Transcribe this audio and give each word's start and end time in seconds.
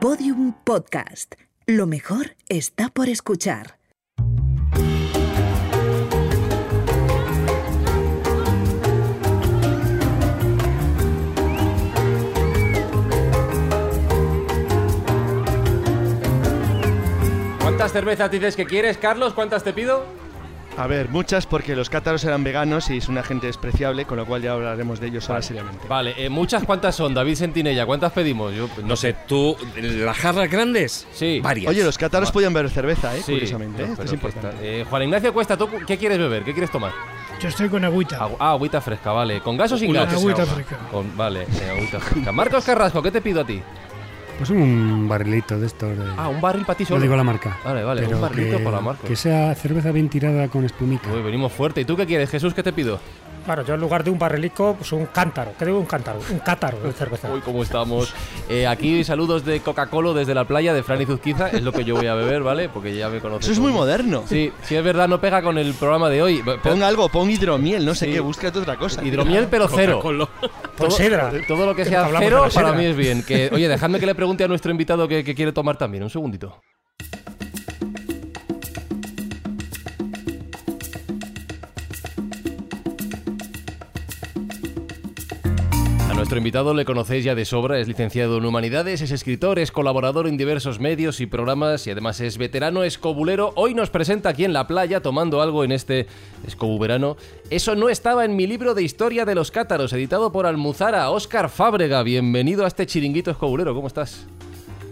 Podium 0.00 0.52
Podcast. 0.52 1.36
Lo 1.66 1.86
mejor 1.86 2.36
está 2.50 2.90
por 2.90 3.08
escuchar. 3.08 3.78
¿Cuántas 17.60 17.92
cervezas 17.92 18.30
dices 18.30 18.54
que 18.54 18.66
quieres, 18.66 18.98
Carlos? 18.98 19.32
¿Cuántas 19.32 19.64
te 19.64 19.72
pido? 19.72 20.25
A 20.78 20.86
ver, 20.86 21.08
muchas 21.08 21.46
porque 21.46 21.74
los 21.74 21.88
cátaros 21.88 22.22
eran 22.24 22.44
veganos 22.44 22.90
y 22.90 22.98
es 22.98 23.08
una 23.08 23.22
gente 23.22 23.46
despreciable, 23.46 24.04
con 24.04 24.18
lo 24.18 24.26
cual 24.26 24.42
ya 24.42 24.52
hablaremos 24.52 25.00
de 25.00 25.06
ellos 25.06 25.28
ahora 25.30 25.40
seriamente. 25.40 25.88
Vale, 25.88 26.14
eh, 26.18 26.28
muchas 26.28 26.64
cuántas 26.64 26.94
son, 26.94 27.14
David 27.14 27.34
Sentinella, 27.36 27.86
¿cuántas 27.86 28.12
pedimos? 28.12 28.54
Yo 28.54 28.68
No 28.84 28.94
sé, 28.94 29.14
tú, 29.26 29.56
las 29.76 30.16
jarras 30.18 30.50
grandes, 30.50 31.06
Sí. 31.12 31.40
varias. 31.42 31.70
Oye, 31.70 31.82
los 31.82 31.96
cátaros 31.96 32.30
podían 32.30 32.52
beber 32.52 32.70
cerveza, 32.70 33.16
¿eh? 33.16 33.22
Sí, 33.24 33.32
curiosamente. 33.32 33.82
¿eh? 33.82 33.86
no, 33.86 33.92
Esto 33.92 34.02
pero 34.02 34.06
es 34.06 34.12
importante. 34.12 34.80
eh, 34.80 34.84
Juan 34.88 35.02
Ignacio 35.04 35.32
Cuesta, 35.32 35.56
¿tú 35.56 35.66
qué 35.86 35.96
quieres 35.96 36.18
beber? 36.18 36.44
¿Qué 36.44 36.52
quieres 36.52 36.70
tomar? 36.70 36.92
Yo 37.40 37.48
estoy 37.48 37.68
con 37.70 37.84
agüita. 37.84 38.18
Agu- 38.18 38.36
ah, 38.38 38.50
agüita 38.52 38.80
fresca, 38.80 39.12
vale. 39.12 39.40
¿Con 39.40 39.56
gas 39.56 39.72
o 39.72 39.78
sin 39.78 39.92
gas? 39.92 40.12
agüita 40.12 40.44
fresca. 40.46 40.76
Con- 40.90 41.16
vale, 41.16 41.42
eh, 41.42 41.70
agüita 41.74 42.00
fresca. 42.00 42.32
Marcos 42.32 42.64
Carrasco, 42.64 43.02
¿qué 43.02 43.10
te 43.10 43.20
pido 43.22 43.40
a 43.40 43.46
ti? 43.46 43.62
Pues 44.38 44.50
un 44.50 45.08
barrilito 45.08 45.58
de 45.58 45.66
estos. 45.66 45.96
De, 45.96 46.04
Ah, 46.16 46.28
un 46.28 46.40
barril 46.40 46.64
para 46.66 46.76
ti 46.76 46.84
no 46.88 47.00
digo 47.00 47.16
la 47.16 47.24
marca. 47.24 47.56
Vale, 47.64 47.82
vale, 47.82 48.06
un 48.06 48.20
barrilito 48.20 48.58
que, 48.58 48.64
para 48.64 48.80
Marcos. 48.80 49.08
Que 49.08 49.16
sea 49.16 49.54
cerveza 49.54 49.90
bien 49.92 50.08
tirada 50.08 50.48
con 50.48 50.64
espumita. 50.64 51.10
Uy, 51.12 51.22
venimos 51.22 51.52
fuerte. 51.52 51.80
¿Y 51.80 51.84
tú 51.84 51.96
qué 51.96 52.06
quieres, 52.06 52.30
Jesús? 52.30 52.52
¿Qué 52.52 52.62
te 52.62 52.72
pido? 52.72 53.00
Claro, 53.46 53.64
yo 53.64 53.74
en 53.74 53.80
lugar 53.80 54.02
de 54.02 54.10
un 54.10 54.18
barrilico, 54.18 54.74
pues 54.76 54.90
un 54.92 55.06
cántaro. 55.06 55.52
¿Qué 55.56 55.64
digo 55.64 55.78
un 55.78 55.86
cántaro? 55.86 56.18
Un 56.30 56.40
cátaro 56.40 56.80
de 56.80 56.92
cerveza. 56.92 57.32
Uy, 57.32 57.40
¿cómo 57.42 57.62
estamos? 57.62 58.12
Eh, 58.48 58.66
aquí 58.66 59.04
saludos 59.04 59.44
de 59.44 59.60
Coca-Cola 59.60 60.12
desde 60.12 60.34
la 60.34 60.44
playa 60.44 60.74
de 60.74 60.82
Fran 60.82 61.00
y 61.00 61.06
Zuzquiza. 61.06 61.48
Es 61.50 61.62
lo 61.62 61.70
que 61.72 61.84
yo 61.84 61.94
voy 61.94 62.08
a 62.08 62.14
beber, 62.14 62.42
¿vale? 62.42 62.68
Porque 62.68 62.94
ya 62.96 63.08
me 63.08 63.20
conoces. 63.20 63.44
Eso 63.44 63.52
es 63.52 63.58
muy 63.60 63.70
todo. 63.70 63.82
moderno. 63.82 64.24
Sí, 64.26 64.52
sí, 64.64 64.74
es 64.74 64.82
verdad, 64.82 65.06
no 65.06 65.20
pega 65.20 65.42
con 65.42 65.58
el 65.58 65.74
programa 65.74 66.10
de 66.10 66.22
hoy. 66.22 66.42
Pero- 66.44 66.60
Pon 66.60 66.82
algo, 66.82 67.08
pon 67.08 67.30
hidromiel, 67.30 67.86
no 67.86 67.94
sé 67.94 68.06
Sí. 68.06 68.12
qué, 68.14 68.18
búscate 68.20 68.58
otra 68.58 68.76
cosa. 68.76 69.04
Hidromiel, 69.04 69.46
pero 69.48 69.68
cero. 69.68 70.00
Con 70.02 70.90
sidra. 70.90 71.30
Todo 71.46 71.66
lo 71.66 71.74
que 71.76 71.84
sea 71.84 72.08
cero 72.18 72.48
para 72.52 72.72
mí 72.72 72.84
es 72.84 72.96
bien. 72.96 73.22
Que, 73.22 73.48
oye, 73.52 73.68
dejadme 73.68 74.00
que 74.00 74.06
le 74.06 74.16
pregunte 74.16 74.42
a 74.42 74.48
nuestro 74.48 74.72
invitado 74.72 75.06
que, 75.06 75.22
que 75.22 75.36
quiere 75.36 75.52
tomar 75.52 75.76
también. 75.78 76.02
Un 76.02 76.10
segundito. 76.10 76.60
Nuestro 86.16 86.38
invitado 86.38 86.72
le 86.72 86.86
conocéis 86.86 87.24
ya 87.24 87.34
de 87.34 87.44
sobra, 87.44 87.78
es 87.78 87.88
licenciado 87.88 88.38
en 88.38 88.46
Humanidades, 88.46 89.02
es 89.02 89.10
escritor, 89.10 89.58
es 89.58 89.70
colaborador 89.70 90.26
en 90.26 90.38
diversos 90.38 90.80
medios 90.80 91.20
y 91.20 91.26
programas 91.26 91.86
y 91.86 91.90
además 91.90 92.20
es 92.20 92.38
veterano 92.38 92.84
escobulero. 92.84 93.52
Hoy 93.54 93.74
nos 93.74 93.90
presenta 93.90 94.30
aquí 94.30 94.46
en 94.46 94.54
la 94.54 94.66
playa 94.66 95.02
tomando 95.02 95.42
algo 95.42 95.62
en 95.62 95.72
este 95.72 96.06
escobuverano. 96.46 97.18
Eso 97.50 97.74
no 97.74 97.90
estaba 97.90 98.24
en 98.24 98.34
mi 98.34 98.46
libro 98.46 98.72
de 98.72 98.82
historia 98.82 99.26
de 99.26 99.34
los 99.34 99.50
cátaros, 99.50 99.92
editado 99.92 100.32
por 100.32 100.46
Almuzara. 100.46 101.10
Óscar 101.10 101.50
Fábrega, 101.50 102.02
bienvenido 102.02 102.64
a 102.64 102.68
este 102.68 102.86
chiringuito 102.86 103.30
escobulero, 103.30 103.74
¿cómo 103.74 103.86
estás? 103.86 104.26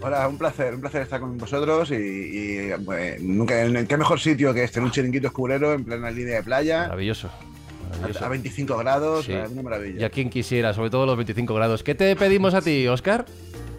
Hola, 0.03 0.27
un 0.27 0.37
placer, 0.37 0.75
un 0.75 0.81
placer 0.81 1.01
estar 1.01 1.19
con 1.19 1.39
vosotros 1.39 1.89
y, 1.89 1.95
y, 1.95 2.57
eh, 2.69 3.17
nunca, 3.21 3.59
en 3.63 3.87
qué 3.87 3.97
mejor 3.97 4.19
sitio 4.19 4.53
que 4.53 4.63
este, 4.63 4.77
en 4.77 4.85
un 4.85 4.91
chiringuito 4.91 5.25
escurero 5.25 5.73
en 5.73 5.85
plena 5.85 6.11
línea 6.11 6.35
de 6.35 6.43
playa, 6.43 6.83
Maravilloso. 6.83 7.31
A, 8.05 8.07
maravilloso. 8.07 8.25
a 8.25 8.29
25 8.29 8.77
grados, 8.77 9.25
Sí. 9.25 9.33
una 9.33 9.61
maravilla. 9.61 10.01
Y 10.01 10.03
a 10.03 10.09
quien 10.09 10.29
quisiera, 10.29 10.73
sobre 10.73 10.89
todo 10.89 11.05
los 11.05 11.17
25 11.17 11.53
grados. 11.53 11.83
¿Qué 11.83 11.95
te 11.95 12.15
pedimos 12.15 12.53
a 12.53 12.61
ti, 12.61 12.87
Óscar? 12.87 13.25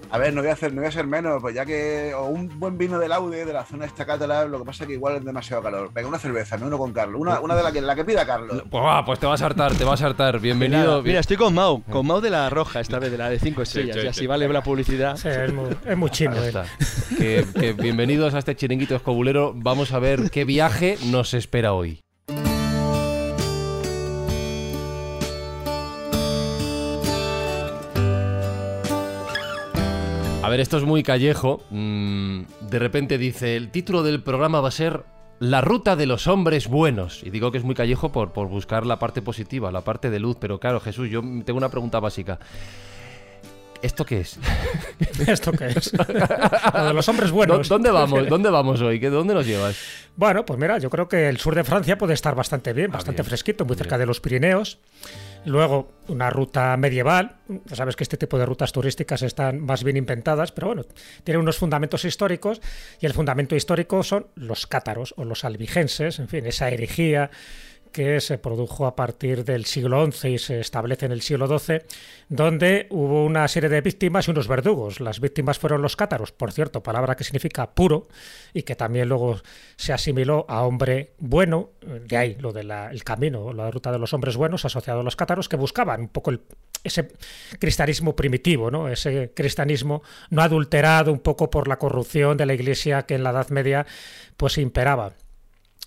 A 0.08 0.18
ver, 0.18 0.32
no 0.32 0.40
voy 0.40 0.50
a 0.50 0.52
hacer, 0.52 0.72
no 0.72 0.82
voy 0.82 0.88
a 0.88 0.92
ser 0.92 1.04
menos, 1.04 1.42
pues 1.42 1.52
ya 1.52 1.66
que 1.66 2.14
o 2.14 2.26
un 2.26 2.60
buen 2.60 2.78
vino 2.78 2.96
de 3.00 3.08
laude 3.08 3.44
de 3.44 3.52
la 3.52 3.64
zona 3.64 3.86
esta 3.86 4.06
cátara, 4.06 4.44
lo 4.44 4.60
que 4.60 4.64
pasa 4.64 4.84
es 4.84 4.88
que 4.88 4.94
igual 4.94 5.16
es 5.16 5.24
demasiado 5.24 5.64
calor. 5.64 5.90
Venga, 5.92 6.08
una 6.08 6.18
cerveza, 6.20 6.56
me 6.56 6.66
uno 6.66 6.78
con 6.78 6.92
Carlos, 6.92 7.20
una, 7.20 7.40
una 7.40 7.56
de 7.56 7.62
la 7.64 7.72
que, 7.72 7.80
la 7.80 7.96
que 7.96 8.04
pida 8.04 8.24
Carlos. 8.24 8.62
Pues 8.70 8.84
va, 8.84 9.04
pues 9.04 9.18
te 9.18 9.26
vas 9.26 9.42
a 9.42 9.46
hartar, 9.46 9.74
te 9.74 9.82
vas 9.82 10.00
a 10.02 10.06
hartar. 10.06 10.38
Bienvenido. 10.38 10.98
Mira, 10.98 11.02
mira, 11.02 11.20
estoy 11.20 11.36
con 11.36 11.52
Mau, 11.54 11.82
con 11.82 12.06
Mau 12.06 12.20
de 12.20 12.30
la 12.30 12.48
roja, 12.50 12.78
esta 12.78 13.00
vez 13.00 13.10
de 13.10 13.18
la 13.18 13.28
de 13.28 13.40
5 13.40 13.62
estrellas, 13.62 13.96
sí, 13.96 13.98
y 13.98 14.02
sí. 14.02 14.08
así 14.08 14.26
vale 14.28 14.48
la 14.48 14.62
publicidad. 14.62 15.16
Sí, 15.16 15.26
es, 15.28 15.52
muy, 15.52 15.76
es 15.84 15.96
muy 15.96 16.10
chino. 16.10 16.36
Eh. 16.36 16.48
está. 16.48 16.66
Que, 17.18 17.44
que 17.58 17.72
bienvenidos 17.72 18.32
a 18.34 18.38
este 18.38 18.54
chiringuito 18.54 18.94
escobulero. 18.94 19.54
Vamos 19.56 19.92
a 19.92 19.98
ver 19.98 20.30
qué 20.30 20.44
viaje 20.44 20.98
nos 21.10 21.34
espera 21.34 21.72
hoy. 21.72 22.05
Ver, 30.56 30.60
esto 30.60 30.76
es 30.78 30.84
muy 30.84 31.02
callejo. 31.02 31.62
Mm, 31.70 32.42
de 32.70 32.78
repente 32.78 33.18
dice, 33.18 33.56
el 33.56 33.70
título 33.70 34.02
del 34.02 34.22
programa 34.22 34.60
va 34.60 34.68
a 34.68 34.72
ser 34.72 35.04
La 35.38 35.60
ruta 35.60 35.96
de 35.96 36.06
los 36.06 36.26
hombres 36.26 36.66
buenos. 36.68 37.22
Y 37.22 37.30
digo 37.30 37.52
que 37.52 37.58
es 37.58 37.64
muy 37.64 37.74
callejo 37.74 38.10
por, 38.12 38.32
por 38.32 38.48
buscar 38.48 38.86
la 38.86 38.98
parte 38.98 39.22
positiva, 39.22 39.70
la 39.70 39.82
parte 39.82 40.10
de 40.10 40.18
luz. 40.18 40.36
Pero 40.40 40.58
claro, 40.58 40.80
Jesús, 40.80 41.10
yo 41.10 41.20
tengo 41.44 41.58
una 41.58 41.68
pregunta 41.68 42.00
básica. 42.00 42.38
¿Esto 43.82 44.06
qué 44.06 44.20
es? 44.20 44.38
¿Esto 45.28 45.52
qué 45.52 45.66
es? 45.66 45.92
Lo 45.92 46.84
de 46.86 46.94
los 46.94 47.06
hombres 47.10 47.30
¿Dó- 47.30 47.34
buenos. 47.34 47.68
¿Dónde 47.68 47.90
vamos? 47.90 48.26
¿Dónde 48.28 48.48
vamos 48.48 48.80
hoy? 48.80 48.98
¿Qué- 48.98 49.10
¿Dónde 49.10 49.34
nos 49.34 49.46
llevas? 49.46 49.76
Bueno, 50.16 50.46
pues 50.46 50.58
mira, 50.58 50.78
yo 50.78 50.88
creo 50.88 51.06
que 51.08 51.28
el 51.28 51.36
sur 51.36 51.54
de 51.54 51.62
Francia 51.62 51.98
puede 51.98 52.14
estar 52.14 52.34
bastante 52.34 52.72
bien, 52.72 52.90
bastante 52.90 53.20
Ah, 53.20 53.22
bien, 53.22 53.28
fresquito, 53.28 53.66
muy 53.66 53.76
cerca 53.76 53.98
de 53.98 54.06
los 54.06 54.20
Pirineos. 54.20 54.78
Luego, 55.46 55.92
una 56.08 56.28
ruta 56.28 56.76
medieval. 56.76 57.36
Ya 57.66 57.76
sabes 57.76 57.94
que 57.94 58.02
este 58.02 58.16
tipo 58.16 58.36
de 58.36 58.46
rutas 58.46 58.72
turísticas 58.72 59.22
están 59.22 59.60
más 59.60 59.84
bien 59.84 59.96
inventadas, 59.96 60.50
pero 60.50 60.66
bueno, 60.66 60.82
tienen 61.22 61.40
unos 61.40 61.56
fundamentos 61.56 62.04
históricos. 62.04 62.60
Y 63.00 63.06
el 63.06 63.14
fundamento 63.14 63.54
histórico 63.54 64.02
son 64.02 64.26
los 64.34 64.66
cátaros 64.66 65.14
o 65.16 65.24
los 65.24 65.44
albigenses, 65.44 66.18
en 66.18 66.26
fin, 66.26 66.46
esa 66.46 66.68
herejía 66.68 67.30
que 67.96 68.20
se 68.20 68.36
produjo 68.36 68.84
a 68.84 68.94
partir 68.94 69.42
del 69.42 69.64
siglo 69.64 70.04
XI 70.12 70.28
y 70.28 70.38
se 70.38 70.60
establece 70.60 71.06
en 71.06 71.12
el 71.12 71.22
siglo 71.22 71.46
XII, 71.58 71.78
donde 72.28 72.88
hubo 72.90 73.24
una 73.24 73.48
serie 73.48 73.70
de 73.70 73.80
víctimas 73.80 74.28
y 74.28 74.32
unos 74.32 74.48
verdugos. 74.48 75.00
Las 75.00 75.18
víctimas 75.18 75.58
fueron 75.58 75.80
los 75.80 75.96
cátaros, 75.96 76.30
por 76.30 76.52
cierto, 76.52 76.82
palabra 76.82 77.16
que 77.16 77.24
significa 77.24 77.70
puro 77.70 78.06
y 78.52 78.64
que 78.64 78.76
también 78.76 79.08
luego 79.08 79.40
se 79.76 79.94
asimiló 79.94 80.44
a 80.46 80.64
hombre 80.64 81.14
bueno, 81.20 81.70
de 81.80 82.18
ahí 82.18 82.36
lo 82.38 82.52
del 82.52 83.02
camino, 83.02 83.54
la 83.54 83.70
ruta 83.70 83.90
de 83.90 83.98
los 83.98 84.12
hombres 84.12 84.36
buenos 84.36 84.66
asociado 84.66 85.00
a 85.00 85.02
los 85.02 85.16
cátaros, 85.16 85.48
que 85.48 85.56
buscaban 85.56 86.02
un 86.02 86.08
poco 86.08 86.32
ese 86.84 87.08
cristianismo 87.58 88.14
primitivo, 88.14 88.70
¿no? 88.70 88.90
ese 88.90 89.32
cristianismo 89.34 90.02
no 90.28 90.42
adulterado 90.42 91.14
un 91.14 91.20
poco 91.20 91.48
por 91.48 91.66
la 91.66 91.78
corrupción 91.78 92.36
de 92.36 92.44
la 92.44 92.52
iglesia 92.52 93.04
que 93.06 93.14
en 93.14 93.22
la 93.22 93.30
Edad 93.30 93.48
Media 93.48 93.86
pues 94.36 94.58
imperaba. 94.58 95.14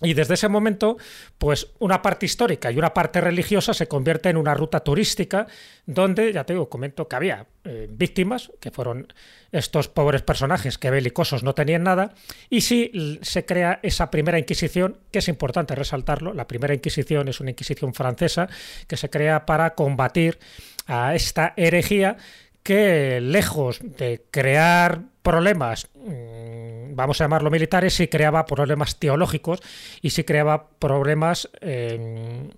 Y 0.02 0.14
desde 0.14 0.34
ese 0.34 0.48
momento, 0.48 0.96
pues 1.36 1.68
una 1.78 2.00
parte 2.00 2.24
histórica 2.24 2.70
y 2.70 2.78
una 2.78 2.94
parte 2.94 3.20
religiosa 3.20 3.74
se 3.74 3.86
convierte 3.86 4.30
en 4.30 4.38
una 4.38 4.54
ruta 4.54 4.80
turística 4.80 5.46
donde, 5.84 6.32
ya 6.32 6.44
te 6.44 6.54
digo, 6.54 6.70
comento 6.70 7.06
que 7.06 7.16
había 7.16 7.46
eh, 7.64 7.86
víctimas, 7.90 8.50
que 8.60 8.70
fueron 8.70 9.12
estos 9.52 9.88
pobres 9.88 10.22
personajes 10.22 10.78
que 10.78 10.90
belicosos 10.90 11.42
no 11.42 11.54
tenían 11.54 11.82
nada, 11.82 12.14
y 12.48 12.62
sí 12.62 13.18
se 13.20 13.44
crea 13.44 13.80
esa 13.82 14.10
primera 14.10 14.38
Inquisición, 14.38 14.96
que 15.10 15.18
es 15.18 15.28
importante 15.28 15.74
resaltarlo, 15.74 16.32
la 16.32 16.46
primera 16.46 16.72
Inquisición 16.72 17.28
es 17.28 17.40
una 17.40 17.50
Inquisición 17.50 17.92
francesa 17.92 18.48
que 18.86 18.96
se 18.96 19.10
crea 19.10 19.44
para 19.44 19.74
combatir 19.74 20.38
a 20.86 21.14
esta 21.14 21.52
herejía 21.56 22.16
que 22.62 23.20
lejos 23.20 23.80
de 23.82 24.24
crear 24.30 25.02
problemas, 25.22 25.88
mm, 25.94 26.94
vamos 26.94 27.20
a 27.20 27.24
llamarlo 27.24 27.50
militares, 27.50 27.94
sí 27.94 28.08
creaba 28.08 28.46
problemas 28.46 28.98
teológicos 28.98 29.60
y 30.02 30.10
sí 30.10 30.24
creaba 30.24 30.68
problemas 30.78 31.48
en, 31.60 32.52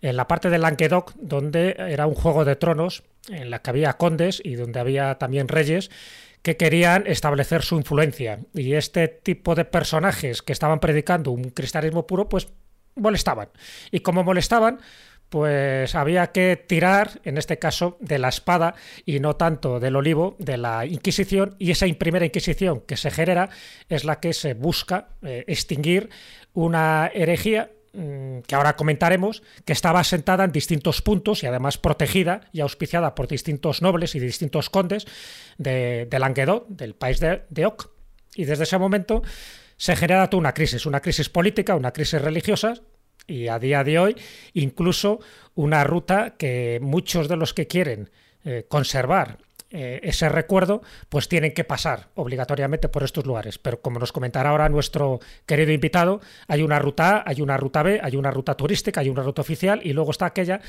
en 0.00 0.16
la 0.16 0.28
parte 0.28 0.50
del 0.50 0.62
Languedoc, 0.62 1.12
donde 1.16 1.76
era 1.78 2.06
un 2.06 2.14
juego 2.14 2.44
de 2.44 2.56
tronos, 2.56 3.02
en 3.28 3.50
la 3.50 3.62
que 3.62 3.70
había 3.70 3.94
condes 3.94 4.40
y 4.44 4.54
donde 4.54 4.80
había 4.80 5.14
también 5.16 5.48
reyes 5.48 5.90
que 6.42 6.58
querían 6.58 7.06
establecer 7.06 7.62
su 7.62 7.76
influencia. 7.76 8.40
Y 8.52 8.74
este 8.74 9.08
tipo 9.08 9.54
de 9.54 9.64
personajes 9.64 10.42
que 10.42 10.52
estaban 10.52 10.78
predicando 10.78 11.30
un 11.30 11.44
cristianismo 11.44 12.06
puro, 12.06 12.28
pues 12.28 12.48
molestaban. 12.96 13.48
Y 13.90 14.00
como 14.00 14.24
molestaban, 14.24 14.78
pues 15.34 15.96
había 15.96 16.28
que 16.28 16.54
tirar, 16.54 17.20
en 17.24 17.38
este 17.38 17.58
caso, 17.58 17.96
de 17.98 18.20
la 18.20 18.28
espada 18.28 18.76
y 19.04 19.18
no 19.18 19.34
tanto 19.34 19.80
del 19.80 19.96
olivo, 19.96 20.36
de 20.38 20.56
la 20.56 20.86
Inquisición, 20.86 21.56
y 21.58 21.72
esa 21.72 21.86
primera 21.98 22.24
Inquisición 22.24 22.82
que 22.82 22.96
se 22.96 23.10
genera 23.10 23.50
es 23.88 24.04
la 24.04 24.20
que 24.20 24.32
se 24.32 24.54
busca 24.54 25.08
eh, 25.22 25.42
extinguir 25.48 26.08
una 26.52 27.10
herejía 27.12 27.72
mm, 27.94 28.42
que 28.46 28.54
ahora 28.54 28.76
comentaremos, 28.76 29.42
que 29.64 29.72
estaba 29.72 29.98
asentada 29.98 30.44
en 30.44 30.52
distintos 30.52 31.02
puntos 31.02 31.42
y 31.42 31.48
además 31.48 31.78
protegida 31.78 32.42
y 32.52 32.60
auspiciada 32.60 33.16
por 33.16 33.26
distintos 33.26 33.82
nobles 33.82 34.14
y 34.14 34.20
distintos 34.20 34.70
condes 34.70 35.04
de, 35.58 36.06
de 36.08 36.18
Languedoc, 36.20 36.68
del 36.68 36.94
país 36.94 37.18
de, 37.18 37.42
de 37.50 37.66
Oc. 37.66 37.90
Y 38.36 38.44
desde 38.44 38.62
ese 38.62 38.78
momento 38.78 39.24
se 39.78 39.96
genera 39.96 40.30
toda 40.30 40.42
una 40.42 40.54
crisis, 40.54 40.86
una 40.86 41.00
crisis 41.00 41.28
política, 41.28 41.74
una 41.74 41.92
crisis 41.92 42.22
religiosa, 42.22 42.74
y 43.26 43.48
a 43.48 43.58
día 43.58 43.84
de 43.84 43.98
hoy 43.98 44.16
incluso 44.52 45.20
una 45.54 45.84
ruta 45.84 46.34
que 46.36 46.78
muchos 46.82 47.28
de 47.28 47.36
los 47.36 47.54
que 47.54 47.66
quieren 47.66 48.10
eh, 48.44 48.66
conservar 48.68 49.38
eh, 49.76 49.98
ese 50.04 50.28
recuerdo, 50.28 50.82
pues 51.08 51.26
tienen 51.26 51.52
que 51.52 51.64
pasar 51.64 52.06
obligatoriamente 52.14 52.88
por 52.88 53.02
estos 53.02 53.26
lugares. 53.26 53.58
Pero 53.58 53.80
como 53.80 53.98
nos 53.98 54.12
comentará 54.12 54.50
ahora 54.50 54.68
nuestro 54.68 55.18
querido 55.46 55.72
invitado, 55.72 56.20
hay 56.46 56.62
una 56.62 56.78
ruta 56.78 57.16
A, 57.16 57.24
hay 57.26 57.42
una 57.42 57.56
ruta 57.56 57.82
B, 57.82 57.98
hay 58.00 58.14
una 58.14 58.30
ruta 58.30 58.54
turística, 58.54 59.00
hay 59.00 59.08
una 59.08 59.24
ruta 59.24 59.42
oficial 59.42 59.80
y 59.82 59.92
luego 59.92 60.12
está 60.12 60.26
aquella 60.26 60.60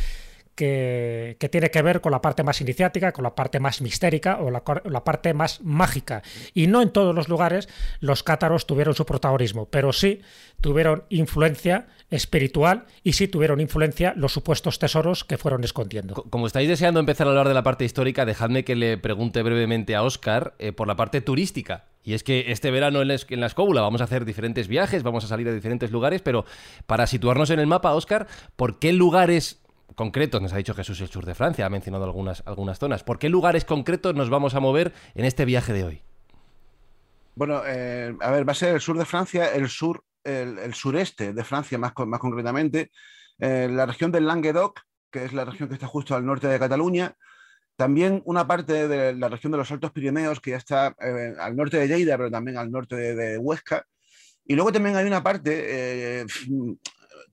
que, 0.55 1.37
tiene 1.51 1.69
que 1.69 1.81
ver 1.81 2.01
con 2.01 2.11
la 2.11 2.21
parte 2.21 2.43
más 2.43 2.61
iniciática, 2.61 3.11
con 3.11 3.23
la 3.23 3.35
parte 3.35 3.59
más 3.59 3.81
mistérica 3.81 4.39
o 4.39 4.49
la, 4.49 4.63
parte 5.03 5.33
más 5.33 5.61
mágica. 5.61 6.23
Y 6.53 6.67
no 6.67 6.81
en 6.81 6.89
todos 6.89 7.13
los 7.13 7.27
lugares 7.27 7.67
los 7.99 8.23
cátaros 8.23 8.65
tuvieron 8.65 8.95
su 8.95 9.05
protagonismo, 9.05 9.67
pero 9.69 9.93
sí 9.93 10.21
tuvieron 10.61 11.03
influencia 11.09 11.87
espiritual 12.09 12.85
y 13.03 13.13
sí 13.13 13.27
tuvieron 13.27 13.59
influencia 13.59 14.13
los 14.15 14.31
supuestos 14.31 14.79
tesoros 14.79 15.23
que 15.23 15.37
fueron 15.37 15.63
escondiendo. 15.63 16.15
Como 16.29 16.47
estáis 16.47 16.69
deseando 16.69 16.99
empezar 16.99 17.27
a 17.27 17.31
hablar 17.31 17.47
de 17.47 17.53
la 17.53 17.63
parte 17.63 17.85
histórica, 17.85 18.25
dejadme 18.25 18.63
que 18.63 18.75
le 18.75 18.97
pregunte 18.97 19.43
brevemente 19.43 19.95
a 19.95 20.03
Óscar 20.03 20.55
eh, 20.59 20.71
por 20.71 20.87
la 20.87 20.95
parte 20.95 21.21
turística. 21.21 21.85
Y 22.03 22.13
es 22.13 22.23
que 22.23 22.51
este 22.51 22.69
verano 22.69 23.01
en 23.01 23.07
la, 23.07 23.47
escóbula 23.47 23.81
vamos 23.81 23.99
a 23.99 24.03
hacer 24.03 24.25
diferentes 24.25 24.67
viajes, 24.67 25.01
vamos 25.01 25.25
a 25.25 25.27
salir 25.27 25.47
a 25.49 25.53
diferentes 25.53 25.89
lugares, 25.89 26.21
pero 26.21 26.45
para 26.85 27.07
situarnos 27.07 27.49
en 27.49 27.59
el 27.59 27.65
mapa, 27.65 27.95
Óscar, 27.95 28.27
¿por 28.55 28.77
qué 28.77 28.93
lugares 28.93 29.64
concretos, 29.95 30.41
nos 30.41 30.53
ha 30.53 30.57
dicho 30.57 30.73
Jesús 30.73 31.01
el 31.01 31.07
sur 31.07 31.25
de 31.25 31.33
Francia, 31.33 31.65
ha 31.65 31.69
mencionado 31.69 32.03
algunas, 32.03 32.43
algunas 32.45 32.79
zonas. 32.79 33.03
¿Por 33.03 33.17
qué 33.17 33.29
lugares 33.29 33.65
concretos 33.65 34.13
nos 34.15 34.29
vamos 34.29 34.53
a 34.53 34.59
mover 34.59 34.93
en 35.15 35.25
este 35.25 35.45
viaje 35.45 35.73
de 35.73 35.83
hoy? 35.83 36.01
Bueno, 37.35 37.63
eh, 37.65 38.15
a 38.21 38.31
ver, 38.31 38.47
va 38.47 38.51
a 38.53 38.55
ser 38.55 38.75
el 38.75 38.81
sur 38.81 38.97
de 38.97 39.05
Francia, 39.05 39.53
el 39.53 39.67
sur, 39.67 40.03
el, 40.23 40.73
sureste 40.73 41.33
de 41.33 41.43
Francia 41.43 41.77
más, 41.77 41.93
más 42.07 42.19
concretamente, 42.19 42.91
eh, 43.39 43.67
la 43.69 43.85
región 43.85 44.11
del 44.11 44.25
Languedoc, 44.25 44.81
que 45.11 45.25
es 45.25 45.33
la 45.33 45.43
región 45.43 45.67
que 45.67 45.75
está 45.75 45.87
justo 45.87 46.15
al 46.15 46.25
norte 46.25 46.47
de 46.47 46.59
Cataluña, 46.59 47.15
también 47.75 48.21
una 48.25 48.47
parte 48.47 48.87
de 48.87 49.13
la 49.13 49.27
región 49.27 49.51
de 49.51 49.57
los 49.57 49.69
Altos 49.69 49.91
Pirineos, 49.91 50.39
que 50.39 50.51
ya 50.51 50.57
está 50.57 50.95
eh, 51.01 51.33
al 51.37 51.57
norte 51.57 51.77
de 51.77 51.87
Lleida, 51.87 52.17
pero 52.17 52.31
también 52.31 52.57
al 52.57 52.71
norte 52.71 52.95
de, 52.95 53.37
Huesca. 53.37 53.85
Y 54.45 54.55
luego 54.55 54.71
también 54.71 54.95
hay 54.95 55.05
una 55.05 55.23
parte 55.23 56.25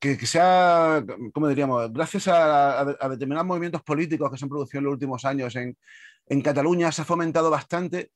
que, 0.02 0.18
que 0.18 0.26
sea, 0.26 1.04
como 1.32 1.46
diríamos, 1.46 1.92
gracias 1.92 2.26
a, 2.26 2.80
a, 2.80 2.96
a, 3.00 3.08
determinados 3.08 3.46
movimientos 3.46 3.84
políticos 3.84 4.28
que 4.32 4.36
se 4.36 4.44
han 4.44 4.48
producido 4.48 4.80
en 4.80 4.84
los 4.86 4.94
últimos 4.94 5.24
años 5.24 5.54
en, 5.54 5.78
en 6.26 6.42
Cataluña, 6.42 6.90
se 6.90 7.02
ha 7.02 7.04
fomentado 7.04 7.50
bastante 7.50 8.10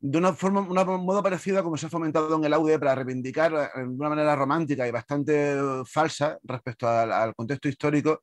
de 0.00 0.16
una 0.16 0.32
forma, 0.32 0.62
una 0.62 0.84
modo 0.84 1.22
parecida 1.22 1.62
como 1.62 1.76
se 1.76 1.86
ha 1.86 1.90
fomentado 1.90 2.34
en 2.36 2.44
el 2.46 2.54
AUDE 2.54 2.78
para 2.78 2.94
reivindicar 2.94 3.52
de 3.52 3.84
una 3.84 4.08
manera 4.08 4.34
romántica 4.34 4.88
y 4.88 4.90
bastante 4.90 5.58
falsa 5.84 6.38
respecto 6.42 6.88
al, 6.88 7.12
al 7.12 7.34
contexto 7.34 7.68
histórico 7.68 8.22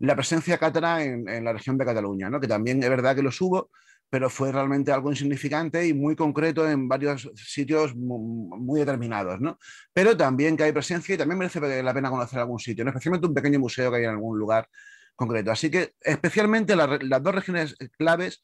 la 0.00 0.16
presencia 0.16 0.58
cátara 0.58 1.04
en, 1.04 1.28
en, 1.28 1.44
la 1.44 1.52
región 1.52 1.78
de 1.78 1.84
Cataluña, 1.84 2.28
¿no? 2.28 2.40
que 2.40 2.48
también 2.48 2.82
es 2.82 2.90
verdad 2.90 3.14
que 3.14 3.22
los 3.22 3.40
hubo, 3.40 3.70
pero 4.10 4.30
fue 4.30 4.50
realmente 4.52 4.90
algo 4.90 5.10
insignificante 5.10 5.86
y 5.86 5.92
muy 5.92 6.16
concreto 6.16 6.68
en 6.68 6.88
varios 6.88 7.30
sitios 7.34 7.94
muy, 7.94 8.80
determinados. 8.80 9.40
¿no? 9.40 9.58
Pero 9.92 10.16
también 10.16 10.56
que 10.56 10.64
hay 10.64 10.72
presencia 10.72 11.14
y 11.14 11.18
también 11.18 11.38
merece 11.38 11.82
la 11.82 11.94
pena 11.94 12.10
conocer 12.10 12.38
algún 12.38 12.58
sitio, 12.58 12.84
¿no? 12.84 12.90
especialmente 12.90 13.26
un 13.26 13.34
pequeño 13.34 13.58
museo 13.58 13.90
que 13.90 13.98
hay 13.98 14.04
en 14.04 14.10
algún 14.10 14.38
lugar 14.38 14.68
concreto. 15.14 15.50
Así 15.50 15.70
que 15.70 15.92
especialmente 16.00 16.74
la, 16.74 16.98
las 17.02 17.22
dos 17.22 17.34
regiones 17.34 17.76
claves 17.98 18.42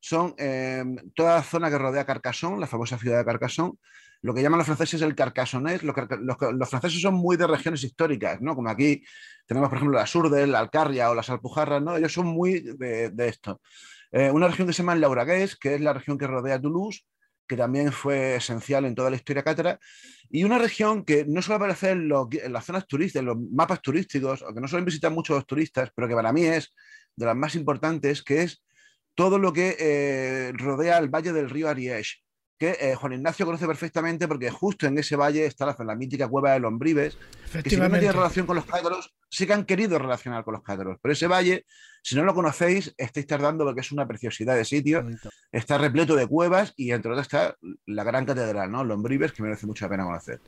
son 0.00 0.34
eh, 0.38 0.84
toda 1.14 1.36
la 1.36 1.42
zona 1.42 1.70
que 1.70 1.78
rodea 1.78 2.04
Carcassonne, 2.04 2.60
la 2.60 2.66
famosa 2.66 2.98
ciudad 2.98 3.18
de 3.18 3.24
Carcassonne, 3.24 3.78
lo 4.22 4.34
que 4.34 4.42
llaman 4.42 4.58
los 4.58 4.66
franceses 4.66 5.02
el 5.02 5.14
carcassonés. 5.14 5.82
Los, 5.82 5.94
los, 6.20 6.36
los, 6.52 6.68
franceses 6.68 7.00
son 7.00 7.14
muy 7.14 7.36
de 7.36 7.46
regiones 7.46 7.84
históricas, 7.84 8.40
¿no? 8.40 8.54
Como 8.54 8.68
aquí 8.68 9.04
tenemos, 9.46 9.68
por 9.68 9.78
ejemplo, 9.78 9.98
la 9.98 10.06
Surde, 10.06 10.46
la 10.46 10.58
Alcarria 10.58 11.10
o 11.10 11.14
las 11.14 11.30
Alpujarras, 11.30 11.82
¿no? 11.82 11.96
Ellos 11.96 12.12
son 12.12 12.26
muy 12.26 12.60
de, 12.60 13.10
de 13.10 13.28
esto. 13.28 13.60
Eh, 14.12 14.30
una 14.30 14.48
región 14.48 14.66
que 14.66 14.72
se 14.72 14.78
llama 14.78 14.94
Lauragués, 14.94 15.56
que 15.56 15.74
es 15.74 15.80
la 15.80 15.92
región 15.92 16.18
que 16.18 16.26
rodea 16.26 16.60
Toulouse, 16.60 17.02
que 17.46 17.56
también 17.56 17.92
fue 17.92 18.36
esencial 18.36 18.84
en 18.84 18.94
toda 18.94 19.10
la 19.10 19.16
historia 19.16 19.42
cátara, 19.42 19.78
y 20.30 20.44
una 20.44 20.58
región 20.58 21.04
que 21.04 21.24
no 21.26 21.42
suele 21.42 21.56
aparecer 21.56 21.92
en, 21.92 22.08
los, 22.08 22.26
en 22.32 22.52
las 22.52 22.64
zonas 22.64 22.86
turísticas, 22.86 23.20
en 23.20 23.26
los 23.26 23.36
mapas 23.52 23.80
turísticos, 23.80 24.42
o 24.42 24.52
que 24.52 24.60
no 24.60 24.68
suelen 24.68 24.84
visitar 24.84 25.12
muchos 25.12 25.36
los 25.36 25.46
turistas, 25.46 25.90
pero 25.94 26.08
que 26.08 26.14
para 26.14 26.32
mí 26.32 26.44
es 26.44 26.74
de 27.14 27.26
las 27.26 27.36
más 27.36 27.54
importantes, 27.54 28.22
que 28.22 28.42
es 28.42 28.64
todo 29.14 29.38
lo 29.38 29.52
que 29.52 29.76
eh, 29.78 30.52
rodea 30.54 30.98
el 30.98 31.08
valle 31.08 31.32
del 31.32 31.48
río 31.48 31.68
Ariège, 31.68 32.22
que 32.58 32.76
eh, 32.80 32.94
Juan 32.94 33.14
Ignacio 33.14 33.46
conoce 33.46 33.66
perfectamente 33.66 34.26
porque 34.26 34.50
justo 34.50 34.86
en 34.86 34.98
ese 34.98 35.16
valle 35.16 35.44
está 35.44 35.66
la, 35.66 35.76
la 35.84 35.94
mítica 35.94 36.28
cueva 36.28 36.52
de 36.52 36.60
Lombrives, 36.60 37.16
que 37.62 37.70
si 37.70 37.76
no 37.76 37.88
tiene 37.90 38.12
relación 38.12 38.46
con 38.46 38.56
los 38.56 38.64
cátaros, 38.64 39.14
sí 39.36 39.46
que 39.46 39.52
han 39.52 39.66
querido 39.66 39.98
relacionar 39.98 40.44
con 40.44 40.54
los 40.54 40.62
cátaros, 40.62 40.96
pero 41.02 41.12
ese 41.12 41.26
valle, 41.26 41.66
si 42.02 42.16
no 42.16 42.24
lo 42.24 42.32
conocéis, 42.32 42.94
estáis 42.96 43.26
tardando 43.26 43.66
porque 43.66 43.82
es 43.82 43.92
una 43.92 44.08
preciosidad 44.08 44.56
de 44.56 44.64
sitio, 44.64 45.02
Bonito. 45.02 45.28
está 45.52 45.76
repleto 45.76 46.16
de 46.16 46.26
cuevas 46.26 46.72
y 46.74 46.92
entre 46.92 47.10
otras 47.12 47.26
está 47.26 47.54
la 47.84 48.02
gran 48.02 48.24
catedral, 48.24 48.70
¿no? 48.72 48.82
Lombrives, 48.82 49.32
que 49.32 49.42
merece 49.42 49.66
mucha 49.66 49.90
pena 49.90 50.04
conocer. 50.04 50.40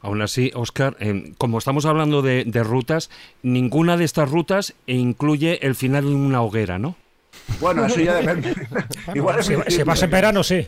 Aún 0.00 0.22
así, 0.22 0.52
Oscar, 0.54 0.96
eh, 1.00 1.32
como 1.38 1.58
estamos 1.58 1.86
hablando 1.86 2.22
de, 2.22 2.44
de 2.44 2.62
rutas, 2.62 3.10
ninguna 3.42 3.96
de 3.96 4.04
estas 4.04 4.30
rutas 4.30 4.74
incluye 4.86 5.66
el 5.66 5.74
final 5.74 6.04
de 6.04 6.14
una 6.14 6.40
hoguera, 6.40 6.78
¿no? 6.78 6.94
Bueno, 7.60 7.86
eso 7.86 8.00
ya 8.00 8.14
depende. 8.14 8.54
Bueno, 8.70 8.86
Igual 9.14 9.44
si, 9.44 9.54
si, 9.68 9.82
vas 9.82 10.02
en 10.02 10.10
verano, 10.10 10.42
sí. 10.42 10.66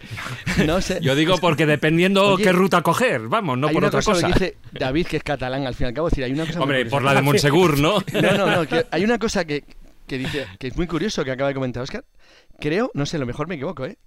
No 0.66 0.80
sé. 0.80 0.98
Yo 1.02 1.14
digo 1.14 1.36
porque 1.38 1.66
dependiendo 1.66 2.34
Oye, 2.34 2.44
qué 2.44 2.52
ruta 2.52 2.82
coger, 2.82 3.28
vamos, 3.28 3.58
no 3.58 3.68
por 3.68 3.84
otra 3.84 4.00
cosa. 4.00 4.12
cosa. 4.12 4.26
Que 4.26 4.32
dice 4.32 4.56
David, 4.72 5.06
que 5.06 5.16
es 5.18 5.22
catalán, 5.22 5.66
al 5.66 5.74
fin 5.74 5.86
y 5.86 5.88
al 5.88 5.94
cabo, 5.94 6.08
decir, 6.08 6.24
hay 6.24 6.32
una 6.32 6.46
cosa 6.46 6.60
Hombre, 6.60 6.86
por 6.86 7.02
la 7.02 7.14
de 7.14 7.22
Monsegur, 7.22 7.78
¿no? 7.80 7.98
No, 8.12 8.32
no, 8.32 8.46
no. 8.46 8.68
hay 8.90 9.04
una 9.04 9.18
cosa 9.18 9.44
que, 9.44 9.64
que 10.06 10.18
dice 10.18 10.46
que 10.58 10.68
es 10.68 10.76
muy 10.76 10.86
curioso 10.86 11.24
que 11.24 11.32
acaba 11.32 11.48
de 11.48 11.54
comentar 11.54 11.82
Oscar. 11.82 12.04
Creo, 12.58 12.90
no 12.94 13.06
sé, 13.06 13.16
a 13.16 13.20
lo 13.20 13.26
mejor 13.26 13.48
me 13.48 13.56
equivoco, 13.56 13.84
¿eh? 13.86 13.98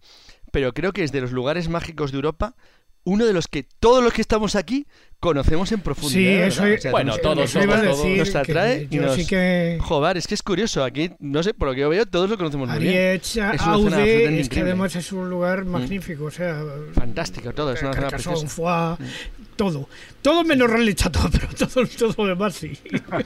Pero 0.51 0.73
creo 0.73 0.91
que 0.91 1.03
es 1.03 1.11
de 1.11 1.21
los 1.21 1.31
lugares 1.31 1.69
mágicos 1.69 2.11
de 2.11 2.17
Europa 2.17 2.55
uno 3.03 3.25
de 3.25 3.33
los 3.33 3.47
que 3.47 3.63
todos 3.79 4.03
los 4.03 4.13
que 4.13 4.21
estamos 4.21 4.55
aquí 4.55 4.85
conocemos 5.21 5.71
en 5.71 5.81
profundidad. 5.81 6.49
Sí, 6.49 6.61
eso 6.61 6.63
o 6.63 6.77
sea, 6.81 6.91
bueno, 6.91 7.15
todos, 7.17 7.53
todos, 7.53 7.67
todos 7.67 8.05
nos 8.05 8.35
atrae 8.35 8.87
y 8.89 8.97
nos... 8.97 9.15
Sí 9.15 9.27
que... 9.27 9.77
Joder, 9.79 10.17
es 10.17 10.27
que 10.27 10.33
es 10.33 10.41
curioso, 10.41 10.83
aquí, 10.83 11.11
no 11.19 11.43
sé, 11.43 11.53
por 11.53 11.67
lo 11.67 11.75
que 11.75 11.81
yo 11.81 11.89
veo, 11.89 12.07
todos 12.07 12.27
lo 12.29 12.37
conocemos 12.37 12.67
muy 12.67 12.79
bien. 12.79 13.21
Es 13.21 13.37
Aude, 13.37 14.39
es 14.39 14.49
que 14.49 14.61
además 14.61 14.95
es 14.95 15.11
un 15.11 15.29
lugar 15.29 15.63
magnífico, 15.63 16.23
mm. 16.23 16.27
o 16.27 16.31
sea... 16.31 16.63
Fantástico, 16.93 17.53
todo, 17.53 17.73
es 17.73 17.83
una 17.83 17.93
zona 17.93 18.07
preciosa. 18.09 18.47
Foix, 18.47 18.99
mm. 18.99 19.43
todo. 19.55 19.87
Todo 20.23 20.43
menos 20.43 20.69
Rally 20.69 20.95
Chateau, 20.95 21.29
pero 21.31 21.47
todo, 21.53 21.87
todo 21.87 22.25
lo 22.25 22.29
demás 22.29 22.55
sí. 22.55 22.73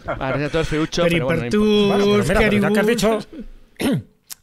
Ahora 0.05 0.49
todo 0.49 0.61
es 0.63 0.67
feucho, 0.67 1.03
pero 1.03 1.25
bueno, 1.25 1.43
no 1.43 1.97
bueno, 1.97 2.23
pero 2.27 2.51
mira, 2.51 2.71
que 2.71 2.79
has 2.79 2.87
dicho... 2.87 3.19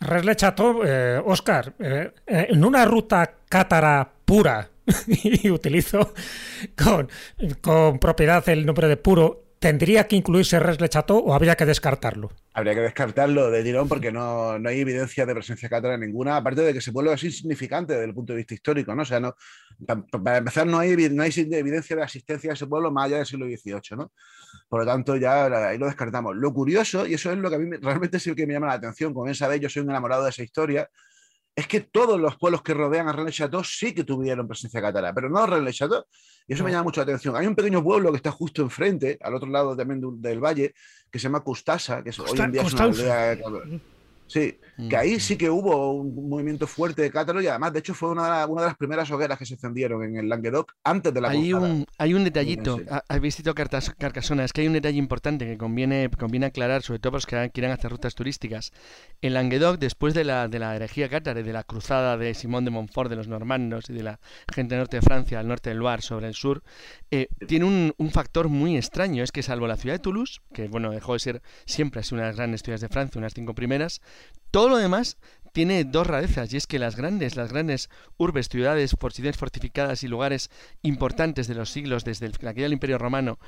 Resle 0.00 0.36
Chateau, 0.36 0.82
eh, 0.84 1.20
Oscar, 1.22 1.74
eh, 1.78 2.12
en 2.26 2.64
una 2.64 2.86
ruta 2.86 3.30
cátara 3.46 4.10
pura 4.24 4.70
y 5.06 5.50
utilizo 5.50 6.12
con, 6.76 7.08
con, 7.60 7.98
propiedad 7.98 8.46
el 8.48 8.66
nombre 8.66 8.88
de 8.88 8.96
puro, 8.96 9.44
¿tendría 9.58 10.08
que 10.08 10.16
incluirse 10.16 10.58
Resle 10.58 10.88
Chateau 10.88 11.18
o 11.18 11.34
habría 11.34 11.54
que 11.54 11.64
descartarlo? 11.64 12.30
Habría 12.54 12.74
que 12.74 12.80
descartarlo 12.80 13.50
de 13.50 13.62
tirón 13.62 13.88
porque 13.88 14.10
no, 14.10 14.58
no 14.58 14.68
hay 14.68 14.80
evidencia 14.80 15.24
de 15.24 15.34
presencia 15.34 15.68
cátara 15.68 15.96
ninguna, 15.96 16.36
aparte 16.36 16.62
de 16.62 16.72
que 16.72 16.80
ese 16.80 16.92
pueblo 16.92 17.12
es 17.12 17.22
insignificante 17.22 17.92
desde 17.94 18.06
el 18.06 18.14
punto 18.14 18.32
de 18.32 18.38
vista 18.38 18.54
histórico, 18.54 18.94
¿no? 18.94 19.02
O 19.02 19.04
sea, 19.04 19.20
no, 19.20 19.36
para, 19.86 20.02
para 20.02 20.36
empezar, 20.38 20.66
no 20.66 20.78
hay, 20.78 20.96
no 21.10 21.22
hay 21.22 21.32
evidencia 21.36 21.96
de 21.96 22.02
asistencia 22.02 22.50
a 22.50 22.54
ese 22.54 22.66
pueblo 22.66 22.90
más 22.90 23.06
allá 23.06 23.18
del 23.18 23.26
siglo 23.26 23.46
XVIII, 23.46 23.96
¿no? 23.96 24.12
Por 24.68 24.80
lo 24.80 24.86
tanto, 24.86 25.16
ya 25.16 25.46
ahí 25.68 25.78
lo 25.78 25.86
descartamos. 25.86 26.34
Lo 26.36 26.52
curioso, 26.52 27.06
y 27.06 27.14
eso 27.14 27.30
es 27.30 27.38
lo 27.38 27.48
que 27.48 27.56
a 27.56 27.58
mí 27.58 27.76
realmente 27.80 28.18
sí 28.18 28.34
que 28.34 28.46
me 28.46 28.54
llama 28.54 28.66
la 28.68 28.74
atención, 28.74 29.12
como 29.12 29.24
bien 29.24 29.34
sabéis, 29.34 29.62
yo 29.62 29.68
soy 29.68 29.82
un 29.82 29.90
enamorado 29.90 30.24
de 30.24 30.30
esa 30.30 30.42
historia, 30.42 30.88
es 31.54 31.66
que 31.66 31.80
todos 31.80 32.18
los 32.18 32.36
pueblos 32.36 32.62
que 32.62 32.74
rodean 32.74 33.08
a 33.08 33.12
René 33.12 33.30
Chateau 33.30 33.62
sí 33.62 33.94
que 33.94 34.04
tuvieron 34.04 34.48
presencia 34.48 34.80
cátara, 34.80 35.12
pero 35.12 35.28
no 35.28 35.46
René 35.46 35.72
Chateau. 35.72 36.04
Y 36.46 36.54
eso 36.54 36.62
no. 36.62 36.66
me 36.66 36.72
llama 36.72 36.84
mucho 36.84 37.00
la 37.00 37.04
atención. 37.04 37.36
Hay 37.36 37.46
un 37.46 37.54
pequeño 37.54 37.82
pueblo 37.82 38.10
que 38.10 38.16
está 38.16 38.30
justo 38.30 38.62
enfrente, 38.62 39.18
al 39.20 39.34
otro 39.34 39.48
lado 39.48 39.76
también 39.76 40.00
del 40.20 40.40
valle, 40.40 40.74
que 41.10 41.18
se 41.18 41.24
llama 41.24 41.40
Custasa, 41.40 42.02
que 42.02 42.10
es, 42.10 42.16
Costa, 42.16 42.32
hoy 42.32 42.46
en 42.46 42.52
día 42.52 42.62
es 42.62 42.72
una 42.72 42.84
aldea. 42.84 43.38
Sí, 44.32 44.58
que 44.88 44.96
ahí 44.96 45.20
sí 45.20 45.36
que 45.36 45.50
hubo 45.50 45.92
un 45.92 46.30
movimiento 46.30 46.66
fuerte 46.66 47.02
de 47.02 47.10
cátaro 47.10 47.42
y 47.42 47.48
además, 47.48 47.74
de 47.74 47.80
hecho, 47.80 47.92
fue 47.92 48.08
una 48.08 48.24
de, 48.24 48.30
la, 48.30 48.46
una 48.46 48.62
de 48.62 48.68
las 48.68 48.78
primeras 48.78 49.10
hogueras 49.10 49.38
que 49.38 49.44
se 49.44 49.52
encendieron 49.52 50.02
en 50.04 50.16
el 50.16 50.26
Languedoc 50.26 50.72
antes 50.84 51.12
de 51.12 51.20
la 51.20 51.28
Hay 51.28 51.52
un, 51.52 51.84
hay 51.98 52.14
un 52.14 52.24
detallito, 52.24 52.80
habéis 53.08 53.36
visto 53.36 53.54
Carcasona, 53.54 54.44
es 54.44 54.54
que 54.54 54.62
hay 54.62 54.68
un 54.68 54.72
detalle 54.72 54.96
importante 54.96 55.44
que 55.44 55.58
conviene, 55.58 56.08
conviene 56.18 56.46
aclarar, 56.46 56.82
sobre 56.82 56.98
todo 56.98 57.10
para 57.10 57.18
los 57.18 57.26
que 57.26 57.50
quieran 57.52 57.72
hacer 57.72 57.90
rutas 57.90 58.14
turísticas. 58.14 58.72
En 59.20 59.34
Languedoc, 59.34 59.78
después 59.78 60.14
de 60.14 60.24
la, 60.24 60.48
de 60.48 60.58
la 60.58 60.76
herejía 60.76 61.10
cátara 61.10 61.40
y 61.40 61.42
de 61.42 61.52
la 61.52 61.64
cruzada 61.64 62.16
de 62.16 62.32
Simón 62.32 62.64
de 62.64 62.70
Montfort, 62.70 63.10
de 63.10 63.16
los 63.16 63.28
normandos 63.28 63.90
y 63.90 63.92
de 63.92 64.02
la 64.02 64.20
gente 64.50 64.74
del 64.74 64.80
norte 64.80 64.96
de 64.96 65.02
Francia, 65.02 65.40
al 65.40 65.48
norte 65.48 65.68
del 65.68 65.80
Loire, 65.80 66.00
sobre 66.00 66.28
el 66.28 66.34
sur, 66.34 66.62
eh, 67.10 67.28
tiene 67.46 67.66
un, 67.66 67.92
un, 67.98 68.10
factor 68.10 68.48
muy 68.48 68.78
extraño, 68.78 69.22
es 69.22 69.30
que 69.30 69.42
salvo 69.42 69.66
la 69.66 69.76
ciudad 69.76 69.96
de 69.96 69.98
Toulouse, 69.98 70.40
que 70.54 70.68
bueno, 70.68 70.90
dejó 70.90 71.12
de 71.12 71.18
ser 71.18 71.42
siempre 71.66 72.00
así 72.00 72.14
una 72.14 72.22
de 72.22 72.28
las 72.30 72.36
grandes 72.36 72.62
ciudades 72.62 72.80
de 72.80 72.88
Francia, 72.88 73.18
unas 73.18 73.34
cinco 73.34 73.54
primeras, 73.54 74.00
todo 74.50 74.68
lo 74.68 74.76
demás 74.76 75.16
tiene 75.52 75.84
dos 75.84 76.06
rarezas, 76.06 76.52
y 76.52 76.56
es 76.56 76.66
que 76.66 76.78
las 76.78 76.96
grandes, 76.96 77.36
las 77.36 77.52
grandes 77.52 77.90
urbes, 78.16 78.48
ciudades, 78.48 78.96
posiciones 78.96 79.36
fortificadas 79.36 80.02
y 80.02 80.08
lugares 80.08 80.50
importantes 80.82 81.46
de 81.46 81.54
los 81.54 81.70
siglos, 81.70 82.04
desde 82.04 82.26
el, 82.26 82.32
la 82.40 82.52
caída 82.52 82.64
del 82.64 82.72
Imperio 82.72 82.98
Romano 82.98 83.38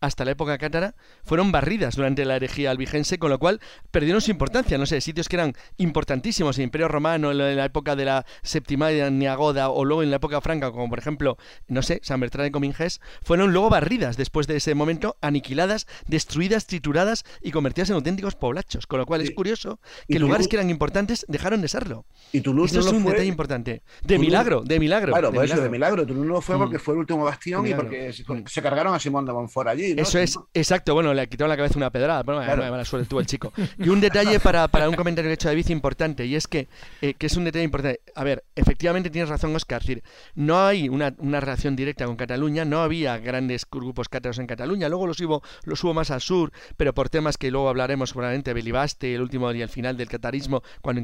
hasta 0.00 0.24
la 0.24 0.32
época 0.32 0.58
cátara, 0.58 0.94
fueron 1.24 1.52
barridas 1.52 1.96
durante 1.96 2.24
la 2.24 2.36
herejía 2.36 2.70
albigense, 2.70 3.18
con 3.18 3.30
lo 3.30 3.38
cual 3.38 3.60
perdieron 3.90 4.20
su 4.20 4.30
importancia. 4.30 4.76
No 4.76 4.86
sé, 4.86 5.00
sitios 5.00 5.28
que 5.28 5.36
eran 5.36 5.54
importantísimos, 5.78 6.58
el 6.58 6.64
Imperio 6.64 6.88
Romano, 6.88 7.30
en 7.30 7.56
la 7.56 7.64
época 7.64 7.96
de 7.96 8.04
la 8.04 8.26
Septimaria 8.42 9.08
Niagoda, 9.10 9.70
o 9.70 9.84
luego 9.84 10.02
en 10.02 10.10
la 10.10 10.16
época 10.16 10.40
franca, 10.40 10.70
como 10.70 10.88
por 10.90 10.98
ejemplo, 10.98 11.38
no 11.68 11.82
sé, 11.82 12.00
San 12.02 12.20
Bertrand 12.20 12.48
de 12.48 12.52
Comingés, 12.52 13.00
fueron 13.22 13.52
luego 13.52 13.70
barridas 13.70 14.16
después 14.16 14.46
de 14.46 14.56
ese 14.56 14.74
momento, 14.74 15.16
aniquiladas, 15.22 15.86
destruidas, 16.06 16.66
trituradas 16.66 17.24
y 17.40 17.50
convertidas 17.50 17.88
en 17.90 17.96
auténticos 17.96 18.34
poblachos. 18.34 18.86
Con 18.86 18.98
lo 18.98 19.06
cual 19.06 19.22
es 19.22 19.30
curioso 19.30 19.80
que 20.08 20.18
lugares 20.18 20.48
que 20.48 20.56
eran 20.56 20.68
importantes 20.68 21.24
dejaron 21.28 21.53
de 21.60 21.68
serlo. 21.68 22.04
Y 22.32 22.40
Toulouse 22.40 22.72
Esto 22.78 22.80
no 22.84 22.86
es 22.90 22.96
un 22.96 23.02
fue- 23.02 23.12
detalle 23.12 23.28
importante. 23.28 23.82
De 24.02 24.16
Toulouse- 24.16 24.20
milagro, 24.20 24.62
de 24.62 24.78
milagro. 24.80 25.12
Claro, 25.12 25.28
de 25.28 25.34
por 25.34 25.44
eso 25.44 25.54
milagro. 25.54 25.64
de 25.64 25.70
milagro. 25.70 26.06
Toulouse 26.06 26.26
no 26.28 26.40
fue 26.40 26.56
Mm. 26.56 26.58
porque 26.58 26.78
fue 26.78 26.94
el 26.94 27.00
último 27.00 27.24
bastión 27.24 27.66
y 27.66 27.74
porque 27.74 28.12
se, 28.12 28.24
se 28.46 28.62
cargaron 28.62 28.94
a 28.94 28.98
Simón 28.98 29.24
de 29.26 29.32
Montfort 29.32 29.68
allí. 29.68 29.94
¿no? 29.94 30.02
Eso 30.02 30.18
es, 30.18 30.38
exacto. 30.52 30.94
Bueno, 30.94 31.14
le 31.14 31.28
quitaron 31.28 31.48
la 31.50 31.56
cabeza 31.56 31.78
una 31.78 31.90
pedrada. 31.90 32.22
Bueno, 32.22 32.42
Claro. 32.42 32.62
mala 32.70 32.84
suerte 32.84 33.08
tuvo 33.08 33.20
el 33.20 33.26
chico. 33.26 33.52
Y 33.78 33.88
un 33.88 34.00
detalle 34.00 34.40
para, 34.40 34.66
para 34.68 34.88
un 34.88 34.96
comentario 34.96 35.28
que 35.28 35.32
ha 35.32 35.34
hecho 35.34 35.48
David 35.48 35.68
importante, 35.68 36.26
y 36.26 36.34
es 36.34 36.46
que, 36.48 36.66
eh, 37.02 37.14
que 37.14 37.26
es 37.26 37.36
un 37.36 37.44
detalle 37.44 37.64
importante. 37.64 38.00
A 38.14 38.24
ver, 38.24 38.44
efectivamente 38.56 39.10
tienes 39.10 39.28
razón, 39.28 39.54
Oscar. 39.54 39.82
Es 39.82 39.86
decir, 39.86 40.02
no 40.34 40.58
hay 40.66 40.88
una, 40.88 41.14
una 41.18 41.40
relación 41.40 41.76
directa 41.76 42.06
con 42.06 42.16
Cataluña, 42.16 42.64
no 42.64 42.80
había 42.82 43.18
grandes 43.18 43.64
grupos 43.70 44.08
cátaros 44.08 44.38
en 44.38 44.46
Cataluña. 44.46 44.88
Luego 44.88 45.06
los 45.06 45.20
hubo, 45.20 45.42
los 45.64 45.82
hubo 45.84 45.94
más 45.94 46.10
al 46.10 46.20
sur, 46.20 46.50
pero 46.76 46.94
por 46.94 47.08
temas 47.10 47.36
que 47.38 47.50
luego 47.50 47.68
hablaremos 47.68 48.10
seguramente, 48.10 48.52
Belibaste, 48.52 49.14
el 49.14 49.20
último 49.22 49.52
y 49.52 49.62
el 49.62 49.68
final 49.68 49.96
del 49.96 50.08
catarismo, 50.08 50.62
cuando 50.80 51.00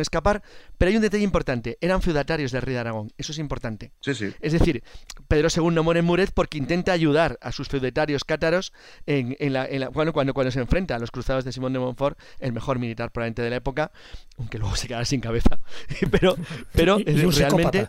escapar. 0.00 0.42
Pero 0.78 0.88
hay 0.90 0.96
un 0.96 1.02
detalle 1.02 1.24
importante: 1.24 1.78
eran 1.80 2.02
feudatarios 2.02 2.52
del 2.52 2.62
rey 2.62 2.74
de 2.74 2.80
Aragón. 2.80 3.12
Eso 3.18 3.32
es 3.32 3.38
importante. 3.38 3.92
Sí, 4.00 4.14
sí. 4.14 4.32
Es 4.40 4.52
decir, 4.52 4.82
Pedro 5.28 5.48
II 5.54 5.74
no 5.74 5.82
muere 5.82 6.00
en 6.00 6.06
Muret 6.06 6.30
porque 6.32 6.58
intenta 6.58 6.92
ayudar 6.92 7.38
a 7.42 7.52
sus 7.52 7.68
feudatarios 7.68 8.24
cátaros 8.24 8.72
en, 9.06 9.36
en 9.38 9.52
la, 9.52 9.66
en 9.66 9.80
la- 9.80 9.88
bueno, 9.88 10.12
cuando, 10.12 10.34
cuando 10.34 10.50
se 10.50 10.60
enfrenta 10.60 10.96
a 10.96 10.98
los 10.98 11.10
cruzados 11.10 11.44
de 11.44 11.52
Simón 11.52 11.72
de 11.72 11.78
Montfort, 11.78 12.18
el 12.40 12.52
mejor 12.52 12.78
militar 12.78 13.10
probablemente 13.12 13.42
de 13.42 13.50
la 13.50 13.56
época, 13.56 13.92
aunque 14.38 14.58
luego 14.58 14.74
se 14.76 14.88
quedara 14.88 15.04
sin 15.04 15.20
cabeza. 15.20 15.58
pero 16.10 16.36
pero 16.72 16.98
Y- 16.98 17.10
y 17.10 17.24
un 17.24 17.32
realmente. 17.32 17.88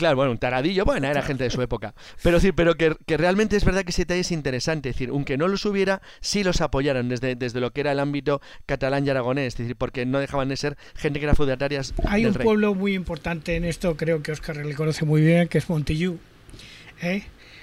Claro, 0.00 0.16
bueno, 0.16 0.32
un 0.32 0.38
taradillo, 0.38 0.86
bueno, 0.86 1.06
era 1.08 1.20
gente 1.20 1.44
de 1.44 1.50
su 1.50 1.60
época. 1.60 1.94
Pero, 2.22 2.38
decir, 2.38 2.54
pero 2.54 2.74
que, 2.76 2.96
que 3.06 3.18
realmente 3.18 3.54
es 3.56 3.66
verdad 3.66 3.84
que 3.84 3.90
ese 3.90 4.02
detalle 4.02 4.20
es 4.20 4.32
interesante. 4.32 4.88
Es 4.88 4.94
decir, 4.96 5.10
aunque 5.10 5.36
no 5.36 5.46
los 5.46 5.66
hubiera, 5.66 6.00
sí 6.22 6.42
los 6.42 6.62
apoyaron 6.62 7.10
desde, 7.10 7.34
desde 7.36 7.60
lo 7.60 7.70
que 7.72 7.82
era 7.82 7.92
el 7.92 7.98
ámbito 8.00 8.40
catalán 8.64 9.06
y 9.06 9.10
aragonés. 9.10 9.48
Es 9.54 9.58
decir, 9.58 9.76
porque 9.76 10.06
no 10.06 10.18
dejaban 10.18 10.48
de 10.48 10.56
ser 10.56 10.78
gente 10.96 11.18
que 11.20 11.26
era 11.26 11.34
feudatarias 11.34 11.92
Hay 12.06 12.22
del 12.22 12.30
un 12.30 12.34
rey. 12.38 12.44
pueblo 12.46 12.74
muy 12.74 12.94
importante 12.94 13.56
en 13.56 13.66
esto, 13.66 13.94
creo 13.98 14.22
que 14.22 14.32
Oscar 14.32 14.56
le 14.64 14.74
conoce 14.74 15.04
muy 15.04 15.20
bien, 15.20 15.48
que 15.48 15.58
es 15.58 15.68
Montillú. 15.68 16.18
¿eh? 17.02 17.22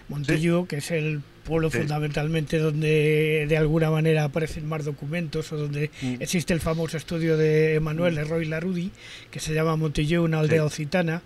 Montillú, 0.10 0.68
que 0.68 0.78
es 0.78 0.92
el 0.92 1.22
pueblo 1.44 1.72
Sí. 1.72 1.80
fundamentalmente 1.80 2.60
donde 2.60 3.46
de 3.50 3.58
alguna 3.58 3.90
manera 3.90 4.26
aparecen 4.26 4.68
más 4.68 4.86
documentos 4.86 5.52
o 5.54 5.58
donde 5.58 5.90
Mm. 6.02 6.16
existe 6.22 6.54
el 6.54 6.60
famoso 6.62 6.98
estudio 6.98 7.36
de 7.38 7.76
Emanuel 7.76 8.16
Leroy 8.16 8.46
Larudi, 8.46 8.92
que 9.32 9.40
se 9.40 9.54
llama 9.54 9.76
Montillú, 9.76 10.24
una 10.24 10.40
aldea 10.40 10.62
Sí. 10.62 10.66
occitana, 10.68 11.22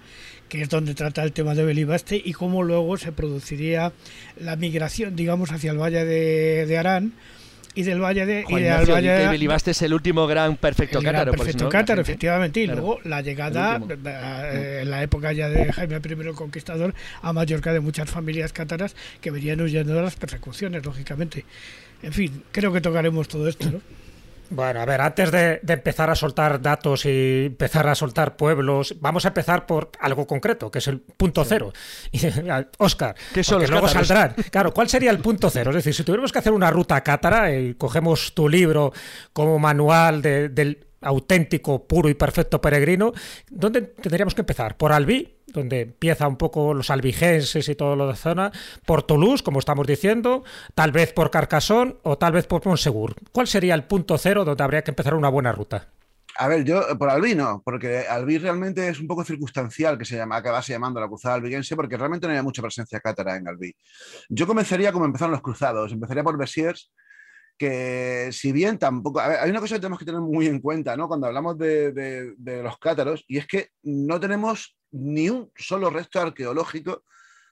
que 0.51 0.61
es 0.63 0.67
donde 0.69 0.93
trata 0.95 1.23
el 1.23 1.31
tema 1.31 1.55
de 1.55 1.63
Belibaste 1.63 2.21
y 2.23 2.33
cómo 2.33 2.61
luego 2.61 2.97
se 2.97 3.13
produciría 3.13 3.93
la 4.37 4.57
migración, 4.57 5.15
digamos, 5.15 5.49
hacia 5.53 5.71
el 5.71 5.77
valle 5.77 6.03
de, 6.03 6.65
de 6.65 6.77
Arán 6.77 7.13
y 7.73 7.83
del 7.83 8.01
valle 8.01 8.25
de, 8.25 8.41
y 8.41 8.43
Juan 8.43 8.55
del 8.61 8.63
Ignacio, 8.73 8.93
valle 8.95 9.07
y 9.07 9.17
que 9.17 9.23
de- 9.23 9.27
Belibaste 9.29 9.71
es 9.71 9.81
el 9.81 9.93
último 9.93 10.27
gran 10.27 10.57
perfecto 10.57 10.97
el 10.97 11.05
gran 11.05 11.15
cátaro. 11.15 11.31
si 11.31 11.37
perfecto 11.37 11.63
no, 11.63 11.69
la 11.69 11.79
cátaro, 11.79 11.97
gente- 11.99 12.11
efectivamente. 12.11 12.59
Y 12.59 12.65
Claro. 12.65 12.81
luego 12.81 12.99
la 13.05 13.21
llegada, 13.21 13.81
eh, 13.81 14.79
en 14.81 14.91
la 14.91 15.01
época 15.03 15.31
ya 15.31 15.47
de 15.47 15.71
Jaime 15.71 16.01
I 16.03 16.11
el 16.27 16.33
Conquistador, 16.33 16.93
a 17.21 17.31
Mallorca 17.31 17.71
de 17.71 17.79
muchas 17.79 18.09
familias 18.09 18.51
cátaras 18.51 18.93
que 19.21 19.31
venían 19.31 19.61
huyendo 19.61 19.93
de 19.93 20.01
las 20.01 20.17
persecuciones, 20.17 20.83
lógicamente. 20.85 21.45
En 22.03 22.11
fin, 22.11 22.43
creo 22.51 22.73
que 22.73 22.81
tocaremos 22.81 23.29
todo 23.29 23.47
esto, 23.47 23.71
¿no? 23.71 23.79
Bueno, 24.53 24.81
a 24.81 24.85
ver, 24.85 24.99
antes 24.99 25.31
de, 25.31 25.59
de 25.63 25.73
empezar 25.73 26.09
a 26.09 26.15
soltar 26.15 26.61
datos 26.61 27.05
y 27.05 27.45
empezar 27.45 27.87
a 27.87 27.95
soltar 27.95 28.35
pueblos, 28.35 28.95
vamos 28.99 29.23
a 29.25 29.29
empezar 29.29 29.65
por 29.65 29.91
algo 29.99 30.27
concreto, 30.27 30.69
que 30.69 30.79
es 30.79 30.87
el 30.87 30.99
punto 30.99 31.45
cero. 31.45 31.71
Oscar, 32.77 33.15
¿Qué 33.33 33.43
son 33.43 33.59
luego 33.65 33.87
cátaros? 33.87 34.07
saldrán. 34.07 34.35
Claro, 34.51 34.73
¿cuál 34.73 34.89
sería 34.89 35.11
el 35.11 35.19
punto 35.19 35.49
cero? 35.49 35.71
Es 35.71 35.75
decir, 35.75 35.93
si 35.93 36.03
tuviéramos 36.03 36.31
que 36.31 36.39
hacer 36.39 36.51
una 36.53 36.69
ruta 36.69 37.01
cátara 37.01 37.55
y 37.55 37.75
cogemos 37.75 38.33
tu 38.33 38.49
libro 38.49 38.91
como 39.33 39.57
manual 39.57 40.21
de- 40.21 40.49
del 40.49 40.85
auténtico, 41.03 41.87
puro 41.87 42.09
y 42.09 42.13
perfecto 42.13 42.61
peregrino, 42.61 43.11
¿dónde 43.49 43.81
tendríamos 43.81 44.35
que 44.35 44.41
empezar? 44.41 44.77
¿Por 44.77 44.91
Albi? 44.91 45.37
Donde 45.53 45.81
empieza 45.81 46.27
un 46.27 46.37
poco 46.37 46.73
los 46.73 46.89
albigenses 46.89 47.67
y 47.69 47.75
todo 47.75 47.95
lo 47.95 48.07
de 48.07 48.15
zona, 48.15 48.51
por 48.85 49.03
Toulouse, 49.03 49.43
como 49.43 49.59
estamos 49.59 49.87
diciendo, 49.87 50.43
tal 50.75 50.91
vez 50.91 51.13
por 51.13 51.31
Carcassonne 51.31 51.95
o 52.03 52.17
tal 52.17 52.33
vez 52.33 52.47
por 52.47 52.65
Montsegur. 52.65 53.15
¿Cuál 53.31 53.47
sería 53.47 53.75
el 53.75 53.83
punto 53.85 54.17
cero 54.17 54.45
donde 54.45 54.63
habría 54.63 54.83
que 54.83 54.91
empezar 54.91 55.15
una 55.15 55.29
buena 55.29 55.51
ruta? 55.51 55.89
A 56.37 56.47
ver, 56.47 56.63
yo 56.63 56.81
por 56.97 57.09
Albi 57.09 57.35
no, 57.35 57.61
porque 57.63 58.07
Albi 58.07 58.37
realmente 58.37 58.87
es 58.87 58.99
un 59.01 59.07
poco 59.07 59.25
circunstancial 59.25 59.97
que 59.97 60.05
se 60.05 60.15
llama, 60.15 60.37
acabase 60.37 60.71
llamando 60.71 60.99
la 60.99 61.07
cruzada 61.07 61.35
albiguense, 61.35 61.75
porque 61.75 61.97
realmente 61.97 62.25
no 62.25 62.31
había 62.31 62.41
mucha 62.41 62.61
presencia 62.61 63.01
cátara 63.01 63.35
en 63.35 63.47
Albi. 63.47 63.75
Yo 64.29 64.47
comenzaría 64.47 64.93
como 64.93 65.05
empezaron 65.05 65.33
los 65.33 65.41
cruzados, 65.41 65.91
empezaría 65.91 66.23
por 66.23 66.37
Besiers, 66.37 66.89
que 67.57 68.29
si 68.31 68.53
bien 68.53 68.79
tampoco... 68.79 69.19
hay 69.19 69.49
una 69.49 69.59
cosa 69.59 69.75
que 69.75 69.81
tenemos 69.81 69.99
que 69.99 70.05
tener 70.05 70.21
muy 70.21 70.47
en 70.47 70.61
cuenta, 70.61 70.95
¿no? 70.95 71.09
Cuando 71.09 71.27
hablamos 71.27 71.57
de 71.57 72.33
los 72.63 72.77
cátaros, 72.79 73.25
y 73.27 73.37
es 73.37 73.45
que 73.45 73.67
no 73.83 74.19
tenemos 74.19 74.77
ni 74.91 75.29
un 75.29 75.51
solo 75.55 75.89
resto 75.89 76.19
arqueológico 76.19 77.03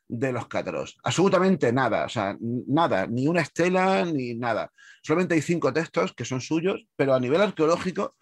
de 0.07 0.31
los 0.31 0.47
cátaros. 0.47 0.97
Absolutamente 1.03 1.71
nada, 1.71 2.05
o 2.05 2.09
sea, 2.09 2.35
nada, 2.39 3.05
ni 3.05 3.27
una 3.27 3.41
estela, 3.41 4.05
ni 4.05 4.33
nada. 4.33 4.71
Solamente 5.03 5.35
hay 5.35 5.41
cinco 5.41 5.71
textos 5.71 6.13
que 6.13 6.25
son 6.25 6.41
suyos, 6.41 6.85
pero 6.95 7.13
a 7.13 7.19
nivel 7.19 7.41
arqueológico 7.41 8.15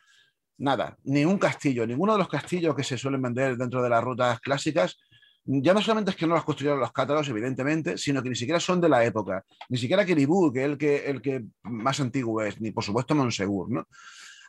nada, 0.58 0.98
ni 1.04 1.24
un 1.24 1.38
castillo, 1.38 1.86
ninguno 1.86 2.14
de 2.14 2.20
los 2.20 2.28
castillos 2.28 2.76
que 2.76 2.84
se 2.84 2.98
suelen 2.98 3.22
vender 3.22 3.58
dentro 3.58 3.82
de 3.82 3.90
las 3.90 4.04
rutas 4.04 4.40
clásicas, 4.40 4.98
ya 5.46 5.74
no 5.74 5.82
solamente 5.82 6.12
es 6.12 6.18
que 6.18 6.28
no 6.28 6.36
los 6.36 6.44
construyeron 6.44 6.80
los 6.80 6.92
cátaros, 6.92 7.30
evidentemente, 7.30 7.98
sino 7.98 8.22
que 8.22 8.30
ni 8.30 8.36
siquiera 8.36 8.60
son 8.60 8.82
de 8.82 8.90
la 8.90 9.06
época, 9.06 9.46
ni 9.70 9.78
siquiera 9.78 10.06
Kiribú, 10.06 10.52
que 10.52 10.62
es 10.62 10.66
el 10.66 10.78
que, 10.78 11.06
el 11.06 11.22
que 11.22 11.46
más 11.64 12.00
antiguo 12.02 12.42
es, 12.42 12.60
ni 12.60 12.72
por 12.72 12.84
supuesto 12.84 13.16
Monsegur, 13.16 13.72
¿no? 13.72 13.88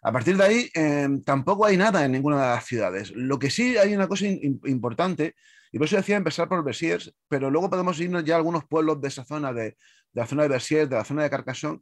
A 0.02 0.12
partir 0.12 0.37
de 0.37 0.45
ahí, 0.45 0.71
eh, 0.75 1.09
tampoco 1.25 1.64
hay 1.67 1.76
nada 1.76 2.05
en 2.05 2.12
ninguna 2.12 2.37
de 2.40 2.49
las 2.57 2.64
ciudades. 2.67 3.11
Lo 3.14 3.38
que 3.38 3.50
sí 3.50 3.76
hay 3.76 3.95
una 3.95 4.09
cosa 4.09 4.26
importante, 4.26 5.35
y 5.73 5.78
por 5.78 5.87
eso 5.87 5.97
decía 5.97 6.17
empezar 6.17 6.49
por 6.49 6.64
Besiers, 6.64 7.12
pero 7.28 7.50
luego 7.50 7.69
podemos 7.71 7.99
irnos 8.00 8.25
ya 8.25 8.35
a 8.35 8.38
algunos 8.38 8.64
pueblos 8.67 9.00
de 9.00 9.09
esa 9.09 9.25
zona, 9.25 9.52
de, 9.52 9.62
de 9.62 9.76
la 10.12 10.26
zona 10.26 10.43
de 10.45 10.49
Besiers, 10.49 10.88
de 10.88 10.97
la 10.97 11.05
zona 11.05 11.23
de 11.25 11.31
Carcassonne, 11.31 11.81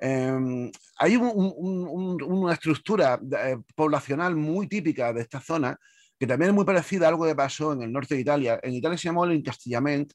eh, 0.00 0.70
hay 0.98 1.16
un- 1.16 1.32
un- 1.34 1.88
un- 1.88 2.22
una 2.22 2.52
estructura 2.54 3.18
eh, 3.44 3.56
poblacional 3.74 4.36
muy 4.36 4.68
típica 4.68 5.12
de 5.12 5.22
esta 5.22 5.40
zona, 5.40 5.78
que 6.18 6.26
también 6.26 6.50
es 6.50 6.54
muy 6.54 6.64
parecida 6.64 7.06
a 7.06 7.08
algo 7.08 7.24
que 7.26 7.34
pasó 7.34 7.72
en 7.72 7.82
el 7.82 7.92
norte 7.92 8.14
de 8.14 8.20
Italia. 8.20 8.60
En 8.62 8.74
Italia 8.74 8.98
se 8.98 9.08
llamó 9.08 9.24
el 9.24 9.32
encastillament, 9.32 10.12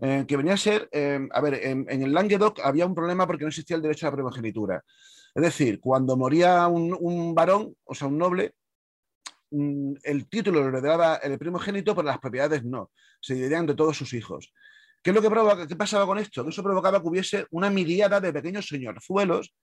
eh, 0.00 0.24
que 0.26 0.36
venía 0.36 0.54
a 0.54 0.56
ser, 0.56 0.88
eh, 0.92 1.20
a 1.32 1.40
ver, 1.40 1.54
en, 1.64 1.86
en 1.88 2.02
el 2.02 2.12
Languedoc 2.12 2.60
había 2.60 2.86
un 2.86 2.94
problema 2.94 3.26
porque 3.26 3.44
no 3.44 3.48
existía 3.48 3.76
el 3.76 3.82
derecho 3.82 4.06
a 4.06 4.10
la 4.10 4.16
primogenitura. 4.16 4.82
Es 5.34 5.42
decir, 5.42 5.80
cuando 5.80 6.16
moría 6.16 6.66
un, 6.66 7.34
varón, 7.34 7.74
o 7.84 7.94
sea, 7.94 8.08
un 8.08 8.18
noble, 8.18 8.54
mm, 9.50 9.94
el 10.02 10.28
título 10.28 10.62
lo 10.62 10.68
heredaba 10.68 11.16
el 11.16 11.38
primogénito, 11.38 11.94
pero 11.94 12.06
las 12.06 12.18
propiedades 12.18 12.64
no. 12.64 12.90
Se 13.20 13.34
dividían 13.34 13.60
entre 13.60 13.76
todos 13.76 13.96
sus 13.96 14.12
hijos. 14.12 14.52
¿Qué 15.02 15.10
es 15.10 15.16
lo 15.16 15.22
que 15.22 15.30
provoca? 15.30 15.66
¿Qué 15.66 15.76
pasaba 15.76 16.06
con 16.06 16.18
esto? 16.18 16.44
Que 16.44 16.50
eso 16.50 16.62
provocaba 16.62 17.00
que 17.00 17.08
hubiese 17.08 17.46
una 17.50 17.70
miriada 17.70 18.20
de 18.20 18.32
pequeños 18.32 18.66
señorzuelos, 18.68 19.54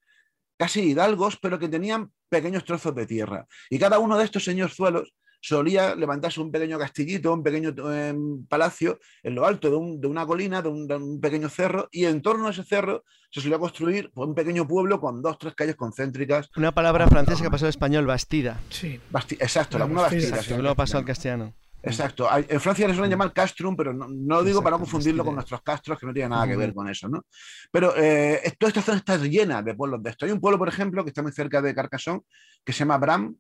casi 0.58 0.82
hidalgos, 0.82 1.38
pero 1.42 1.60
que 1.60 1.70
tenían 1.70 2.12
pequeños 2.30 2.66
trozos 2.66 2.94
de 2.96 3.06
tierra. 3.06 3.48
Y 3.70 3.80
cada 3.80 4.00
uno 4.00 4.18
de 4.18 4.26
estos 4.26 4.44
señorzuelos 4.44 5.14
solía 5.42 5.96
levantarse 5.96 6.42
un 6.42 6.52
pequeño 6.52 6.78
castillito, 6.78 7.34
un 7.34 7.44
pequeño 7.44 7.74
eh, 7.92 8.14
palacio 8.50 9.00
en 9.24 9.36
lo 9.36 9.46
alto 9.46 9.70
de, 9.70 9.76
un- 9.78 10.02
de 10.02 10.08
una 10.08 10.26
colina, 10.26 10.62
de 10.62 10.70
un, 10.70 10.88
de 10.88 10.96
un 10.96 11.20
pequeño 11.22 11.50
cerro, 11.50 11.88
y 11.92 12.06
en 12.06 12.22
torno 12.22 12.48
a 12.48 12.52
ese 12.52 12.64
cerro 12.64 13.04
se 13.32 13.42
solía 13.42 13.58
construir 13.60 14.12
un 14.16 14.34
pequeño 14.36 14.68
pueblo 14.68 15.00
con 15.00 15.22
dos, 15.22 15.38
tres 15.38 15.54
calles 15.56 15.76
concéntricas. 15.76 16.50
Una 16.58 16.72
palabra 16.74 17.08
francesa 17.08 17.44
que 17.44 17.50
pasó 17.52 17.66
al 17.66 17.70
español, 17.70 18.06
bastida. 18.06 18.60
Sí. 18.70 19.00
Basti- 19.12 19.38
exacto, 19.40 19.78
la, 19.78 19.86
una 19.86 20.02
bastida, 20.02 20.22
bastida. 20.22 20.40
Exacto, 20.40 20.62
luego 20.62 20.76
pasó 20.76 20.98
al 20.98 21.06
castellano. 21.06 21.54
Exacto. 21.82 22.28
En 22.50 22.60
Francia 22.60 22.88
le 22.90 22.94
suelen 22.94 23.10
llamar 23.12 23.32
castrum, 23.32 23.74
pero 23.78 23.94
no, 23.94 24.08
no 24.10 24.36
lo 24.36 24.44
digo 24.44 24.62
para 24.62 24.76
no 24.76 24.80
confundirlo 24.82 25.24
con 25.24 25.36
nuestros 25.36 25.62
castros, 25.62 25.98
que 25.98 26.06
no 26.06 26.14
tiene 26.14 26.28
nada 26.28 26.46
que 26.46 26.58
ver 26.58 26.74
con 26.74 26.90
eso, 26.90 27.08
¿no? 27.08 27.24
Pero 27.72 27.94
eh, 27.96 28.42
toda 28.60 28.68
esta 28.70 28.82
zona 28.82 28.98
está 28.98 29.16
llena 29.16 29.62
de 29.62 29.76
pueblos 29.76 30.04
de 30.04 30.10
esto. 30.10 30.26
Hay 30.26 30.32
un 30.34 30.42
pueblo, 30.42 30.58
por 30.58 30.68
ejemplo, 30.68 31.06
que 31.06 31.12
está 31.12 31.22
muy 31.24 31.32
cerca 31.32 31.62
de 31.62 31.74
Carcassonne, 31.74 32.20
que 32.66 32.74
se 32.74 32.80
llama 32.80 32.98
Bram, 32.98 33.34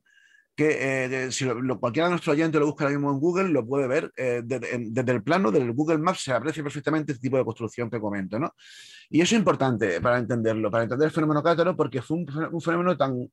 que 0.59 1.05
eh, 1.05 1.09
de- 1.09 1.31
si 1.31 1.45
lo- 1.45 1.61
lo- 1.61 1.79
cualquiera 1.79 2.07
de 2.07 2.11
nuestros 2.11 2.33
oyentes 2.33 2.59
lo 2.59 2.67
busca 2.67 2.83
ahora 2.83 2.97
mismo 2.97 3.11
en 3.11 3.19
Google, 3.19 3.47
lo 3.49 3.65
puede 3.65 3.87
ver. 3.87 4.11
eh, 4.17 4.41
desde, 4.43 4.75
en- 4.75 4.93
desde 4.93 5.11
el 5.13 5.23
plano 5.23 5.51
del 5.51 5.71
Google 5.73 5.99
Maps 5.99 6.21
se 6.23 6.33
aprecia 6.33 6.61
perfectamente 6.63 7.13
este 7.13 7.21
tipo 7.21 7.37
de 7.37 7.45
construcción 7.45 7.89
que 7.89 7.99
comento, 7.99 8.37
¿no? 8.39 8.53
Y 9.09 9.21
eso 9.21 9.35
es 9.35 9.39
importante 9.39 10.01
para 10.01 10.17
entenderlo, 10.19 10.69
para 10.69 10.83
entender 10.83 11.05
el 11.07 11.13
fenómeno 11.13 11.41
cátaro, 11.41 11.75
porque 11.77 12.01
fue 12.01 12.17
un, 12.17 12.25
un 12.51 12.61
fenómeno 12.61 12.97
tan, 12.97 13.31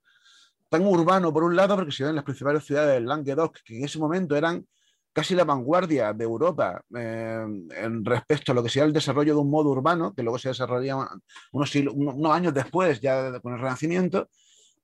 tan 0.68 0.83
urbano 0.87 1.33
por 1.33 1.42
un 1.45 1.56
lado, 1.56 1.75
porque 1.76 1.92
se 1.92 2.04
ve 2.04 2.11
en 2.11 2.16
las 2.16 2.25
principales 2.25 2.64
ciudades 2.64 2.95
del 2.95 3.06
Languedoc, 3.06 3.59
que 3.64 3.78
en 3.78 3.85
ese 3.85 3.99
momento 3.99 4.37
eran 4.37 4.64
casi 5.12 5.35
la 5.35 5.45
vanguardia 5.45 6.12
de 6.12 6.25
Europa 6.25 6.80
eh, 6.97 7.45
en 7.76 8.04
respecto 8.04 8.52
a 8.52 8.54
lo 8.54 8.62
que 8.62 8.68
sea 8.68 8.85
el 8.85 8.92
desarrollo 8.92 9.35
de 9.35 9.40
un 9.40 9.50
modo 9.50 9.71
urbano, 9.71 10.14
que 10.14 10.23
luego 10.23 10.38
se 10.38 10.50
desarrollaría 10.50 10.97
unos, 11.52 11.75
unos 11.95 12.33
años 12.33 12.54
después, 12.54 13.00
ya 13.00 13.40
con 13.40 13.54
el 13.54 13.61
Renacimiento, 13.61 14.28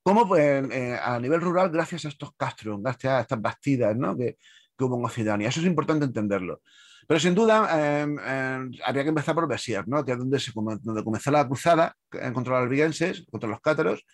como 0.03 0.27
pues, 0.27 0.63
a 1.01 1.19
nivel 1.19 1.41
rural, 1.41 1.69
gracias 1.69 2.05
a 2.05 2.09
estos 2.09 2.35
castros, 2.35 2.81
gracias 2.81 3.13
a 3.13 3.21
estas 3.21 3.41
bastidas 3.41 3.95
¿no? 3.95 4.15
que, 4.17 4.37
hubo 4.79 4.97
en 4.99 5.05
Occitania. 5.05 5.47
Eso 5.47 5.61
es 5.61 5.65
importante 5.65 6.05
entenderlo. 6.05 6.61
Pero 7.07 7.19
sin 7.19 7.33
duda, 7.33 7.69
eh, 7.73 8.71
habría 8.85 9.03
que 9.03 9.09
empezar 9.09 9.33
por 9.33 9.47
Bessier, 9.47 9.87
¿no? 9.87 10.03
que 10.03 10.11
es 10.11 10.17
donde, 10.17 10.39
se, 10.39 10.51
comenzó 10.53 11.31
la 11.31 11.47
cruzada 11.47 11.95
contra 12.33 12.53
los 12.53 12.63
albigenses, 12.63 13.25
contra 13.31 13.49
los 13.49 13.61
cátaros, 13.61 14.05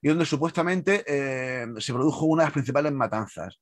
y 0.00 0.08
donde 0.08 0.24
supuestamente 0.24 1.04
se 1.78 1.92
produjo 1.92 2.26
una 2.26 2.42
de 2.42 2.46
las 2.46 2.52
principales 2.52 2.92
matanzas 2.92 3.60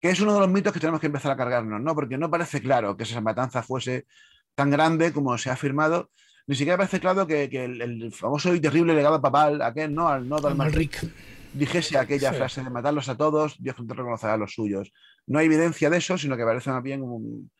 que 0.00 0.10
es 0.10 0.20
uno 0.20 0.34
de 0.34 0.40
los 0.40 0.48
mitos 0.48 0.72
que 0.72 0.80
tenemos 0.80 1.00
que 1.00 1.06
empezar 1.06 1.32
a 1.32 1.36
cargarnos, 1.36 1.80
¿no? 1.80 1.94
Porque 1.94 2.18
no 2.18 2.30
parece 2.30 2.60
claro 2.60 2.96
que 2.96 3.02
esa 3.02 3.20
matanza 3.20 3.62
fuese 3.62 4.06
tan 4.54 4.70
grande 4.70 5.12
como 5.12 5.36
se 5.38 5.50
ha 5.50 5.54
afirmado. 5.54 6.10
Ni 6.48 6.54
siquiera 6.54 6.78
parece 6.78 6.98
claro 6.98 7.26
que, 7.26 7.44
el, 7.44 8.10
famoso 8.10 8.54
y 8.54 8.60
terrible 8.60 8.94
legado 8.94 9.20
papal, 9.20 9.60
aquel, 9.60 9.94
¿no? 9.94 10.08
Al 10.08 10.26
nodo 10.26 10.48
al 10.48 10.56
Malric, 10.56 11.06
dijese 11.52 11.98
aquella 11.98 12.32
frase 12.32 12.64
de 12.64 12.70
matarlos 12.70 13.10
a 13.10 13.18
todos, 13.18 13.62
Dios 13.62 13.76
te 13.76 13.94
reconocerá 13.94 14.32
a 14.32 14.38
los 14.38 14.54
suyos. 14.54 14.90
No 15.26 15.38
hay 15.38 15.46
evidencia 15.46 15.90
de 15.90 15.98
eso, 15.98 16.16
sino 16.16 16.38
que 16.38 16.44
parece 16.44 16.70
más 16.70 16.82
bien 16.82 17.02
un, 17.02 17.50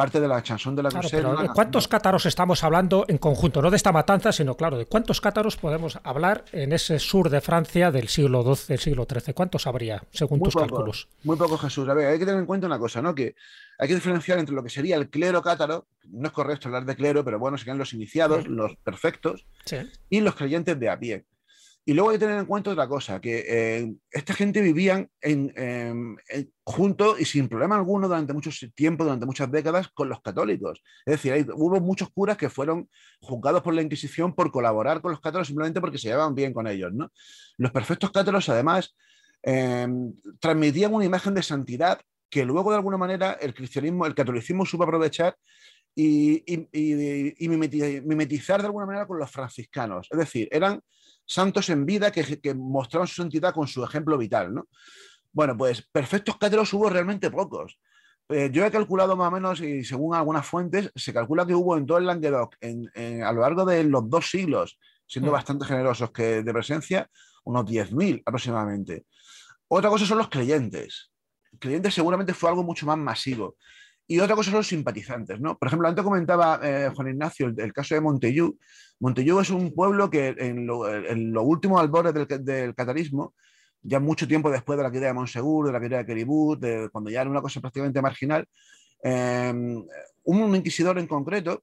parte 0.00 0.18
de 0.18 0.28
la 0.28 0.42
chanson 0.42 0.74
de 0.74 0.82
la 0.82 0.88
¿De 0.88 1.50
cuántos 1.54 1.86
cátaros 1.86 2.24
estamos 2.24 2.64
hablando 2.64 3.04
en 3.08 3.18
conjunto? 3.18 3.60
No 3.60 3.70
de 3.70 3.76
esta 3.76 3.92
matanza, 3.92 4.32
sino, 4.32 4.56
claro, 4.56 4.78
de 4.78 4.86
cuántos 4.86 5.20
cátaros 5.20 5.58
podemos 5.58 5.98
hablar 6.04 6.46
en 6.52 6.72
ese 6.72 6.98
sur 6.98 7.28
de 7.28 7.42
Francia 7.42 7.90
del 7.90 8.08
siglo 8.08 8.42
XII, 8.42 8.66
del 8.68 8.78
siglo 8.78 9.06
XIII. 9.06 9.34
¿Cuántos 9.34 9.66
habría, 9.66 10.02
según 10.10 10.40
tus 10.40 10.54
cálculos? 10.54 11.08
Muy 11.22 11.36
poco, 11.36 11.58
Jesús. 11.58 11.86
A 11.86 11.92
ver, 11.92 12.06
hay 12.06 12.18
que 12.18 12.24
tener 12.24 12.40
en 12.40 12.46
cuenta 12.46 12.66
una 12.66 12.78
cosa, 12.78 13.02
¿no? 13.02 13.14
Que 13.14 13.34
hay 13.78 13.88
que 13.88 13.94
diferenciar 13.94 14.38
entre 14.38 14.54
lo 14.54 14.62
que 14.62 14.70
sería 14.70 14.96
el 14.96 15.10
clero 15.10 15.42
cátaro, 15.42 15.86
no 16.08 16.28
es 16.28 16.32
correcto 16.32 16.68
hablar 16.68 16.86
de 16.86 16.96
clero, 16.96 17.22
pero 17.22 17.38
bueno, 17.38 17.58
serían 17.58 17.76
los 17.76 17.92
iniciados, 17.92 18.46
los 18.46 18.76
perfectos, 18.76 19.46
y 20.08 20.20
los 20.20 20.34
creyentes 20.34 20.80
de 20.80 20.88
a 20.88 20.98
pie. 20.98 21.26
Y 21.84 21.94
luego 21.94 22.10
hay 22.10 22.18
que 22.18 22.26
tener 22.26 22.38
en 22.38 22.46
cuenta 22.46 22.70
otra 22.70 22.86
cosa, 22.86 23.20
que 23.20 23.44
eh, 23.48 23.94
esta 24.10 24.34
gente 24.34 24.60
vivían 24.60 25.08
en, 25.20 25.52
em, 25.56 26.16
junto 26.62 27.18
y 27.18 27.24
sin 27.24 27.48
problema 27.48 27.76
alguno 27.76 28.06
durante 28.06 28.34
mucho 28.34 28.50
tiempo, 28.74 29.02
durante 29.02 29.24
muchas 29.26 29.50
décadas, 29.50 29.88
con 29.88 30.08
los 30.08 30.20
católicos. 30.20 30.82
Es 31.06 31.22
decir, 31.22 31.46
hubo 31.54 31.80
muchos 31.80 32.10
curas 32.10 32.36
que 32.36 32.50
fueron 32.50 32.88
juzgados 33.20 33.62
por 33.62 33.74
la 33.74 33.82
Inquisición 33.82 34.34
por 34.34 34.52
colaborar 34.52 35.00
con 35.00 35.12
los 35.12 35.20
católicos 35.20 35.48
simplemente 35.48 35.80
porque 35.80 35.98
se 35.98 36.08
llevaban 36.08 36.34
bien 36.34 36.52
con 36.52 36.66
ellos. 36.66 36.92
¿no? 36.92 37.10
Los 37.56 37.72
perfectos 37.72 38.10
católicos, 38.10 38.48
además, 38.50 38.94
em, 39.42 40.12
transmitían 40.38 40.94
una 40.94 41.06
imagen 41.06 41.34
de 41.34 41.42
santidad 41.42 41.98
que 42.28 42.44
luego, 42.44 42.70
de 42.70 42.76
alguna 42.76 42.98
manera, 42.98 43.32
el 43.32 43.54
cristianismo, 43.54 44.06
el 44.06 44.14
catolicismo 44.14 44.64
supo 44.64 44.84
aprovechar 44.84 45.36
y, 45.94 46.44
y, 46.46 47.48
mimetizar 47.48 48.60
de 48.60 48.66
alguna 48.66 48.86
manera 48.86 49.06
con 49.06 49.18
los 49.18 49.30
franciscanos. 49.30 50.06
Es 50.10 50.18
decir, 50.18 50.48
eran 50.52 50.80
santos 51.30 51.70
en 51.70 51.86
vida 51.86 52.10
que, 52.10 52.54
mostraban 52.54 53.06
su 53.06 53.14
santidad 53.22 53.54
con 53.54 53.68
su 53.68 53.84
ejemplo 53.84 54.18
vital, 54.18 54.52
¿no? 54.52 54.68
Bueno, 55.32 55.56
pues 55.56 55.86
perfectos 55.92 56.36
cáteros 56.38 56.72
hubo 56.74 56.90
realmente 56.90 57.30
pocos. 57.30 57.78
Eh, 58.28 58.50
yo 58.52 58.64
he 58.64 58.70
calculado 58.70 59.16
más 59.16 59.28
o 59.28 59.30
menos, 59.30 59.60
y 59.60 59.84
según 59.84 60.16
algunas 60.16 60.44
fuentes, 60.44 60.90
se 60.96 61.12
calcula 61.12 61.46
que 61.46 61.54
hubo 61.54 61.76
en 61.76 61.86
todo 61.86 61.98
el 61.98 62.06
Languedoc, 62.06 62.56
a 62.62 63.32
lo 63.32 63.40
largo 63.40 63.64
de 63.64 63.84
los 63.84 64.10
dos 64.10 64.28
siglos, 64.28 64.76
siendo 65.06 65.30
mm. 65.30 65.34
bastante 65.34 65.66
generosos 65.66 66.10
que 66.10 66.42
de 66.42 66.52
presencia, 66.52 67.08
unos 67.44 67.64
10.000 67.64 68.22
aproximadamente. 68.26 69.06
Otra 69.68 69.88
cosa 69.88 70.06
son 70.06 70.18
los 70.18 70.28
creyentes. 70.28 71.12
Creyentes 71.60 71.94
seguramente 71.94 72.34
fue 72.34 72.50
algo 72.50 72.64
mucho 72.64 72.86
más 72.86 72.98
masivo. 72.98 73.56
Y 74.10 74.18
otra 74.18 74.34
cosa 74.34 74.50
son 74.50 74.58
los 74.58 74.66
simpatizantes, 74.66 75.38
¿no? 75.38 75.56
Por 75.56 75.68
ejemplo, 75.68 75.86
antes 75.86 76.02
comentaba 76.02 76.58
eh, 76.64 76.90
Juan 76.92 77.10
Ignacio 77.10 77.46
el, 77.56 77.72
caso 77.72 77.94
de 77.94 78.00
Montellú. 78.00 78.58
Montellú 78.98 79.38
es 79.38 79.50
un 79.50 79.72
pueblo 79.72 80.10
que 80.10 80.34
en 80.36 80.66
lo, 80.66 81.42
último 81.44 81.78
al 81.78 81.86
borde 81.86 82.26
del, 82.26 82.74
catarismo, 82.74 83.34
ya 83.80 84.00
mucho 84.00 84.26
tiempo 84.26 84.50
después 84.50 84.76
de 84.76 84.82
la 84.82 84.90
caída 84.90 85.06
de 85.06 85.12
Monsegur, 85.12 85.68
de 85.68 85.72
la 85.72 85.78
caída 85.78 85.98
de 85.98 86.06
Queribut, 86.06 86.58
de, 86.58 86.88
cuando 86.90 87.08
ya 87.08 87.20
era 87.20 87.30
una 87.30 87.40
cosa 87.40 87.60
prácticamente 87.60 88.02
marginal, 88.02 88.48
eh, 89.04 89.54
un 90.24 90.56
inquisidor 90.56 90.98
en 90.98 91.06
concreto 91.06 91.62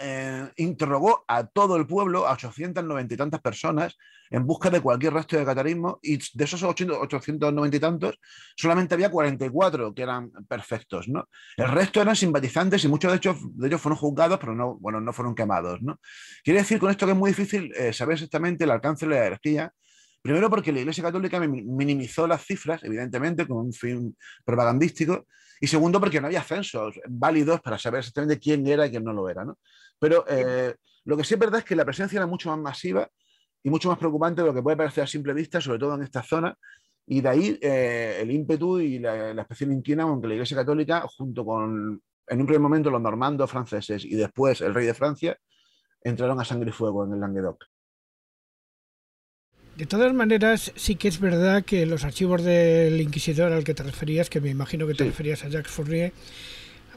eh, 0.00 0.50
interrogó 0.56 1.24
a 1.28 1.46
todo 1.46 1.76
el 1.76 1.86
pueblo, 1.86 2.26
a 2.26 2.32
890 2.32 3.14
y 3.14 3.16
tantas 3.16 3.40
personas, 3.40 3.96
en 4.30 4.46
busca 4.46 4.70
de 4.70 4.80
cualquier 4.80 5.12
rastro 5.12 5.38
de 5.38 5.44
catarismo, 5.44 5.98
y 6.02 6.16
de 6.16 6.44
esos 6.44 6.62
890 6.62 7.76
y 7.76 7.80
tantos, 7.80 8.18
solamente 8.56 8.94
había 8.94 9.10
44 9.10 9.94
que 9.94 10.02
eran 10.02 10.30
perfectos. 10.48 11.08
¿no? 11.08 11.28
El 11.56 11.68
resto 11.68 12.00
eran 12.00 12.16
simpatizantes 12.16 12.82
y 12.84 12.88
muchos 12.88 13.12
de 13.12 13.18
ellos, 13.18 13.36
de 13.56 13.66
ellos 13.66 13.80
fueron 13.80 13.98
juzgados, 13.98 14.38
pero 14.38 14.54
no, 14.54 14.78
bueno, 14.78 15.00
no 15.00 15.12
fueron 15.12 15.34
quemados. 15.34 15.82
¿no? 15.82 16.00
Quiere 16.42 16.60
decir 16.60 16.78
con 16.78 16.90
esto 16.90 17.04
que 17.06 17.12
es 17.12 17.18
muy 17.18 17.30
difícil 17.30 17.72
eh, 17.76 17.92
saber 17.92 18.14
exactamente 18.14 18.64
el 18.64 18.70
alcance 18.70 19.06
de 19.06 19.14
la 19.14 19.26
herejía, 19.26 19.72
Primero 20.22 20.50
porque 20.50 20.72
la 20.72 20.80
Iglesia 20.80 21.04
Católica 21.04 21.40
minimizó 21.40 22.26
las 22.26 22.44
cifras, 22.44 22.84
evidentemente, 22.84 23.46
con 23.46 23.58
un 23.58 23.72
fin 23.72 24.16
propagandístico, 24.44 25.26
y 25.60 25.66
segundo 25.66 26.00
porque 26.00 26.20
no 26.20 26.26
había 26.26 26.42
censos 26.42 26.98
válidos 27.08 27.60
para 27.60 27.78
saber 27.78 28.00
exactamente 28.00 28.38
quién 28.38 28.66
era 28.66 28.86
y 28.86 28.90
quién 28.90 29.04
no 29.04 29.12
lo 29.12 29.28
era. 29.28 29.44
¿no? 29.44 29.58
Pero 29.98 30.24
eh, 30.28 30.74
lo 31.04 31.16
que 31.16 31.24
sí 31.24 31.34
es 31.34 31.40
verdad 31.40 31.60
es 31.60 31.64
que 31.64 31.76
la 31.76 31.84
presencia 31.84 32.16
era 32.18 32.26
mucho 32.26 32.50
más 32.50 32.58
masiva 32.58 33.08
y 33.62 33.70
mucho 33.70 33.88
más 33.88 33.98
preocupante 33.98 34.40
de 34.42 34.48
lo 34.48 34.54
que 34.54 34.62
puede 34.62 34.76
parecer 34.76 35.04
a 35.04 35.06
simple 35.06 35.34
vista, 35.34 35.60
sobre 35.60 35.78
todo 35.78 35.94
en 35.94 36.02
esta 36.02 36.22
zona. 36.22 36.56
Y 37.06 37.20
de 37.20 37.28
ahí 37.28 37.58
eh, 37.60 38.18
el 38.20 38.30
ímpetu 38.30 38.78
y 38.78 38.98
la, 38.98 39.34
la 39.34 39.42
especial 39.42 39.72
inquina 39.72 40.04
con 40.04 40.20
que 40.20 40.28
la 40.28 40.34
Iglesia 40.34 40.56
Católica, 40.56 41.04
junto 41.16 41.44
con, 41.44 42.02
en 42.26 42.40
un 42.40 42.46
primer 42.46 42.60
momento, 42.60 42.90
los 42.90 43.02
normandos 43.02 43.50
franceses 43.50 44.04
y 44.04 44.14
después 44.14 44.60
el 44.60 44.74
rey 44.74 44.86
de 44.86 44.94
Francia, 44.94 45.36
entraron 46.02 46.40
a 46.40 46.44
sangre 46.44 46.70
y 46.70 46.72
fuego 46.72 47.04
en 47.04 47.14
el 47.14 47.20
Languedoc. 47.20 47.64
De 49.80 49.86
todas 49.86 50.12
maneras, 50.12 50.72
sí 50.76 50.96
que 50.96 51.08
es 51.08 51.20
verdad 51.20 51.64
que 51.64 51.86
los 51.86 52.04
archivos 52.04 52.42
del 52.42 53.00
inquisidor 53.00 53.50
al 53.50 53.64
que 53.64 53.72
te 53.72 53.82
referías, 53.82 54.28
que 54.28 54.38
me 54.38 54.50
imagino 54.50 54.86
que 54.86 54.92
te 54.92 55.04
referías 55.04 55.42
a 55.42 55.48
Jacques 55.48 55.72
Fournier, 55.72 56.12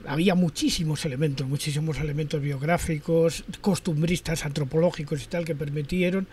había 0.06 0.36
muchísimos 0.36 1.06
elementos, 1.06 1.48
muchísimos 1.48 1.98
elementos 2.00 2.42
biográficos, 2.42 3.46
costumbristas, 3.62 4.46
antropológicos 4.46 5.24
y 5.24 5.28
tal, 5.28 5.46
que 5.46 5.56
permitieron, 5.56 6.28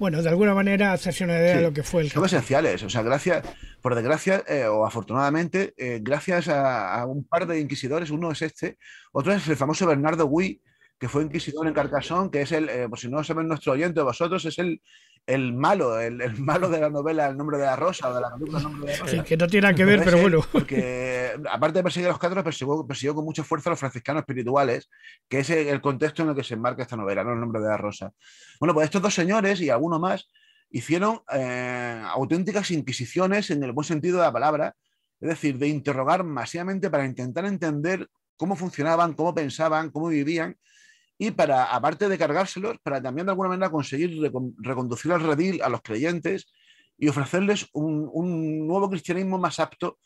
bueno, 0.00 0.20
de 0.22 0.28
alguna 0.28 0.54
manera 0.54 0.92
hacerse 0.92 1.22
una 1.22 1.38
idea 1.38 1.58
de 1.58 1.62
lo 1.62 1.72
que 1.72 1.84
fue 1.84 2.02
el 2.02 2.10
Son 2.10 2.24
esenciales, 2.24 2.82
o 2.82 2.90
sea, 2.90 3.02
gracias, 3.02 3.46
por 3.80 3.94
desgracia 3.94 4.42
eh, 4.48 4.66
o 4.66 4.84
afortunadamente, 4.84 5.72
eh, 5.76 6.00
gracias 6.02 6.48
a, 6.48 7.06
un 7.06 7.22
par 7.22 7.46
de 7.46 7.60
inquisidores, 7.60 8.10
uno 8.10 8.32
es 8.32 8.42
este, 8.42 8.76
otro 9.12 9.32
es 9.32 9.46
el 9.46 9.56
famoso 9.56 9.86
Bernardo 9.86 10.26
Gui, 10.26 10.60
que 10.98 11.08
fue 11.08 11.22
inquisidor 11.22 11.68
en 11.68 11.74
Carcassonne, 11.74 12.28
que 12.28 12.42
es 12.42 12.50
el, 12.50 12.68
eh, 12.68 12.88
por 12.88 12.98
si 12.98 13.08
no 13.08 13.22
saben 13.22 13.46
nuestro 13.46 13.74
oyente 13.74 14.00
o 14.00 14.04
vosotros, 14.04 14.44
es 14.44 14.58
el, 14.58 14.80
el 15.26 15.52
malo, 15.52 16.00
el, 16.00 16.38
malo 16.38 16.68
de 16.68 16.80
la 16.80 16.90
novela 16.90 17.28
El 17.28 17.36
nombre 17.36 17.58
de 17.58 17.64
la 17.64 17.76
rosa 17.76 18.10
o 18.10 18.14
de 18.14 18.20
la 18.20 18.32
película 18.32 18.58
El 18.58 18.64
nombre 18.64 18.86
de 18.86 18.98
la 18.98 19.04
rosa. 19.04 19.16
Sí, 19.16 19.22
que 19.22 19.36
no 19.36 19.46
tiene 19.46 19.62
nada 19.66 19.74
que 19.74 19.84
ver, 19.84 20.02
pero 20.04 20.20
bueno. 20.20 20.40
Porque 20.50 21.32
aparte 21.50 21.78
de 21.78 21.82
perseguir 21.82 22.08
a 22.08 22.10
los 22.10 22.18
cátaros, 22.18 22.44
persiguió, 22.44 23.14
con 23.14 23.24
mucha 23.24 23.44
fuerza 23.44 23.70
a 23.70 23.72
los 23.72 23.80
franciscanos 23.80 24.22
espirituales, 24.22 24.88
que 25.28 25.40
es 25.40 25.50
el, 25.50 25.80
contexto 25.80 26.22
en 26.22 26.30
el 26.30 26.34
que 26.34 26.44
se 26.44 26.54
enmarca 26.54 26.82
esta 26.82 26.96
novela, 26.96 27.24
¿no? 27.24 27.32
El 27.32 27.40
nombre 27.40 27.60
de 27.60 27.68
la 27.68 27.76
rosa. 27.76 28.12
Bueno, 28.58 28.74
pues 28.74 28.86
estos 28.86 29.02
dos 29.02 29.14
señores 29.14 29.60
y 29.60 29.70
alguno 29.70 29.98
más 29.98 30.28
hicieron 30.70 31.20
eh, 31.32 32.02
auténticas 32.06 32.70
inquisiciones 32.70 33.50
en 33.50 33.62
el 33.62 33.72
buen 33.72 33.84
sentido 33.84 34.18
de 34.18 34.24
la 34.24 34.32
palabra, 34.32 34.74
es 35.20 35.28
decir, 35.28 35.58
de 35.58 35.68
interrogar 35.68 36.24
masivamente 36.24 36.90
para 36.90 37.04
intentar 37.04 37.44
entender 37.44 38.08
cómo 38.36 38.56
funcionaban, 38.56 39.12
cómo 39.12 39.34
pensaban, 39.34 39.90
cómo 39.90 40.08
vivían 40.08 40.56
y 41.22 41.30
para, 41.30 41.66
aparte 41.66 42.08
de 42.08 42.18
cargárselos, 42.18 42.78
para 42.82 43.00
también 43.00 43.26
de 43.26 43.30
alguna 43.30 43.50
manera 43.50 43.70
conseguir 43.70 44.20
reconducir 44.58 45.12
al 45.12 45.20
redil 45.20 45.62
a 45.62 45.68
los 45.68 45.80
creyentes 45.80 46.52
y 46.98 47.06
ofrecerles 47.06 47.68
un, 47.72 48.66
nuevo 48.66 48.90
cristianismo 48.90 49.38
más 49.38 49.60
apto 49.60 50.00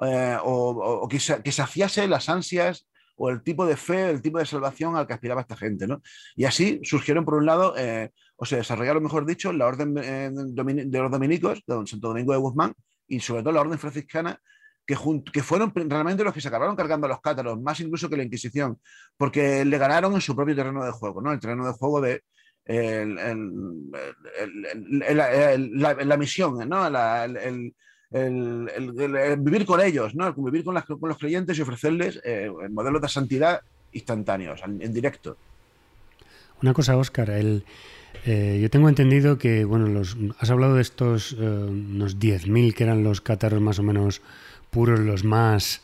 eh, 0.00 0.38
o, 0.42 1.06
que, 1.10 1.20
saciase 1.52 2.08
las 2.08 2.30
ansias 2.30 2.88
o 3.16 3.28
el 3.28 3.42
tipo 3.42 3.66
de 3.66 3.76
fe, 3.76 4.08
el 4.08 4.22
tipo 4.22 4.38
de 4.38 4.46
salvación 4.46 4.96
al 4.96 5.06
que 5.06 5.12
aspiraba 5.12 5.42
esta 5.42 5.58
gente. 5.58 5.86
¿no? 5.86 6.00
Y 6.36 6.46
así 6.46 6.80
surgieron, 6.84 7.26
por 7.26 7.34
un 7.34 7.44
lado, 7.44 7.74
eh, 7.76 8.10
o 8.36 8.46
se 8.46 8.56
desarrollaron, 8.56 9.02
mejor 9.02 9.26
dicho, 9.26 9.52
la 9.52 9.66
orden 9.66 9.94
eh, 9.98 10.30
de 10.32 10.98
los 10.98 11.10
dominicos, 11.10 11.62
de 11.66 11.86
Santo 11.86 12.08
Domingo 12.08 12.32
de 12.32 12.38
Guzmán, 12.38 12.72
y 13.06 13.20
sobre 13.20 13.42
todo 13.42 13.52
la 13.52 13.60
orden 13.60 13.78
franciscana, 13.78 14.40
que, 14.86 14.96
fueron 15.42 15.72
realmente 15.74 16.24
los 16.24 16.34
que 16.34 16.40
se 16.40 16.48
acabaron 16.48 16.76
cargando 16.76 17.06
a 17.06 17.10
los 17.10 17.20
cátaros, 17.20 17.60
más 17.60 17.80
incluso 17.80 18.08
que 18.08 18.16
la 18.16 18.24
Inquisición, 18.24 18.78
porque 19.16 19.64
le 19.64 19.78
ganaron 19.78 20.14
en 20.14 20.20
su 20.20 20.34
propio 20.34 20.56
terreno 20.56 20.84
de 20.84 20.90
juego, 20.90 21.22
¿no? 21.22 21.32
El 21.32 21.40
terreno 21.40 21.66
de 21.66 21.72
juego 21.72 22.00
de 22.00 22.22
la, 26.04 26.16
misión, 26.16 26.68
¿no? 26.68 26.86
el, 26.86 27.72
vivir 29.38 29.66
con 29.66 29.80
ellos, 29.80 30.14
¿no? 30.14 30.32
vivir 30.34 30.64
con, 30.64 30.74
los 30.74 31.18
creyentes 31.18 31.58
y 31.58 31.62
ofrecerles 31.62 32.20
eh, 32.24 32.50
modelos 32.70 33.02
de 33.02 33.08
santidad 33.08 33.60
instantáneos, 33.92 34.60
en, 34.64 34.92
directo. 34.92 35.36
Una 36.60 36.72
cosa, 36.72 36.96
Óscar, 36.96 37.30
el, 37.30 37.64
Eh, 38.24 38.60
yo 38.62 38.70
tengo 38.70 38.88
entendido 38.88 39.38
que, 39.38 39.64
bueno, 39.64 39.86
los, 39.88 40.16
has 40.38 40.50
hablado 40.50 40.76
de 40.76 40.82
estos 40.82 41.32
eh, 41.32 41.44
unos 41.44 42.18
10.000 42.18 42.74
que 42.74 42.84
eran 42.84 43.02
los 43.02 43.20
cátaros 43.20 43.60
más 43.60 43.78
o 43.78 43.82
menos 43.82 44.22
puros, 44.72 44.98
los 44.98 45.22
más 45.22 45.82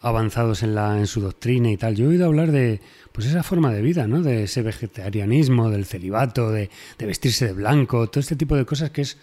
avanzados 0.00 0.62
en, 0.62 0.74
la, 0.74 0.98
en 0.98 1.08
su 1.08 1.20
doctrina 1.20 1.72
y 1.72 1.76
tal. 1.76 1.96
Yo 1.96 2.04
he 2.04 2.08
oído 2.08 2.26
hablar 2.26 2.52
de 2.52 2.80
pues 3.10 3.26
esa 3.26 3.42
forma 3.42 3.72
de 3.72 3.82
vida, 3.82 4.06
¿no? 4.06 4.22
De 4.22 4.44
ese 4.44 4.62
vegetarianismo, 4.62 5.70
del 5.70 5.86
celibato, 5.86 6.52
de, 6.52 6.70
de 6.98 7.06
vestirse 7.06 7.46
de 7.46 7.52
blanco, 7.54 8.08
todo 8.08 8.20
este 8.20 8.36
tipo 8.36 8.54
de 8.54 8.66
cosas 8.66 8.90
que 8.90 9.00
es 9.00 9.18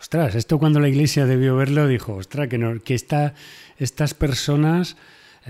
ostras, 0.00 0.34
esto 0.34 0.58
cuando 0.58 0.80
la 0.80 0.88
iglesia 0.88 1.26
debió 1.26 1.56
verlo 1.56 1.86
dijo, 1.86 2.14
ostras, 2.14 2.48
que, 2.48 2.58
no, 2.58 2.80
que 2.80 2.94
esta, 2.94 3.34
estas 3.76 4.14
personas 4.14 4.96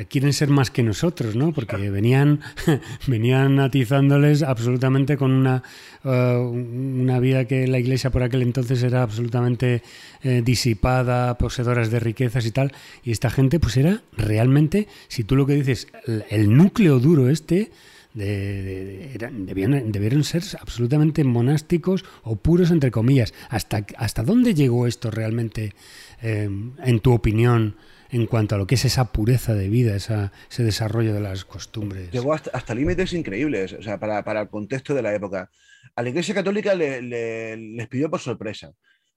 quieren 0.08 0.32
ser 0.32 0.48
más 0.48 0.70
que 0.70 0.82
nosotros, 0.82 1.36
¿no? 1.36 1.52
Porque 1.52 1.76
venían, 1.90 2.40
venían 3.06 3.58
atizándoles 3.60 4.42
absolutamente 4.42 5.16
con 5.16 5.32
una, 5.32 5.62
uh, 6.04 6.10
una 6.10 7.18
vida 7.20 7.46
que 7.46 7.66
la 7.66 7.78
iglesia 7.78 8.10
por 8.10 8.22
aquel 8.22 8.42
entonces 8.42 8.82
era 8.82 9.02
absolutamente 9.02 9.82
eh, 10.22 10.42
disipada, 10.44 11.36
poseedoras 11.38 11.90
de 11.90 12.00
riquezas 12.00 12.46
y 12.46 12.50
tal. 12.50 12.72
Y 13.02 13.10
esta 13.10 13.30
gente, 13.30 13.58
pues 13.60 13.76
era 13.76 14.02
realmente, 14.16 14.88
si 15.08 15.24
tú 15.24 15.36
lo 15.36 15.46
que 15.46 15.54
dices, 15.54 15.88
el, 16.06 16.24
el 16.30 16.56
núcleo 16.56 16.98
duro 17.00 17.28
este, 17.28 17.70
de, 18.14 18.62
de, 18.62 19.14
eran, 19.14 19.46
debían, 19.46 19.92
debieron 19.92 20.24
ser 20.24 20.42
absolutamente 20.60 21.24
monásticos 21.24 22.04
o 22.22 22.36
puros, 22.36 22.70
entre 22.70 22.90
comillas. 22.90 23.34
¿Hasta, 23.48 23.86
hasta 23.96 24.22
dónde 24.22 24.54
llegó 24.54 24.86
esto 24.86 25.10
realmente, 25.10 25.74
eh, 26.22 26.48
en 26.84 27.00
tu 27.00 27.12
opinión, 27.12 27.76
en 28.10 28.26
cuanto 28.26 28.54
a 28.54 28.58
lo 28.58 28.66
que 28.66 28.76
es 28.76 28.84
esa 28.84 29.12
pureza 29.12 29.54
de 29.54 29.68
vida, 29.68 29.94
esa, 29.94 30.32
ese 30.50 30.64
desarrollo 30.64 31.14
de 31.14 31.20
las 31.20 31.44
costumbres? 31.44 32.10
Llegó 32.10 32.32
hasta, 32.32 32.50
hasta 32.52 32.74
límites 32.74 33.12
increíbles, 33.12 33.72
o 33.72 33.82
sea, 33.82 33.98
para, 33.98 34.24
para, 34.24 34.42
el 34.42 34.48
contexto 34.48 34.94
de 34.94 35.02
la 35.02 35.14
época. 35.14 35.50
A 35.94 36.02
la 36.02 36.08
Iglesia 36.08 36.34
Católica 36.34 36.74
le, 36.74 37.02
le, 37.02 37.56
les 37.56 37.88
pidió 37.88 38.10
por 38.10 38.20
sorpresa. 38.20 38.70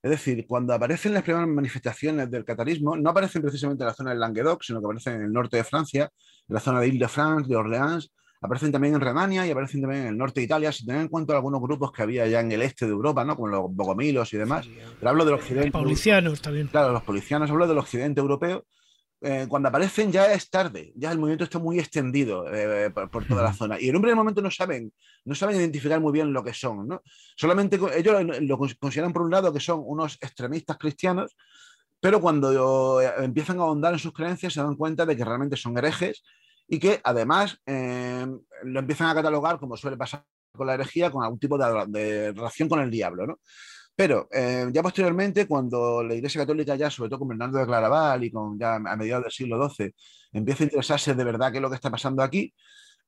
Es 0.03 0.09
decir, 0.09 0.45
cuando 0.47 0.73
aparecen 0.73 1.13
las 1.13 1.23
primeras 1.23 1.47
manifestaciones 1.47 2.31
del 2.31 2.43
catarismo, 2.43 2.97
no 2.97 3.11
aparecen 3.11 3.41
precisamente 3.41 3.83
en 3.83 3.87
la 3.87 3.93
zona 3.93 4.09
del 4.11 4.19
Languedoc, 4.19 4.63
sino 4.63 4.79
que 4.79 4.85
aparecen 4.85 5.15
en 5.15 5.21
el 5.23 5.31
norte 5.31 5.57
de 5.57 5.63
Francia, 5.63 6.09
en 6.47 6.53
la 6.53 6.59
zona 6.59 6.79
de 6.79 6.87
Ile-de-France, 6.87 7.47
de 7.47 7.55
Orleans, 7.55 8.11
aparecen 8.41 8.71
también 8.71 8.95
en 8.95 9.01
Renania 9.01 9.45
y 9.45 9.51
aparecen 9.51 9.81
también 9.81 10.01
en 10.01 10.07
el 10.09 10.17
norte 10.17 10.39
de 10.39 10.45
Italia, 10.45 10.71
si 10.71 10.85
tener 10.85 11.01
en 11.01 11.07
cuenta 11.07 11.33
algunos 11.33 11.61
grupos 11.61 11.91
que 11.91 12.01
había 12.01 12.25
ya 12.27 12.39
en 12.39 12.51
el 12.51 12.63
este 12.63 12.85
de 12.85 12.91
Europa, 12.91 13.23
¿no? 13.23 13.35
como 13.35 13.47
los 13.47 13.61
bogomilos 13.69 14.33
y 14.33 14.37
demás. 14.37 14.67
Pero 14.99 15.09
hablo 15.09 15.23
del 15.23 15.35
occidente. 15.35 15.69
Los 15.69 15.83
policianos 15.83 16.41
también. 16.41 16.67
Claro, 16.67 16.91
los 16.91 17.03
policianos, 17.03 17.51
hablo 17.51 17.67
del 17.67 17.77
occidente 17.77 18.19
europeo. 18.19 18.65
Eh, 19.23 19.45
cuando 19.47 19.69
aparecen 19.69 20.11
ya 20.11 20.33
es 20.33 20.49
tarde, 20.49 20.91
ya 20.95 21.11
el 21.11 21.19
movimiento 21.19 21.43
está 21.43 21.59
muy 21.59 21.77
extendido 21.77 22.51
eh, 22.51 22.89
por, 22.89 23.11
por, 23.11 23.27
toda 23.27 23.43
la 23.43 23.53
zona. 23.53 23.79
Y 23.79 23.89
en 23.89 23.95
un 23.95 24.01
primer 24.01 24.15
momento 24.15 24.41
no 24.41 24.49
saben, 24.49 24.91
no 25.25 25.35
saben 25.35 25.57
identificar 25.57 25.99
muy 25.99 26.11
bien 26.11 26.33
lo 26.33 26.43
que 26.43 26.53
son. 26.55 26.87
¿no? 26.87 27.03
Solamente 27.35 27.79
ellos 27.95 28.15
lo 28.41 28.57
consideran 28.57 29.13
por 29.13 29.21
un 29.21 29.29
lado 29.29 29.53
que 29.53 29.59
son 29.59 29.83
unos 29.85 30.17
extremistas 30.21 30.77
cristianos, 30.79 31.37
pero 31.99 32.19
cuando 32.19 32.99
eh, 32.99 33.13
empiezan 33.19 33.59
a 33.59 33.61
ahondar 33.61 33.93
en 33.93 33.99
sus 33.99 34.11
creencias 34.11 34.53
se 34.53 34.61
dan 34.61 34.75
cuenta 34.75 35.05
de 35.05 35.15
que 35.15 35.23
realmente 35.23 35.55
son 35.55 35.77
herejes 35.77 36.23
y 36.67 36.79
que 36.79 36.99
además 37.03 37.61
eh, 37.67 38.25
lo 38.63 38.79
empiezan 38.79 39.09
a 39.09 39.13
catalogar, 39.13 39.59
como 39.59 39.77
suele 39.77 39.97
pasar 39.97 40.25
con 40.51 40.65
la 40.65 40.73
herejía, 40.73 41.11
con 41.11 41.23
algún 41.23 41.39
tipo 41.39 41.59
de, 41.59 41.85
de 41.87 42.31
relación 42.31 42.67
con 42.67 42.79
el 42.79 42.89
diablo. 42.89 43.27
¿no? 43.27 43.39
Pero 43.95 44.27
eh, 44.31 44.67
ya 44.71 44.81
posteriormente, 44.81 45.47
cuando 45.47 46.03
la 46.03 46.15
Iglesia 46.15 46.41
Católica 46.41 46.75
ya, 46.75 46.89
sobre 46.89 47.09
todo 47.09 47.19
con 47.19 47.27
Bernardo 47.29 47.59
de 47.59 47.65
Claraval 47.65 48.23
y 48.23 48.31
con 48.31 48.57
ya 48.57 48.75
a 48.75 48.95
mediados 48.95 49.23
del 49.25 49.31
siglo 49.31 49.69
XII, 49.69 49.93
empieza 50.33 50.63
a 50.63 50.65
interesarse 50.65 51.13
de 51.13 51.23
verdad 51.23 51.51
qué 51.51 51.57
es 51.57 51.61
lo 51.61 51.69
que 51.69 51.75
está 51.75 51.91
pasando 51.91 52.23
aquí, 52.23 52.53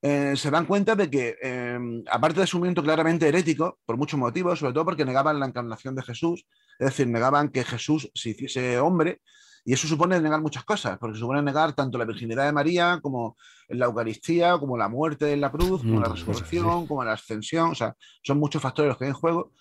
eh, 0.06 0.36
se 0.36 0.52
dan 0.52 0.66
cuenta 0.66 0.96
de 0.96 1.10
que, 1.10 1.38
eh, 1.42 1.80
aparte 2.12 2.42
de 2.42 2.48
su 2.48 2.58
movimiento 2.58 2.84
claramente 2.84 3.26
herético, 3.26 3.80
por 3.86 3.96
muchos 3.96 4.20
motivos, 4.20 4.60
sobre 4.60 4.74
todo 4.74 4.84
porque 4.84 5.06
negaban 5.06 5.40
la 5.40 5.46
encarnación 5.46 5.96
de 5.96 6.04
Jesús, 6.04 6.46
es 6.78 6.88
decir, 6.88 7.08
negaban 7.08 7.48
que 7.48 7.64
Jesús 7.64 8.12
se 8.14 8.32
hiciese 8.32 8.80
hombre, 8.80 9.22
y 9.64 9.72
eso 9.72 9.88
supone 9.88 10.20
negar 10.20 10.42
muchas 10.42 10.66
cosas, 10.66 10.98
porque 10.98 11.18
supone 11.18 11.42
negar 11.42 11.72
tanto 11.72 11.98
la 11.98 12.04
virginidad 12.04 12.46
de 12.46 12.52
María 12.52 13.00
como 13.02 13.38
la 13.70 13.86
Eucaristía, 13.86 14.58
como 14.58 14.78
la 14.78 14.90
muerte 14.90 15.32
en 15.32 15.40
la 15.40 15.52
cruz, 15.52 15.82
como 15.82 16.02
la 16.02 16.10
resurrección, 16.10 16.82
sí. 16.82 16.88
como 16.88 17.04
la 17.06 17.14
ascensión, 17.14 17.72
o 17.72 17.76
sea, 17.76 17.96
son 18.24 18.40
muchos 18.40 18.62
factores 18.62 18.90
los 18.90 18.98
que 18.98 19.06
hay 19.06 19.12
en 19.12 19.16
juego. 19.16 19.54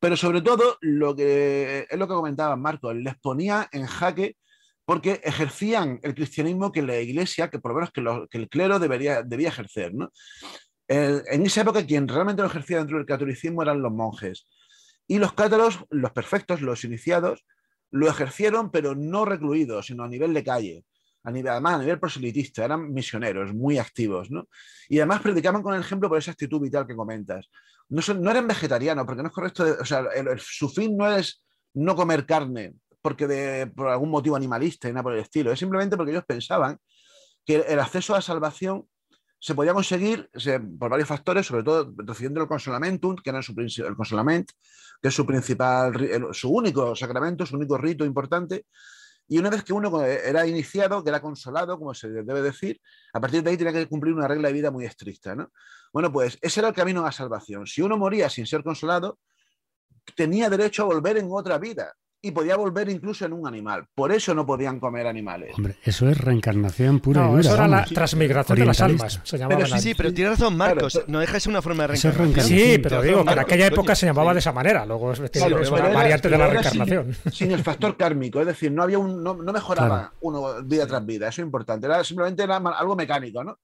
Pero 0.00 0.16
sobre 0.16 0.40
todo, 0.40 0.78
lo 0.80 1.14
que 1.14 1.86
es 1.88 1.98
lo 1.98 2.08
que 2.08 2.14
comentaba 2.14 2.56
Marco, 2.56 2.92
les 2.92 3.16
ponía 3.18 3.68
en 3.70 3.86
jaque 3.86 4.36
porque 4.84 5.20
ejercían 5.22 6.00
el 6.02 6.14
cristianismo 6.14 6.72
que 6.72 6.82
la 6.82 6.98
iglesia, 6.98 7.48
que 7.48 7.60
por 7.60 7.72
lo 7.72 7.76
menos 7.76 7.92
que, 7.92 8.00
lo, 8.00 8.26
que 8.26 8.38
el 8.38 8.48
clero 8.48 8.80
debía 8.80 9.22
ejercer. 9.48 9.94
¿no? 9.94 10.10
En 10.88 11.46
esa 11.46 11.60
época 11.60 11.86
quien 11.86 12.08
realmente 12.08 12.42
lo 12.42 12.48
ejercía 12.48 12.78
dentro 12.78 12.96
del 12.96 13.06
catolicismo 13.06 13.62
eran 13.62 13.82
los 13.82 13.92
monjes. 13.92 14.48
Y 15.06 15.18
los 15.18 15.32
cátaros, 15.34 15.84
los 15.90 16.10
perfectos, 16.10 16.60
los 16.60 16.82
iniciados, 16.82 17.44
lo 17.92 18.08
ejercieron, 18.08 18.70
pero 18.70 18.96
no 18.96 19.24
recluidos, 19.24 19.86
sino 19.86 20.02
a 20.02 20.08
nivel 20.08 20.34
de 20.34 20.42
calle. 20.42 20.84
A 21.22 21.30
nivel, 21.30 21.52
además, 21.52 21.74
a 21.74 21.78
nivel 21.78 22.00
proselitista, 22.00 22.64
eran 22.64 22.92
misioneros 22.92 23.52
muy 23.52 23.78
activos, 23.78 24.30
¿no? 24.30 24.48
Y 24.88 24.98
además 24.98 25.20
predicaban 25.20 25.62
con 25.62 25.74
el 25.74 25.80
ejemplo 25.80 26.08
por 26.08 26.18
esa 26.18 26.30
actitud 26.30 26.60
vital 26.60 26.86
que 26.86 26.96
comentas. 26.96 27.48
No, 27.88 28.00
son, 28.00 28.22
no 28.22 28.30
eran 28.30 28.46
vegetarianos, 28.46 29.04
porque 29.04 29.22
no 29.22 29.28
es 29.28 29.34
correcto, 29.34 29.64
de, 29.64 29.72
o 29.72 29.84
sea, 29.84 30.06
el, 30.14 30.28
el, 30.28 30.40
su 30.40 30.68
fin 30.68 30.96
no 30.96 31.10
es 31.10 31.44
no 31.74 31.94
comer 31.94 32.24
carne, 32.24 32.74
porque 33.02 33.26
de, 33.26 33.66
por 33.66 33.88
algún 33.88 34.10
motivo 34.10 34.36
animalista 34.36 34.88
y 34.88 34.92
nada 34.92 35.02
por 35.02 35.14
el 35.14 35.20
estilo, 35.20 35.52
es 35.52 35.58
simplemente 35.58 35.96
porque 35.96 36.12
ellos 36.12 36.24
pensaban 36.26 36.78
que 37.44 37.56
el 37.56 37.80
acceso 37.80 38.14
a 38.14 38.18
la 38.18 38.22
salvación 38.22 38.86
se 39.38 39.54
podía 39.54 39.72
conseguir 39.72 40.28
se, 40.34 40.60
por 40.60 40.90
varios 40.90 41.08
factores, 41.08 41.46
sobre 41.46 41.62
todo 41.62 41.92
recibiendo 41.96 42.42
el 42.42 42.46
consolamentum, 42.46 43.16
que 43.16 43.30
era 43.30 43.42
su, 43.42 43.54
el 43.58 43.96
consolament, 43.96 44.50
que 45.00 45.08
es 45.08 45.14
su 45.14 45.24
principal, 45.24 45.98
el, 46.02 46.26
su 46.32 46.50
único 46.50 46.94
sacramento, 46.94 47.46
su 47.46 47.56
único 47.56 47.78
rito 47.78 48.04
importante. 48.04 48.66
Y 49.32 49.38
una 49.38 49.48
vez 49.48 49.62
que 49.62 49.72
uno 49.72 50.02
era 50.02 50.44
iniciado, 50.44 51.04
que 51.04 51.08
era 51.08 51.22
consolado, 51.22 51.78
como 51.78 51.94
se 51.94 52.08
debe 52.08 52.42
decir, 52.42 52.80
a 53.12 53.20
partir 53.20 53.44
de 53.44 53.50
ahí 53.50 53.56
tenía 53.56 53.72
que 53.72 53.86
cumplir 53.86 54.12
una 54.12 54.26
regla 54.26 54.48
de 54.48 54.54
vida 54.54 54.72
muy 54.72 54.84
estricta. 54.84 55.36
¿no? 55.36 55.52
Bueno, 55.92 56.10
pues 56.10 56.36
ese 56.42 56.58
era 56.58 56.70
el 56.70 56.74
camino 56.74 57.06
a 57.06 57.12
salvación. 57.12 57.64
Si 57.64 57.80
uno 57.80 57.96
moría 57.96 58.28
sin 58.28 58.44
ser 58.44 58.64
consolado, 58.64 59.20
tenía 60.16 60.50
derecho 60.50 60.82
a 60.82 60.86
volver 60.86 61.16
en 61.18 61.28
otra 61.30 61.58
vida 61.58 61.94
y 62.22 62.32
podía 62.32 62.56
volver 62.56 62.88
incluso 62.90 63.24
en 63.24 63.32
un 63.32 63.46
animal. 63.46 63.86
Por 63.94 64.12
eso 64.12 64.34
no 64.34 64.44
podían 64.44 64.78
comer 64.78 65.06
animales. 65.06 65.54
Hombre, 65.56 65.76
eso 65.82 66.08
es 66.08 66.18
reencarnación 66.18 67.00
pura 67.00 67.22
no, 67.22 67.28
y 67.28 67.30
dura. 67.30 67.40
Eso 67.40 67.54
era 67.54 67.68
la 67.68 67.84
transmigración 67.84 68.58
de 68.58 68.66
las 68.66 68.80
almas. 68.80 69.20
Se 69.24 69.38
pero 69.38 69.66
sí, 69.66 69.78
sí, 69.78 69.94
pero 69.94 70.12
tiene 70.12 70.30
razón 70.30 70.56
Marcos. 70.56 70.92
Claro, 70.92 71.06
no 71.08 71.20
deja 71.20 71.32
de 71.34 71.40
ser 71.40 71.50
una 71.50 71.62
forma 71.62 71.84
de 71.84 71.86
reencarnación. 71.88 72.42
Sí, 72.42 72.78
pero 72.78 73.02
digo 73.02 73.24
que 73.24 73.32
en 73.32 73.38
aquella 73.38 73.66
época 73.66 73.94
se 73.94 74.06
llamaba 74.06 74.34
de 74.34 74.40
esa 74.40 74.52
manera. 74.52 74.84
Luego 74.84 75.12
es, 75.12 75.20
claro, 75.30 75.60
es 75.60 75.70
una 75.70 75.88
variante 75.88 76.28
de 76.28 76.38
la 76.38 76.46
reencarnación. 76.46 77.14
Sin, 77.14 77.32
sin, 77.32 77.52
el 77.52 77.62
factor 77.62 77.96
kármico, 77.96 78.40
es 78.40 78.46
decir, 78.46 78.70
no 78.70 78.82
había 78.82 78.98
un, 78.98 79.22
no, 79.22 79.34
no 79.34 79.52
mejoraba 79.52 79.88
claro. 79.88 80.12
uno 80.20 80.62
vida 80.64 80.86
tras 80.86 81.04
vida. 81.06 81.28
Eso 81.28 81.40
es 81.40 81.46
importante. 81.46 81.86
Era 81.86 82.04
simplemente 82.04 82.42
era 82.42 82.56
algo 82.56 82.96
mecánico, 82.96 83.42
¿no? 83.42 83.58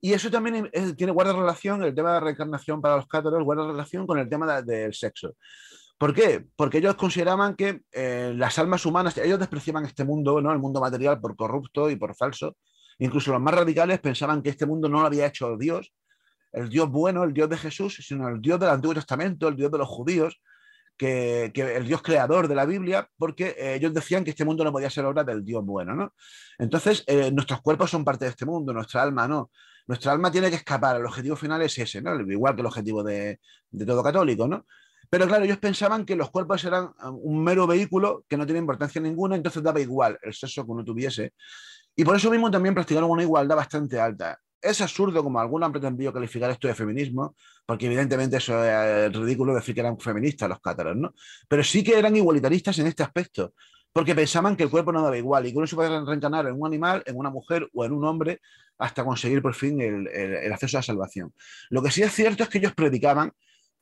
Y 0.00 0.12
eso 0.12 0.30
también 0.30 0.68
es, 0.72 0.94
tiene 0.96 1.12
guarda 1.12 1.32
relación, 1.32 1.82
el 1.82 1.94
tema 1.94 2.10
de 2.10 2.14
la 2.14 2.20
reencarnación 2.20 2.82
para 2.82 2.96
los 2.96 3.06
cátaros 3.06 3.42
guarda 3.42 3.66
relación 3.66 4.06
con 4.06 4.18
el 4.18 4.28
tema 4.28 4.60
de, 4.60 4.80
del 4.80 4.94
sexo. 4.94 5.34
¿Por 5.98 6.14
qué? 6.14 6.46
Porque 6.56 6.78
ellos 6.78 6.94
consideraban 6.96 7.56
que 7.56 7.80
eh, 7.92 8.32
las 8.36 8.58
almas 8.58 8.84
humanas, 8.84 9.16
ellos 9.16 9.38
despreciaban 9.38 9.86
este 9.86 10.04
mundo, 10.04 10.40
¿no? 10.42 10.52
el 10.52 10.58
mundo 10.58 10.80
material, 10.80 11.20
por 11.20 11.36
corrupto 11.36 11.88
y 11.88 11.96
por 11.96 12.14
falso. 12.14 12.56
Incluso 12.98 13.32
los 13.32 13.40
más 13.40 13.54
radicales 13.54 14.00
pensaban 14.00 14.42
que 14.42 14.50
este 14.50 14.66
mundo 14.66 14.88
no 14.88 15.00
lo 15.00 15.06
había 15.06 15.26
hecho 15.26 15.56
Dios, 15.56 15.92
el 16.52 16.68
Dios 16.68 16.90
bueno, 16.90 17.24
el 17.24 17.32
Dios 17.32 17.48
de 17.48 17.56
Jesús, 17.56 17.98
sino 18.06 18.28
el 18.28 18.40
Dios 18.40 18.60
del 18.60 18.70
Antiguo 18.70 18.94
Testamento, 18.94 19.48
el 19.48 19.56
Dios 19.56 19.70
de 19.70 19.78
los 19.78 19.88
judíos, 19.88 20.40
que, 20.96 21.52
el 21.54 21.86
Dios 21.86 22.02
creador 22.02 22.48
de 22.48 22.54
la 22.54 22.64
Biblia, 22.64 23.08
porque 23.16 23.54
eh, 23.58 23.74
ellos 23.74 23.92
decían 23.92 24.24
que 24.24 24.30
este 24.30 24.44
mundo 24.44 24.64
no 24.64 24.72
podía 24.72 24.90
ser 24.90 25.04
obra 25.04 25.24
del 25.24 25.44
Dios 25.44 25.64
bueno. 25.64 25.94
¿no? 25.94 26.14
Entonces, 26.58 27.04
eh, 27.06 27.30
nuestros 27.30 27.60
cuerpos 27.60 27.90
son 27.90 28.04
parte 28.04 28.24
de 28.24 28.30
este 28.30 28.46
mundo, 28.46 28.72
nuestra 28.72 29.02
alma 29.02 29.28
no. 29.28 29.50
Nuestra 29.86 30.12
alma 30.12 30.32
tiene 30.32 30.50
que 30.50 30.56
escapar, 30.56 30.96
el 30.96 31.06
objetivo 31.06 31.36
final 31.36 31.62
es 31.62 31.78
ese, 31.78 32.02
¿no? 32.02 32.20
igual 32.20 32.54
que 32.54 32.60
el 32.60 32.66
objetivo 32.66 33.04
de, 33.04 33.38
de 33.70 33.86
todo 33.86 34.02
católico. 34.02 34.48
¿no? 34.48 34.66
Pero 35.08 35.26
claro, 35.26 35.44
ellos 35.44 35.58
pensaban 35.58 36.04
que 36.04 36.16
los 36.16 36.30
cuerpos 36.30 36.64
eran 36.64 36.90
un 37.20 37.42
mero 37.42 37.66
vehículo 37.66 38.24
que 38.28 38.36
no 38.36 38.44
tiene 38.44 38.60
importancia 38.60 39.00
ninguna, 39.00 39.36
entonces 39.36 39.62
daba 39.62 39.80
igual 39.80 40.18
el 40.22 40.34
sexo 40.34 40.64
que 40.64 40.70
uno 40.72 40.84
tuviese. 40.84 41.32
Y 41.94 42.04
por 42.04 42.16
eso 42.16 42.30
mismo 42.30 42.50
también 42.50 42.74
practicaron 42.74 43.10
una 43.10 43.22
igualdad 43.22 43.56
bastante 43.56 43.98
alta. 44.00 44.38
Es 44.60 44.80
absurdo, 44.80 45.22
como 45.22 45.38
algunos 45.38 45.66
han 45.66 45.72
pretendido 45.72 46.12
calificar 46.12 46.50
esto 46.50 46.66
de 46.66 46.74
feminismo, 46.74 47.36
porque 47.64 47.86
evidentemente 47.86 48.38
eso 48.38 48.64
es 48.64 49.12
ridículo 49.12 49.54
decir 49.54 49.74
que 49.74 49.80
eran 49.80 49.98
feministas 49.98 50.48
los 50.48 50.60
cátaros, 50.60 50.96
¿no? 50.96 51.14
Pero 51.46 51.62
sí 51.62 51.84
que 51.84 51.96
eran 51.96 52.16
igualitaristas 52.16 52.78
en 52.78 52.86
este 52.86 53.02
aspecto, 53.02 53.54
porque 53.92 54.14
pensaban 54.14 54.56
que 54.56 54.64
el 54.64 54.70
cuerpo 54.70 54.92
no 54.92 55.02
daba 55.02 55.16
igual 55.16 55.46
y 55.46 55.52
que 55.52 55.58
uno 55.58 55.66
se 55.66 55.76
podía 55.76 56.00
reencarnar 56.00 56.46
en 56.48 56.60
un 56.60 56.66
animal, 56.66 57.02
en 57.06 57.16
una 57.16 57.30
mujer 57.30 57.68
o 57.72 57.84
en 57.84 57.92
un 57.92 58.04
hombre 58.04 58.40
hasta 58.78 59.04
conseguir 59.04 59.40
por 59.40 59.54
fin 59.54 59.80
el 59.80 60.52
acceso 60.52 60.76
a 60.76 60.80
la 60.80 60.82
salvación. 60.82 61.32
Lo 61.70 61.82
que 61.82 61.90
sí 61.90 62.02
es 62.02 62.12
cierto 62.12 62.42
es 62.42 62.48
que 62.48 62.58
ellos 62.58 62.74
predicaban 62.74 63.32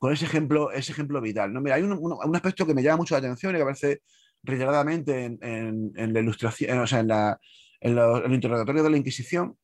con 0.05 0.13
ese 0.13 0.25
ejemplo, 0.25 0.71
ese 0.71 0.91
ejemplo 0.91 1.19
vital. 1.19 1.51
¿no? 1.51 1.61
Mira, 1.61 1.77
hay 1.77 1.81
un, 1.81 2.35
aspecto 2.35 2.63
que 2.67 2.75
me 2.75 2.83
llama 2.83 2.97
mucho 2.97 3.15
la 3.15 3.19
atención 3.19 3.55
y 3.55 3.57
que 3.57 3.63
aparece 3.63 4.01
reiteradamente 4.43 5.25
en, 5.41 6.13
la 6.13 6.19
ilustración, 6.19 6.77
o 6.77 6.85
sea, 6.85 6.99
en, 6.99 7.09
el 7.81 8.31
interrogatorio 8.31 8.83
de 8.83 8.91
la 8.91 8.97
Inquisición, 8.97 9.57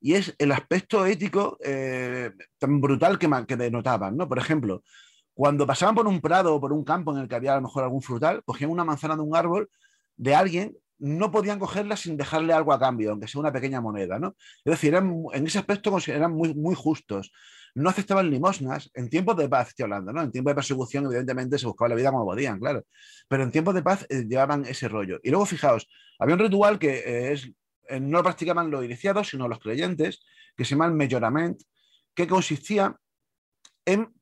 y 0.00 0.14
es 0.14 0.34
el 0.38 0.50
aspecto 0.50 1.04
ético 1.04 1.58
eh, 1.62 2.30
tan 2.58 2.80
brutal 2.80 3.18
que, 3.18 3.56
denotaban. 3.56 4.16
¿no? 4.16 4.26
Por 4.26 4.38
ejemplo, 4.38 4.82
Cuando 5.34 5.66
pasaban 5.66 5.94
por 5.94 6.06
un 6.06 6.22
prado 6.22 6.54
o 6.54 6.60
por 6.60 6.72
un 6.72 6.84
campo 6.84 7.12
en 7.12 7.18
el 7.18 7.28
que 7.28 7.34
había 7.34 7.52
a 7.52 7.56
lo 7.56 7.62
mejor 7.62 7.84
algún 7.84 8.00
frutal, 8.00 8.42
cogían 8.46 8.70
una 8.70 8.84
manzana 8.84 9.14
de 9.14 9.20
un 9.20 9.36
árbol 9.36 9.68
de 10.16 10.34
alguien, 10.34 10.74
no 11.00 11.30
podían 11.30 11.58
cogerla 11.58 11.98
sin 11.98 12.16
dejarle 12.16 12.54
algo 12.54 12.72
a 12.72 12.78
cambio, 12.78 13.10
aunque 13.10 13.28
sea 13.28 13.42
una 13.42 13.52
pequeña 13.52 13.82
moneda, 13.82 14.18
¿no? 14.18 14.36
Es 14.64 14.70
decir, 14.70 14.94
en 14.94 15.46
ese 15.46 15.58
aspecto 15.58 15.94
eran 16.06 16.32
muy 16.32 16.74
justos. 16.74 17.30
No 17.74 17.88
aceptaban 17.88 18.30
limosnas 18.30 18.90
en 18.94 19.08
tiempos 19.08 19.36
de 19.36 19.48
paz, 19.48 19.68
estoy 19.68 19.84
hablando, 19.84 20.12
¿no? 20.12 20.22
En 20.22 20.30
tiempos 20.30 20.50
de 20.50 20.54
persecución, 20.56 21.06
evidentemente, 21.06 21.58
se 21.58 21.66
buscaba 21.66 21.88
la 21.90 21.94
vida 21.94 22.10
como 22.10 22.26
podían, 22.26 22.58
claro. 22.58 22.84
Pero 23.28 23.42
en 23.42 23.50
tiempos 23.50 23.74
de 23.74 23.82
paz 23.82 24.06
eh, 24.10 24.24
llevaban 24.28 24.66
ese 24.66 24.88
rollo. 24.88 25.20
Y 25.22 25.30
luego, 25.30 25.46
fijaos, 25.46 25.88
había 26.18 26.34
un 26.34 26.40
ritual 26.40 26.78
que 26.78 26.98
eh, 26.98 27.32
es, 27.32 27.50
eh, 27.88 27.98
no 27.98 28.18
lo 28.18 28.22
practicaban 28.24 28.70
los 28.70 28.84
iniciados, 28.84 29.28
sino 29.28 29.48
los 29.48 29.58
creyentes, 29.58 30.20
que 30.56 30.64
se 30.64 30.74
llama 30.76 30.86
el 30.86 31.56
que 32.14 32.26
consistía 32.26 32.94
en, 33.86 34.12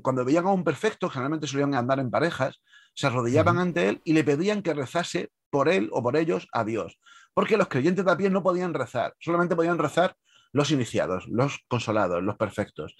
cuando 0.00 0.24
veían 0.24 0.46
a 0.46 0.50
un 0.52 0.64
perfecto, 0.64 1.08
generalmente 1.08 1.46
solían 1.46 1.74
andar 1.74 2.00
en 2.00 2.10
parejas, 2.10 2.60
se 2.94 3.06
arrodillaban 3.06 3.58
ante 3.58 3.88
él 3.88 4.00
y 4.04 4.12
le 4.12 4.24
pedían 4.24 4.62
que 4.62 4.74
rezase 4.74 5.30
por 5.50 5.68
él 5.68 5.88
o 5.92 6.02
por 6.02 6.16
ellos 6.16 6.48
a 6.52 6.64
Dios. 6.64 6.98
Porque 7.32 7.56
los 7.56 7.68
creyentes 7.68 8.04
de 8.04 8.10
a 8.10 8.16
pie 8.16 8.28
no 8.28 8.42
podían 8.42 8.74
rezar, 8.74 9.14
solamente 9.18 9.56
podían 9.56 9.78
rezar 9.78 10.16
los 10.52 10.70
iniciados, 10.70 11.26
los 11.28 11.60
consolados, 11.68 12.22
los 12.22 12.36
perfectos. 12.36 12.94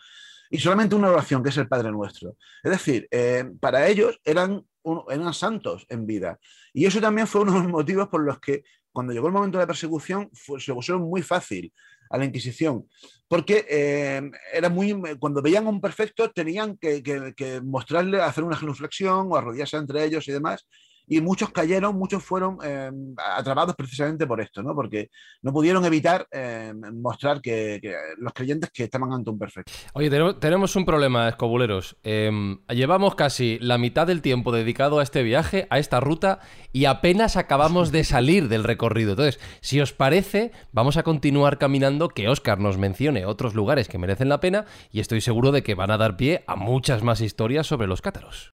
Y 0.50 0.58
solamente 0.58 0.94
una 0.94 1.10
oración, 1.10 1.42
que 1.42 1.48
es 1.48 1.56
el 1.56 1.68
Padre 1.68 1.90
Nuestro. 1.90 2.36
Es 2.62 2.70
decir, 2.70 3.08
eh, 3.10 3.50
para 3.60 3.88
ellos 3.88 4.20
eran, 4.24 4.66
eran 5.08 5.32
santos 5.32 5.86
en 5.88 6.06
vida. 6.06 6.38
Y 6.74 6.84
eso 6.84 7.00
también 7.00 7.26
fue 7.26 7.42
uno 7.42 7.52
de 7.52 7.60
los 7.60 7.68
motivos 7.68 8.08
por 8.08 8.22
los 8.22 8.38
que 8.38 8.64
cuando 8.92 9.12
llegó 9.12 9.26
el 9.28 9.32
momento 9.32 9.58
de 9.58 9.62
la 9.62 9.66
persecución 9.66 10.30
se 10.32 10.74
pusieron 10.74 11.02
muy 11.02 11.22
fácil 11.22 11.72
a 12.10 12.18
la 12.18 12.26
Inquisición, 12.26 12.86
porque 13.26 13.64
eh, 13.68 14.30
era 14.52 14.68
muy, 14.68 14.94
cuando 15.18 15.40
veían 15.40 15.66
a 15.66 15.70
un 15.70 15.80
perfecto 15.80 16.30
tenían 16.30 16.76
que, 16.76 17.02
que, 17.02 17.60
mostrarle, 17.62 18.20
hacer 18.20 18.44
una 18.44 18.56
genuflexión 18.56 19.28
o 19.30 19.36
arrodillarse 19.36 19.78
entre 19.78 20.04
ellos 20.04 20.28
y 20.28 20.32
demás, 20.32 20.68
y 21.06 21.20
muchos 21.20 21.50
cayeron, 21.50 21.96
muchos 21.96 22.22
fueron 22.22 22.58
eh, 22.64 22.90
atrapados 23.36 23.74
precisamente 23.76 24.26
por 24.26 24.40
esto, 24.40 24.62
¿no? 24.62 24.74
porque 24.74 25.10
no 25.42 25.52
pudieron 25.52 25.84
evitar 25.84 26.26
eh, 26.30 26.72
mostrar 26.94 27.40
que, 27.40 27.80
los 28.18 28.32
creyentes 28.32 28.70
que 28.70 28.84
estaban 28.84 29.12
ante 29.12 29.30
un 29.30 29.38
perfecto. 29.38 29.72
Oye, 29.94 30.10
tenemos 30.34 30.76
un 30.76 30.84
problema, 30.84 31.28
escobuleros. 31.28 31.96
Em, 32.02 32.58
llevamos 32.68 33.14
casi 33.14 33.58
la 33.60 33.78
mitad 33.78 34.06
del 34.06 34.22
tiempo 34.22 34.52
dedicado 34.52 34.98
a 34.98 35.02
este 35.02 35.22
viaje, 35.22 35.66
a 35.70 35.78
esta 35.78 36.00
ruta, 36.00 36.40
y 36.72 36.86
apenas 36.86 37.36
acabamos 37.36 37.92
de 37.92 38.04
salir 38.04 38.48
del 38.48 38.64
recorrido. 38.64 39.10
Entonces, 39.10 39.40
si 39.60 39.80
os 39.80 39.92
parece, 39.92 40.52
vamos 40.72 40.96
a 40.96 41.02
continuar 41.02 41.58
caminando, 41.58 42.08
que 42.08 42.28
Oscar 42.28 42.58
nos 42.58 42.78
mencione 42.78 43.26
otros 43.26 43.54
lugares 43.54 43.88
que 43.88 43.98
merecen 43.98 44.28
la 44.28 44.40
pena, 44.40 44.66
y 44.90 45.00
estoy 45.00 45.20
seguro 45.20 45.52
de 45.52 45.62
que 45.62 45.74
van 45.74 45.90
a 45.90 45.98
dar 45.98 46.16
pie 46.16 46.44
a 46.46 46.56
muchas 46.56 47.02
más 47.02 47.20
historias 47.20 47.66
sobre 47.66 47.86
los 47.86 48.02
cátaros. 48.02 48.52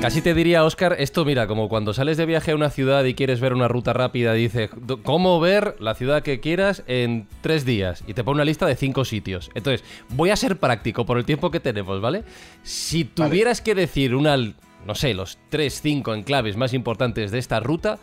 Casi 0.00 0.20
te 0.20 0.34
diría, 0.34 0.62
Oscar, 0.64 0.94
esto 1.00 1.24
mira, 1.24 1.48
como 1.48 1.68
cuando 1.68 1.92
sales 1.92 2.16
de 2.16 2.26
viaje 2.26 2.52
a 2.52 2.54
una 2.54 2.70
ciudad 2.70 3.02
y 3.04 3.14
quieres 3.14 3.40
ver 3.40 3.54
una 3.54 3.66
ruta 3.66 3.92
rápida, 3.92 4.34
dice, 4.34 4.70
¿cómo 5.02 5.40
ver 5.40 5.74
la 5.80 5.94
ciudad 5.94 6.22
que 6.22 6.38
quieras 6.38 6.84
en 6.86 7.26
tres 7.40 7.64
días? 7.64 8.04
Y 8.06 8.14
te 8.14 8.22
pone 8.22 8.36
una 8.36 8.44
lista 8.44 8.66
de 8.66 8.76
cinco 8.76 9.04
sitios. 9.04 9.50
Entonces, 9.54 9.84
voy 10.10 10.30
a 10.30 10.36
ser 10.36 10.58
práctico 10.58 11.04
por 11.06 11.18
el 11.18 11.24
tiempo 11.24 11.50
que 11.50 11.58
tenemos, 11.58 12.00
¿vale? 12.00 12.22
Si 12.62 13.04
tuvieras 13.04 13.60
que 13.60 13.74
decir 13.74 14.14
una, 14.14 14.36
no 14.36 14.94
sé, 14.94 15.12
los 15.12 15.38
tres, 15.48 15.80
cinco 15.82 16.14
enclaves 16.14 16.56
más 16.56 16.72
importantes 16.72 17.32
de 17.32 17.38
esta 17.38 17.58
ruta, 17.58 17.98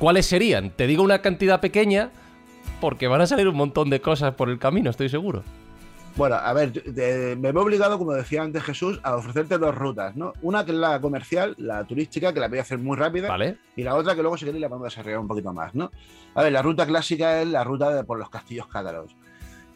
¿cuáles 0.00 0.26
serían? 0.26 0.70
Te 0.70 0.88
digo 0.88 1.04
una 1.04 1.22
cantidad 1.22 1.60
pequeña 1.60 2.10
porque 2.80 3.06
van 3.06 3.20
a 3.20 3.26
salir 3.26 3.46
un 3.46 3.56
montón 3.56 3.88
de 3.88 4.00
cosas 4.00 4.34
por 4.34 4.50
el 4.50 4.58
camino, 4.58 4.90
estoy 4.90 5.10
seguro. 5.10 5.44
Bueno, 6.16 6.36
a 6.36 6.52
ver, 6.54 6.72
me 7.36 7.48
he 7.50 7.52
obligado, 7.58 7.98
como 7.98 8.14
decía 8.14 8.42
antes 8.42 8.62
Jesús, 8.62 8.98
a 9.02 9.16
ofrecerte 9.16 9.58
dos 9.58 9.74
rutas, 9.74 10.16
¿no? 10.16 10.32
Una 10.40 10.64
que 10.64 10.70
es 10.70 10.78
la 10.78 10.98
comercial, 10.98 11.54
la 11.58 11.84
turística, 11.84 12.32
que 12.32 12.40
la 12.40 12.48
voy 12.48 12.56
a 12.56 12.62
hacer 12.62 12.78
muy 12.78 12.96
rápida. 12.96 13.28
Vale. 13.28 13.58
Y 13.76 13.82
la 13.82 13.94
otra 13.94 14.14
que 14.14 14.22
luego 14.22 14.38
si 14.38 14.46
queréis 14.46 14.62
la 14.62 14.70
podemos 14.70 14.88
desarrollar 14.88 15.18
un 15.18 15.28
poquito 15.28 15.52
más, 15.52 15.74
¿no? 15.74 15.90
A 16.34 16.42
ver, 16.42 16.52
la 16.52 16.62
ruta 16.62 16.86
clásica 16.86 17.42
es 17.42 17.48
la 17.48 17.64
ruta 17.64 17.94
de, 17.94 18.02
por 18.04 18.18
los 18.18 18.30
castillos 18.30 18.66
cátaros. 18.66 19.14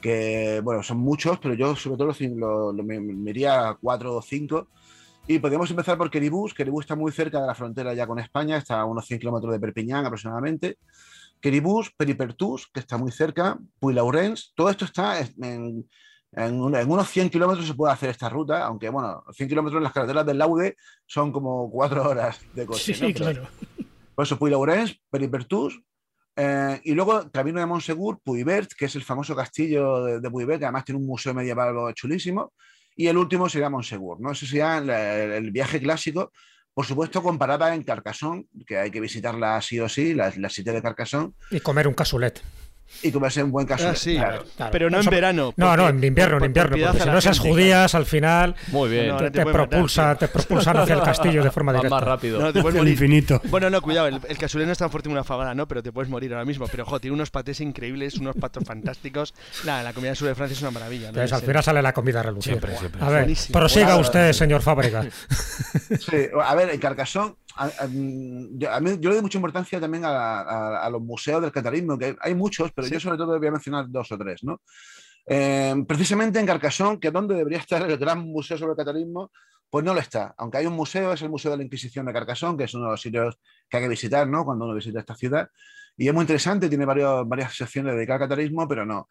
Que, 0.00 0.62
bueno, 0.64 0.83
son 0.83 0.96
muchos, 0.96 1.38
pero 1.40 1.53
yo 1.53 1.76
sobre 1.76 1.98
todo 1.98 2.14
lo, 2.18 2.72
lo, 2.72 2.85
me, 2.85 3.31
iría 3.31 3.68
a 3.68 3.74
cuatro 3.74 4.16
o 4.16 4.22
cinco. 4.22 4.68
Y 5.26 5.40
podríamos 5.40 5.70
empezar 5.70 5.98
por 5.98 6.11
Queribús. 6.11 6.55
Queribús 6.55 6.85
está 6.85 6.96
muy 6.96 7.12
cerca 7.12 7.38
de 7.38 7.48
la 7.48 7.55
frontera 7.55 7.92
ya 7.92 8.07
con 8.07 8.18
España, 8.18 8.57
está 8.57 8.81
a 8.81 8.87
unos 8.87 9.07
100 9.07 9.20
kilómetros 9.20 9.53
de 9.53 9.61
Perpiñán 9.61 10.07
aproximadamente. 10.07 10.79
Queribús, 11.38 11.92
Peripertus, 11.94 12.66
que 12.72 12.81
está 12.81 12.96
muy 12.96 13.12
cerca, 13.12 13.59
Puy-Laurens, 13.79 14.53
todo 14.55 14.70
esto 14.70 14.87
está 14.87 15.20
en, 15.20 15.87
en, 16.32 16.60
unos 16.60 17.08
100 17.08 17.30
kilómetros 17.30 17.66
se 17.66 17.74
puede 17.74 17.92
hacer 17.92 18.10
esta 18.10 18.28
ruta, 18.28 18.64
aunque 18.64 18.88
bueno, 18.88 19.24
100 19.32 19.48
kilómetros 19.48 19.78
en 19.78 19.84
las 19.84 19.92
carreteras 19.92 20.24
del 20.26 20.38
Laude 20.38 20.76
son 21.06 21.32
como 21.32 21.70
4 21.70 22.08
horas 22.08 22.40
de 22.54 22.66
coche. 22.66 22.94
Sí, 22.94 23.12
claro. 23.12 23.48
Por 24.14 24.24
eso 24.24 24.38
Puy-Laurens, 24.38 25.00
Peripertus, 25.10 25.80
eh, 26.36 26.80
y 26.84 26.92
luego 26.92 27.30
camino 27.32 27.58
de 27.58 27.66
Montsegur, 27.66 28.20
Puybert, 28.22 28.72
que 28.74 28.84
es 28.84 28.94
el 28.94 29.02
famoso 29.02 29.34
castillo 29.34 30.04
de, 30.04 30.20
de 30.20 30.58
que 30.58 30.64
además 30.64 30.84
tiene 30.84 31.00
un 31.00 31.06
museo 31.06 31.34
medieval 31.34 31.92
chulísimo. 31.94 32.52
Y 32.96 33.08
el 33.08 33.16
último 33.16 33.48
sería 33.48 33.70
Montsegur, 33.70 34.20
¿no? 34.20 34.32
Ese 34.32 34.46
sería 34.46 34.78
el, 34.78 35.50
viaje 35.50 35.80
clásico. 35.80 36.32
Por 36.72 36.86
supuesto, 36.86 37.22
comparada 37.22 37.74
en 37.74 37.82
Carcassonne, 37.82 38.46
que 38.66 38.78
hay 38.78 38.90
que 38.90 39.00
visitarla 39.00 39.60
sí 39.60 39.80
o 39.80 39.88
sí, 39.88 40.14
la, 40.14 40.32
la 40.36 40.48
sitio 40.48 40.72
de 40.72 40.82
Carcassonne. 40.82 41.32
Y 41.50 41.60
comer 41.60 41.88
un 41.88 41.94
casulet 41.94 42.42
y 43.03 43.31
ser 43.31 43.44
un 43.44 43.50
buen 43.50 43.66
caso. 43.66 43.88
Ah, 43.88 43.94
sí, 43.94 44.18
Pero 44.70 44.90
no 44.90 45.00
en 45.00 45.07
verano. 45.07 45.55
No, 45.57 45.76
no, 45.76 45.88
en 45.88 46.03
invierno, 46.03 46.38
en 46.38 46.44
invierno. 46.44 46.76
Porque 46.76 47.00
si 47.00 47.09
no 47.09 47.18
esas 47.18 47.38
judías, 47.38 47.94
al 47.94 48.07
final 48.07 48.55
Muy 48.68 48.90
bien. 48.90 49.16
te, 49.33 49.44
propulsa, 49.44 50.14
te, 50.16 50.29
propulsan 50.29 50.76
hacia 50.76 50.94
el 50.94 51.03
castillo 51.03 51.42
de 51.42 51.50
forma 51.50 51.72
directa. 51.72 51.94
más 51.96 52.05
rápido. 52.05 52.40
No, 52.40 52.53
te 52.53 52.61
puedes 52.61 52.79
morir. 52.79 52.92
infinito. 52.92 53.40
Bueno, 53.50 53.70
no, 53.70 53.81
cuidado. 53.81 54.07
El, 54.07 54.20
el 54.29 54.66
no 54.66 54.72
es 54.72 54.79
tan 54.79 54.90
fuerte 54.90 55.09
como 55.09 55.14
una 55.14 55.24
fabada, 55.24 55.55
¿no? 55.55 55.66
Pero 55.66 55.83
te 55.83 55.92
puedes 55.92 56.11
morir 56.11 56.33
ahora 56.33 56.44
mismo. 56.44 56.66
Pero, 56.68 56.85
jo, 56.85 57.00
tiene 57.00 57.14
unos 57.14 57.31
patés 57.31 57.61
increíbles, 57.61 58.16
unos 58.18 58.37
patos 58.37 58.64
fantásticos. 58.64 59.35
Nada, 59.64 59.83
la 59.83 59.92
comida 59.92 60.11
del 60.11 60.16
sur 60.16 60.29
de 60.29 60.35
Francia 60.35 60.55
es 60.55 60.62
una 60.62 60.70
maravilla. 60.70 61.09
Entonces, 61.09 61.33
al 61.33 61.42
final 61.42 61.62
sale 61.62 61.83
la 61.83 61.92
comida 61.92 62.22
reluciente. 62.22 62.66
Siempre, 62.66 62.79
siempre. 62.79 63.05
A 63.05 63.11
ver, 63.11 63.29
prosiga 63.53 63.96
usted, 63.96 64.33
señor 64.33 64.62
Fábrica. 64.62 65.05
Sí, 65.98 66.29
a 66.42 66.55
ver, 66.55 66.70
en 66.70 66.81
Carcassonne 66.81 67.35
a, 67.56 67.86
mí, 67.88 68.48
yo 68.58 69.08
le 69.08 69.14
doy 69.14 69.22
mucha 69.22 69.38
importancia 69.38 69.80
también 69.80 70.04
a, 70.06 70.88
los 70.90 71.02
museos 71.02 71.42
del 71.42 71.52
catarismo, 71.52 71.98
que 71.98 72.16
hay 72.20 72.34
muchos, 72.34 72.72
pero 72.72 72.88
yo 72.88 73.00
sobre 73.00 73.16
todo 73.16 73.38
voy 73.38 73.48
a 73.48 73.52
mencionar 73.52 73.86
dos 73.88 74.10
o 74.12 74.18
tres. 74.18 74.42
¿no? 74.44 74.60
Eh, 75.26 75.74
precisamente 75.86 76.38
en 76.38 76.46
Carcassonne, 76.46 76.98
que 76.98 77.08
es 77.08 77.12
donde 77.12 77.34
debería 77.34 77.58
estar 77.58 77.88
el 77.88 77.96
gran 77.98 78.20
museo 78.20 78.58
sobre 78.58 78.72
el 78.72 78.76
catarismo, 78.76 79.30
pues 79.70 79.84
no 79.84 79.94
lo 79.94 80.00
está. 80.00 80.34
Aunque 80.38 80.58
hay 80.58 80.66
un 80.66 80.74
museo, 80.74 81.12
es 81.12 81.22
el 81.22 81.30
Museo 81.30 81.52
de 81.52 81.58
la 81.58 81.62
Inquisición 81.62 82.04
de 82.06 82.12
Carcassonne, 82.12 82.58
que 82.58 82.64
es 82.64 82.74
uno 82.74 82.86
de 82.86 82.90
los 82.90 83.00
sitios 83.00 83.38
que 83.68 83.76
hay 83.76 83.84
que 83.84 83.88
visitar 83.88 84.26
¿no? 84.26 84.44
cuando 84.44 84.64
uno 84.64 84.74
visita 84.74 84.98
esta 84.98 85.14
ciudad. 85.14 85.48
Y 85.96 86.08
es 86.08 86.14
muy 86.14 86.22
interesante, 86.22 86.68
tiene 86.68 86.84
varios, 86.84 87.28
varias 87.28 87.54
secciones 87.54 87.94
dedicadas 87.94 88.22
al 88.22 88.28
catarismo, 88.28 88.66
pero 88.66 88.84
no. 88.84 89.08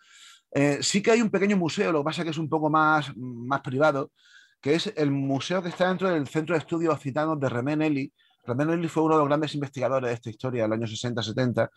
Eh, 0.52 0.80
sí 0.82 1.02
que 1.02 1.12
hay 1.12 1.22
un 1.22 1.30
pequeño 1.30 1.56
museo, 1.56 1.92
lo 1.92 2.00
que 2.00 2.06
pasa 2.06 2.22
es 2.22 2.26
que 2.26 2.32
es 2.32 2.38
un 2.38 2.50
poco 2.50 2.70
más, 2.70 3.16
más 3.16 3.62
privado, 3.62 4.12
que 4.60 4.76
es 4.76 4.92
el 4.98 5.12
museo 5.12 5.62
que 5.62 5.70
está 5.70 5.88
dentro 5.88 6.10
del 6.10 6.28
Centro 6.28 6.56
de 6.56 6.60
Estudios 6.60 6.94
Occitanos 6.94 7.40
de 7.40 7.48
René 7.48 7.78
Nelly, 7.78 8.14
Nelly 8.48 8.88
fue 8.88 9.04
uno 9.04 9.16
de 9.16 9.20
los 9.20 9.28
grandes 9.28 9.54
investigadores 9.54 10.10
de 10.10 10.14
esta 10.16 10.30
historia 10.30 10.64
del 10.64 10.74
año 10.74 10.88
60-70. 10.88 11.70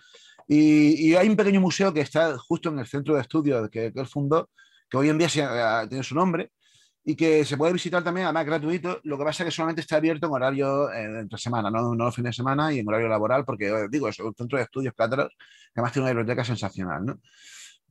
Y, 0.48 1.14
hay 1.14 1.28
un 1.28 1.36
pequeño 1.36 1.60
museo 1.60 1.92
que 1.92 2.00
está 2.00 2.36
justo 2.38 2.68
en 2.68 2.78
el 2.78 2.86
centro 2.86 3.14
de 3.14 3.20
estudios 3.20 3.68
que, 3.70 3.92
él 3.94 4.06
fundó, 4.06 4.50
que 4.88 4.96
hoy 4.96 5.08
en 5.08 5.18
día 5.18 5.28
eh, 5.34 5.88
tiene 5.88 6.02
su 6.02 6.14
nombre 6.14 6.50
y 7.04 7.16
que 7.16 7.44
se 7.44 7.56
puede 7.56 7.72
visitar 7.72 8.02
también, 8.04 8.26
además 8.26 8.46
gratuito. 8.46 9.00
Lo 9.04 9.18
que 9.18 9.24
pasa 9.24 9.42
es 9.42 9.48
que 9.48 9.56
solamente 9.56 9.80
está 9.80 9.96
abierto 9.96 10.26
en 10.26 10.32
horario 10.32 10.90
eh, 10.92 11.20
entre 11.20 11.38
semana, 11.38 11.70
no, 11.70 11.94
no 11.94 12.12
fin 12.12 12.24
de 12.24 12.32
semana 12.32 12.72
y 12.72 12.78
en 12.78 12.88
horario 12.88 13.08
laboral, 13.08 13.44
porque 13.44 13.68
eh, 13.68 13.86
digo, 13.90 14.08
es 14.08 14.18
un 14.20 14.34
centro 14.34 14.58
de 14.58 14.64
estudios 14.64 14.94
cátaros 14.96 15.28
que 15.28 15.80
además 15.80 15.92
tiene 15.92 16.04
una 16.04 16.14
biblioteca 16.14 16.44
sensacional. 16.44 17.18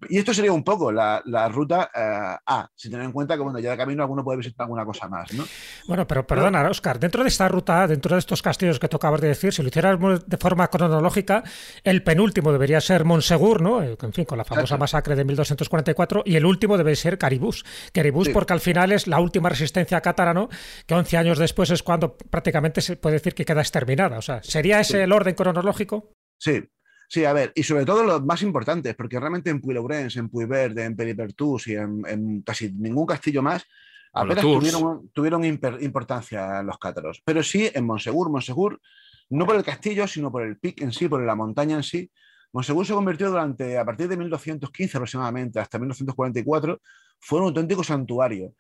Y 0.09 0.17
esto 0.17 0.33
sería 0.33 0.51
un 0.51 0.63
poco 0.63 0.91
la, 0.91 1.21
ruta 1.49 1.89
eh, 1.93 2.37
A, 2.45 2.69
si 2.75 2.89
tener 2.89 3.05
en 3.05 3.11
cuenta 3.11 3.35
que 3.35 3.43
bueno, 3.43 3.59
ya 3.59 3.71
de 3.71 3.77
camino 3.77 4.03
alguno 4.03 4.23
puede 4.23 4.37
visitar 4.37 4.65
alguna 4.65 4.85
cosa 4.85 5.07
más. 5.07 5.31
¿no? 5.33 5.45
Bueno, 5.87 6.07
pero 6.07 6.25
perdona, 6.25 6.67
Oscar, 6.69 6.99
dentro 6.99 7.23
de 7.23 7.29
esta 7.29 7.47
ruta 7.47 7.83
A, 7.83 7.87
dentro 7.87 8.15
de 8.15 8.19
estos 8.19 8.41
castillos 8.41 8.79
que 8.79 8.87
tú 8.87 8.97
acabas 8.97 9.21
de 9.21 9.29
decir, 9.29 9.53
si 9.53 9.61
lo 9.61 9.67
hiciéramos 9.67 10.27
de 10.27 10.37
forma 10.37 10.67
cronológica, 10.69 11.43
el 11.83 12.03
penúltimo 12.03 12.51
debería 12.51 12.81
ser 12.81 13.05
Monsegur, 13.05 13.61
¿no? 13.61 13.83
Eh, 13.83 13.97
en 14.01 14.13
fin, 14.13 14.25
con 14.25 14.37
la 14.37 14.45
famosa 14.45 14.77
masacre 14.77 15.15
de 15.15 15.23
1244, 15.23 16.23
y 16.25 16.35
el 16.35 16.45
último 16.45 16.77
debe 16.77 16.95
ser 16.95 17.17
Caribús. 17.17 17.63
Caribús 17.93 18.29
porque 18.29 18.53
al 18.53 18.59
final 18.59 18.91
es 18.91 19.07
la 19.07 19.19
última 19.19 19.49
resistencia 19.49 20.01
cátara, 20.01 20.33
¿no? 20.33 20.49
Que 20.85 20.95
11 20.95 21.17
años 21.17 21.37
después 21.37 21.69
es 21.69 21.83
cuando 21.83 22.17
prácticamente 22.17 22.81
se 22.81 22.95
puede 22.95 23.15
decir 23.15 23.33
que 23.33 23.45
queda 23.45 23.61
exterminada. 23.61 24.17
O 24.17 24.21
sea, 24.21 24.41
¿sería 24.43 24.79
ese 24.79 25.03
el 25.03 25.11
orden 25.11 25.35
cronológico? 25.35 26.11
Sí, 26.37 26.63
Sí, 27.11 27.25
a 27.25 27.33
ver, 27.33 27.51
y 27.55 27.63
sobre 27.63 27.83
todo 27.83 28.05
los 28.05 28.23
más 28.23 28.41
importantes, 28.41 28.95
porque 28.95 29.19
realmente 29.19 29.49
en 29.49 29.59
Puy-Laurens, 29.59 30.15
en 30.15 30.29
Puy-Verde, 30.29 30.85
en 30.85 30.95
Peripertus 30.95 31.67
y 31.67 31.75
en, 31.75 32.41
casi 32.41 32.71
ningún 32.71 33.05
castillo 33.05 33.41
más 33.41 33.65
apenas 34.13 34.41
tuvieron, 34.41 35.09
tuvieron 35.09 35.43
importancia 35.43 36.63
los 36.63 36.77
cátaros. 36.77 37.21
Pero 37.25 37.43
sí 37.43 37.69
en 37.73 37.85
Monsegur. 37.85 38.29
Monsegur 38.29 38.79
no 39.29 39.45
por 39.45 39.57
el 39.57 39.63
castillo, 39.65 40.07
sino 40.07 40.31
por 40.31 40.43
el 40.43 40.57
pic 40.57 40.81
en 40.81 40.93
sí, 40.93 41.09
por 41.09 41.21
la 41.21 41.35
montaña 41.35 41.75
en 41.75 41.83
sí. 41.83 42.09
Monsegur 42.53 42.85
se 42.85 42.93
convirtió 42.93 43.29
durante, 43.29 43.77
a 43.77 43.83
partir 43.83 44.07
de 44.07 44.15
1215 44.15 44.95
aproximadamente, 44.95 45.59
hasta 45.59 45.77
1944, 45.79 46.79
fue 47.19 47.39
un 47.39 47.47
auténtico 47.47 47.83
santuario. 47.83 48.53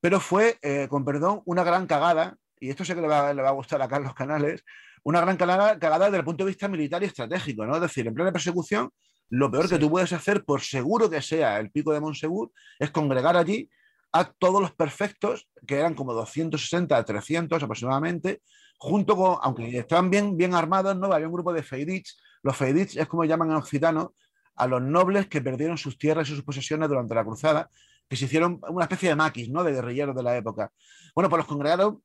Pero 0.00 0.18
fue, 0.18 0.58
eh, 0.60 0.88
con 0.90 1.04
perdón, 1.04 1.42
una 1.44 1.62
gran 1.62 1.86
cagada, 1.86 2.36
y 2.58 2.68
esto 2.68 2.84
sé 2.84 2.96
que 2.96 3.00
le 3.00 3.06
va, 3.06 3.32
le 3.32 3.42
va 3.42 3.50
a 3.50 3.52
gustar 3.52 3.80
a 3.80 3.86
Carlos 3.86 4.12
Canales, 4.12 4.64
una 5.04 5.20
gran 5.20 5.36
cagada, 5.36 5.78
cagada 5.78 6.06
desde 6.06 6.18
el 6.18 6.24
punto 6.24 6.44
de 6.44 6.50
vista 6.50 6.68
militar 6.68 7.02
y 7.02 7.06
estratégico, 7.06 7.66
¿no? 7.66 7.74
Es 7.74 7.80
decir, 7.80 8.06
en 8.06 8.14
plena 8.14 8.32
persecución, 8.32 8.90
lo 9.30 9.50
peor 9.50 9.68
que 9.68 9.78
tú 9.78 9.90
puedes 9.90 10.12
hacer, 10.12 10.44
por 10.44 10.60
seguro 10.60 11.08
que 11.08 11.22
sea 11.22 11.58
el 11.58 11.70
pico 11.70 11.92
de 11.92 12.00
Monsegur, 12.00 12.52
es 12.78 12.90
congregar 12.90 13.36
allí 13.36 13.68
a 14.12 14.24
todos 14.24 14.60
los 14.60 14.72
perfectos, 14.72 15.48
que 15.66 15.76
eran 15.76 15.94
como 15.94 16.12
260 16.12 16.96
a 16.96 17.04
300 17.04 17.62
aproximadamente, 17.62 18.42
junto 18.78 19.16
con, 19.16 19.38
aunque 19.42 19.78
estaban 19.78 20.10
bien, 20.10 20.36
bien 20.36 20.54
armados, 20.54 20.96
¿no? 20.96 21.12
Había 21.12 21.28
un 21.28 21.32
grupo 21.32 21.52
de 21.52 21.62
feidits. 21.62 22.20
Los 22.42 22.56
feidits 22.56 22.96
es 22.96 23.08
como 23.08 23.24
llaman 23.24 23.50
en 23.50 23.56
occitano 23.56 24.14
a 24.56 24.66
los 24.66 24.82
nobles 24.82 25.28
que 25.28 25.40
perdieron 25.40 25.78
sus 25.78 25.96
tierras 25.96 26.28
y 26.28 26.34
sus 26.34 26.44
posesiones 26.44 26.88
durante 26.88 27.14
la 27.14 27.24
cruzada, 27.24 27.70
que 28.08 28.16
se 28.16 28.26
hicieron 28.26 28.60
una 28.68 28.84
especie 28.84 29.08
de 29.08 29.16
maquis, 29.16 29.48
¿no? 29.48 29.64
De 29.64 29.72
guerrilleros 29.72 30.14
de 30.14 30.22
la 30.22 30.36
época. 30.36 30.70
Bueno, 31.14 31.30
pues 31.30 31.38
los 31.38 31.46
congregaron 31.46 32.02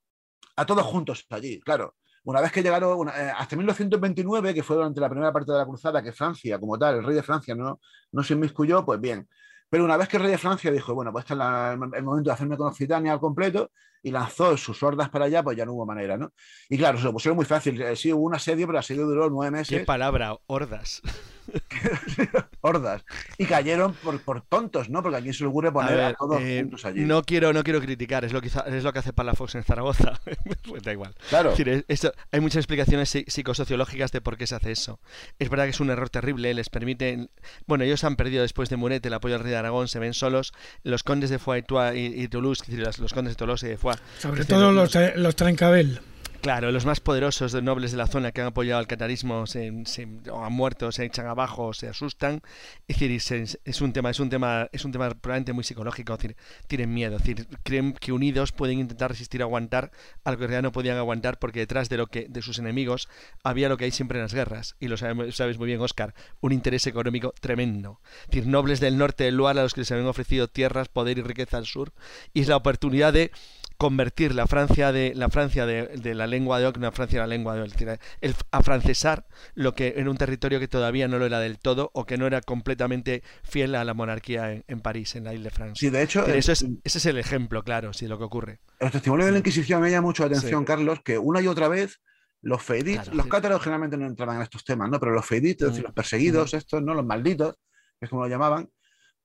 a 0.55 0.65
todos 0.65 0.85
juntos 0.85 1.25
allí, 1.29 1.59
claro. 1.59 1.95
Una 2.27 2.41
vez 2.41 2.51
que 2.51 2.61
llegaron, 2.61 3.07
eh, 3.07 3.31
hasta 3.37 3.55
1929, 3.55 4.53
que 4.53 4.61
fue 4.61 4.75
durante 4.75 4.99
la 4.99 5.09
primera 5.09 5.31
parte 5.31 5.49
de 5.53 5.59
la 5.59 5.65
cruzada, 5.65 6.03
que 6.03 6.11
Francia, 6.11 6.59
como 6.59 6.77
tal, 6.77 6.97
el 6.97 7.03
rey 7.05 7.15
de 7.15 7.23
Francia 7.23 7.55
no, 7.55 7.79
no 8.11 8.21
se 8.23 8.33
inmiscuyó, 8.33 8.83
pues 8.85 8.99
bien. 8.99 9.29
Pero 9.69 9.85
una 9.85 9.95
vez 9.95 10.09
que 10.09 10.17
el 10.17 10.23
rey 10.23 10.31
de 10.33 10.37
Francia 10.37 10.69
dijo, 10.69 10.93
bueno, 10.93 11.13
pues 11.13 11.23
este 11.23 11.35
es 11.35 11.39
el 11.39 12.03
momento 12.03 12.29
de 12.29 12.33
hacerme 12.33 12.57
con 12.57 12.67
Occitania 12.67 13.13
al 13.13 13.21
completo, 13.21 13.71
y 14.07 14.11
lanzó 14.11 14.55
sus 14.55 14.81
hordas 14.83 15.09
para 15.09 15.25
allá, 15.25 15.43
pues 15.43 15.57
ya 15.57 15.65
no 15.65 15.73
hubo 15.73 15.85
manera, 15.85 16.15
¿no? 16.15 16.31
Y 16.69 16.77
claro, 16.77 16.97
se 16.97 17.03
lo 17.03 17.11
pusieron 17.11 17.35
muy 17.35 17.45
fácil. 17.45 17.81
Eh, 17.81 17.95
sí, 17.97 18.13
hubo 18.13 18.23
un 18.23 18.35
asedio, 18.35 18.65
pero 18.65 18.77
el 18.77 18.79
asedio 18.79 19.05
duró 19.05 19.29
nueve 19.29 19.51
meses. 19.51 19.77
¿Qué 19.77 19.83
palabra? 19.83 20.37
Hordas. 20.47 21.01
hordas. 22.61 23.03
Y 23.37 23.45
cayeron 23.45 23.93
por, 23.93 24.21
por, 24.21 24.41
tontos, 24.41 24.89
¿no? 24.89 25.01
Porque 25.01 25.17
aquí 25.17 25.33
se 25.33 25.43
le 25.43 25.49
ocurre 25.49 25.71
poner 25.71 25.99
a, 25.99 26.13
todos 26.13 26.41
eh, 26.41 26.59
juntos 26.61 26.85
allí. 26.85 27.01
No 27.01 27.21
quiero, 27.23 27.51
no 27.53 27.63
quiero 27.63 27.81
criticar, 27.81 28.25
es 28.25 28.33
lo 28.33 28.41
que, 28.41 28.47
es 28.47 28.83
lo 28.83 28.93
que 28.93 28.99
hace 28.99 29.13
Palafox 29.13 29.55
en 29.55 29.63
Zaragoza. 29.63 30.19
pues 30.67 30.83
da 30.83 30.93
igual. 30.93 31.13
Claro. 31.29 31.53
hay 32.31 32.39
muchas 32.39 32.57
explicaciones 32.57 33.09
psicosociológicas 33.27 34.11
de 34.11 34.21
por 34.21 34.37
qué 34.37 34.47
se 34.47 34.55
hace 34.55 34.71
eso. 34.71 34.99
Es 35.39 35.49
verdad 35.49 35.65
que 35.65 35.71
es 35.71 35.79
un 35.79 35.89
error 35.89 36.09
terrible, 36.09 36.53
les 36.53 36.69
permite... 36.69 37.29
Bueno, 37.65 37.83
ellos 37.83 38.03
han 38.05 38.15
perdido 38.15 38.41
después 38.41 38.69
de 38.69 38.77
Muret 38.77 39.05
el 39.05 39.13
apoyo 39.13 39.35
al 39.35 39.41
rey 39.41 39.51
de 39.51 39.57
Aragón, 39.57 39.87
se 39.87 39.99
ven 39.99 40.13
solos. 40.13 40.53
Los 40.83 41.03
condes 41.03 41.29
de 41.29 41.39
Foix 41.39 41.65
y, 41.93 42.27
Toulouse, 42.27 42.63
los 42.99 43.13
condes 43.13 43.33
de 43.33 43.35
Toulouse 43.35 43.65
y 43.65 43.69
de 43.69 43.77
Foix... 43.77 43.96
Sobre 44.19 44.45
todo 44.45 44.71
los, 44.71 44.93
los 45.15 45.35
Trencabel. 45.35 45.99
Claro, 46.41 46.71
los 46.71 46.85
más 46.85 46.99
poderosos 46.99 47.51
de 47.51 47.61
nobles 47.61 47.91
de 47.91 47.97
la 47.97 48.07
zona 48.07 48.31
que 48.31 48.41
han 48.41 48.47
apoyado 48.47 48.79
al 48.79 48.87
catarismo 48.87 49.47
se, 49.47 49.67
han 49.67 50.53
muerto, 50.53 50.91
se 50.91 51.03
echan 51.03 51.25
abajo, 51.25 51.73
se 51.73 51.89
asustan. 51.89 52.41
Es 52.87 52.99
decir, 52.99 53.11
es, 53.65 53.81
un 53.81 53.91
tema, 53.91 54.11
es 54.11 54.19
un 54.19 54.29
tema, 54.29 54.69
es 54.71 54.85
un 54.85 54.91
tema 54.91 55.09
probablemente 55.09 55.53
muy 55.53 55.63
psicológico. 55.63 56.13
Es 56.13 56.19
decir, 56.19 56.37
tienen 56.67 56.93
miedo, 56.93 57.17
es 57.17 57.23
decir, 57.23 57.47
creen 57.63 57.93
que 57.93 58.11
unidos 58.11 58.51
pueden 58.51 58.79
intentar 58.79 59.11
resistir, 59.11 59.41
aguantar 59.41 59.91
algo 60.23 60.47
que 60.47 60.53
ya 60.53 60.61
no 60.61 60.71
podían 60.71 60.97
aguantar 60.97 61.39
porque 61.39 61.59
detrás 61.59 61.89
de 61.89 61.97
lo 61.97 62.07
que 62.07 62.27
de 62.29 62.41
sus 62.41 62.59
enemigos 62.59 63.09
había 63.43 63.67
lo 63.67 63.77
que 63.77 63.85
hay 63.85 63.91
siempre 63.91 64.19
en 64.19 64.23
las 64.23 64.33
guerras 64.33 64.75
y 64.79 64.87
lo 64.87 64.95
sabes, 64.95 65.35
sabes 65.35 65.57
muy 65.57 65.67
bien, 65.67 65.81
Oscar, 65.81 66.13
un 66.39 66.51
interés 66.51 66.85
económico 66.87 67.33
tremendo. 67.41 67.99
Es 68.21 68.27
decir, 68.27 68.47
nobles 68.47 68.79
del 68.79 68.97
norte 68.97 69.23
del 69.25 69.35
Loire 69.35 69.59
a 69.59 69.63
los 69.63 69.73
que 69.73 69.81
les 69.81 69.91
habían 69.91 70.07
ofrecido 70.07 70.47
tierras, 70.47 70.87
poder 70.87 71.17
y 71.17 71.23
riqueza 71.23 71.57
al 71.57 71.65
sur 71.65 71.93
y 72.33 72.41
es 72.41 72.47
la 72.47 72.55
oportunidad 72.55 73.11
de 73.11 73.31
convertir 73.77 74.33
la 74.33 74.47
Francia 74.47 74.91
de 74.91 75.13
la 75.15 75.29
Francia 75.29 75.65
de, 75.65 76.15
la 76.15 76.27
lengua 76.27 76.59
de 76.59 76.65
Oc 76.65 76.77
una 76.77 76.91
Francia 76.91 77.21
de 77.21 77.27
la 77.27 77.35
lengua 77.35 77.55
de 77.55 77.61
Oc, 77.61 77.99
el 78.21 78.35
afrancesar 78.51 79.25
lo 79.53 79.73
que 79.73 79.95
en 79.97 80.07
un 80.07 80.17
territorio 80.17 80.59
que 80.59 80.67
todavía 80.67 81.07
no 81.07 81.19
lo 81.19 81.25
era 81.25 81.39
del 81.39 81.59
todo 81.59 81.91
o 81.93 82.05
que 82.05 82.17
no 82.17 82.27
era 82.27 82.41
completamente 82.41 83.23
fiel 83.43 83.75
a 83.75 83.83
la 83.83 83.93
monarquía 83.93 84.63
en, 84.67 84.79
París, 84.81 85.15
en 85.15 85.25
la 85.25 85.33
Isle 85.33 85.45
de 85.45 85.51
Francia. 85.51 85.75
Sí, 85.75 85.89
de 85.89 86.01
hecho, 86.01 86.25
eso 86.25 86.51
es, 86.51 86.65
ese 86.83 86.97
es 86.97 87.05
el 87.05 87.17
ejemplo, 87.17 87.63
claro, 87.63 87.93
sí, 87.93 88.05
de 88.05 88.09
lo 88.09 88.17
que 88.17 88.23
ocurre. 88.23 88.59
El 88.79 88.91
testimonio 88.91 89.25
de 89.25 89.31
la 89.31 89.37
Inquisición 89.39 89.81
me 89.81 89.91
llama 89.91 90.07
mucho 90.07 90.23
la 90.23 90.35
atención, 90.35 90.65
Carlos, 90.65 90.99
que 91.03 91.17
una 91.17 91.41
y 91.41 91.47
otra 91.47 91.67
vez 91.67 92.01
los 92.41 92.61
feidits, 92.61 93.13
los 93.13 93.27
cátaros 93.27 93.61
generalmente 93.61 93.97
no 93.97 94.05
entraban 94.05 94.37
en 94.37 94.43
estos 94.43 94.63
temas, 94.63 94.89
¿no? 94.89 94.99
Pero 94.99 95.11
los 95.11 95.25
feidits, 95.25 95.63
mm. 95.63 95.81
los 95.81 95.93
perseguidos, 95.93 96.53
estos, 96.53 96.81
¿no? 96.81 96.93
Los 96.93 97.05
malditos, 97.05 97.55
que 97.99 98.05
es 98.05 98.09
como 98.09 98.23
lo 98.23 98.29
llamaban, 98.29 98.69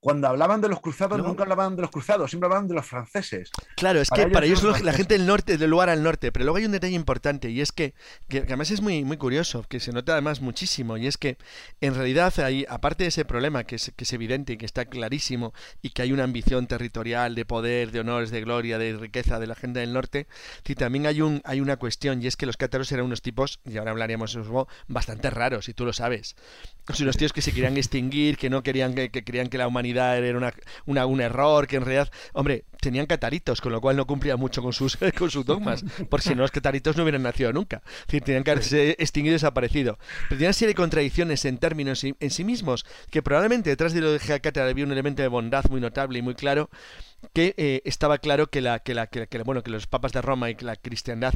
cuando 0.03 0.27
hablaban 0.27 0.59
de 0.59 0.67
los 0.67 0.81
cruzados, 0.81 1.17
nunca 1.19 1.43
hablaban 1.43 1.77
de 1.77 1.81
los 1.81 1.89
cruzados, 1.89 2.29
siempre 2.29 2.47
hablaban 2.47 2.67
de 2.67 2.73
los 2.73 2.85
franceses. 2.85 3.49
Claro, 3.77 4.01
es 4.01 4.09
que 4.09 4.27
para 4.27 4.45
ellos 4.45 4.81
la 4.81 4.91
gente 4.91 5.17
del 5.17 5.25
norte, 5.25 5.57
del 5.57 5.69
lugar 5.69 5.87
al 5.87 6.03
norte, 6.03 6.29
pero 6.33 6.43
luego 6.43 6.57
hay 6.57 6.65
un 6.65 6.73
detalle 6.73 6.93
importante 6.93 7.49
y 7.49 7.61
es 7.61 7.71
que, 7.71 7.93
que, 8.27 8.39
además 8.39 8.69
es 8.71 8.81
muy, 8.81 9.05
muy 9.05 9.15
curioso, 9.15 9.63
que 9.63 9.79
se 9.79 9.93
nota 9.93 10.11
además 10.11 10.41
muchísimo, 10.41 10.97
y 10.97 11.07
es 11.07 11.17
que 11.17 11.37
en 11.79 11.95
realidad 11.95 12.37
hay, 12.41 12.65
aparte 12.67 13.05
de 13.05 13.07
ese 13.07 13.23
problema 13.23 13.63
que 13.63 13.77
es, 13.77 13.93
que 13.95 14.03
es 14.03 14.11
evidente 14.11 14.51
y 14.51 14.57
que 14.57 14.65
está 14.65 14.83
clarísimo 14.83 15.53
y 15.81 15.91
que 15.91 16.01
hay 16.01 16.11
una 16.11 16.25
ambición 16.25 16.67
territorial 16.67 17.33
de 17.33 17.45
poder, 17.45 17.91
de 17.91 18.01
honores, 18.01 18.29
de 18.29 18.41
gloria, 18.41 18.77
de 18.77 18.97
riqueza 18.97 19.39
de 19.39 19.47
la 19.47 19.55
gente 19.55 19.79
del 19.79 19.93
norte, 19.93 20.27
sí, 20.65 20.75
también 20.75 21.05
hay, 21.05 21.21
un, 21.21 21.41
hay 21.45 21.61
una 21.61 21.77
cuestión 21.77 22.21
y 22.21 22.27
es 22.27 22.35
que 22.35 22.45
los 22.45 22.57
cátaros 22.57 22.91
eran 22.91 23.05
unos 23.05 23.21
tipos, 23.21 23.61
y 23.63 23.77
ahora 23.77 23.91
hablaríamos 23.91 24.33
de 24.33 24.41
eso, 24.41 24.67
bastante 24.89 25.29
raros, 25.29 25.69
y 25.69 25.73
tú 25.73 25.85
lo 25.85 25.93
sabes. 25.93 26.35
Son 26.89 27.05
unos 27.05 27.15
tíos 27.15 27.31
que 27.31 27.41
se 27.41 27.53
querían 27.53 27.77
extinguir, 27.77 28.37
que 28.37 28.49
no 28.49 28.63
querían 28.63 28.95
que, 28.95 29.09
que 29.09 29.23
querían 29.23 29.47
que 29.47 29.57
la 29.57 29.65
humanidad 29.69 29.92
era 29.93 30.37
una, 30.85 31.05
un 31.05 31.21
error, 31.21 31.67
que 31.67 31.77
en 31.77 31.85
realidad, 31.85 32.11
hombre, 32.33 32.65
tenían 32.79 33.05
cataritos, 33.05 33.61
con 33.61 33.71
lo 33.71 33.81
cual 33.81 33.95
no 33.95 34.05
cumplía 34.05 34.35
mucho 34.35 34.61
con 34.61 34.73
sus, 34.73 34.97
con 35.17 35.31
sus 35.31 35.45
dogmas, 35.45 35.83
porque 36.09 36.29
si 36.29 36.35
no 36.35 36.41
los 36.41 36.51
cataritos 36.51 36.97
no 36.97 37.03
hubieran 37.03 37.23
nacido 37.23 37.53
nunca, 37.53 37.81
es 37.85 38.07
decir, 38.07 38.23
tenían 38.23 38.43
que 38.43 38.51
haberse 38.51 38.91
extinguido 38.99 39.33
y 39.33 39.35
desaparecido. 39.35 39.97
Pero 40.29 40.39
tenían 40.39 40.53
serie 40.53 40.69
de 40.69 40.75
contradicciones 40.75 41.45
en 41.45 41.57
términos 41.57 42.03
en 42.03 42.29
sí 42.29 42.43
mismos, 42.43 42.85
que 43.09 43.21
probablemente 43.21 43.69
detrás 43.69 43.93
de 43.93 44.01
lo 44.01 44.11
de 44.11 44.19
Cátara 44.19 44.69
había 44.69 44.85
un 44.85 44.91
elemento 44.91 45.21
de 45.21 45.27
bondad 45.27 45.65
muy 45.69 45.81
notable 45.81 46.19
y 46.19 46.21
muy 46.21 46.35
claro, 46.35 46.69
que 47.31 47.53
eh, 47.57 47.81
estaba 47.85 48.17
claro 48.17 48.47
que 48.47 48.61
la, 48.61 48.79
que 48.79 48.93
la, 48.93 49.07
que, 49.07 49.27
bueno, 49.43 49.63
que 49.63 49.71
los 49.71 49.87
papas 49.87 50.11
de 50.11 50.21
Roma 50.21 50.49
y 50.49 50.55
que 50.55 50.65
la 50.65 50.75
cristiandad 50.75 51.33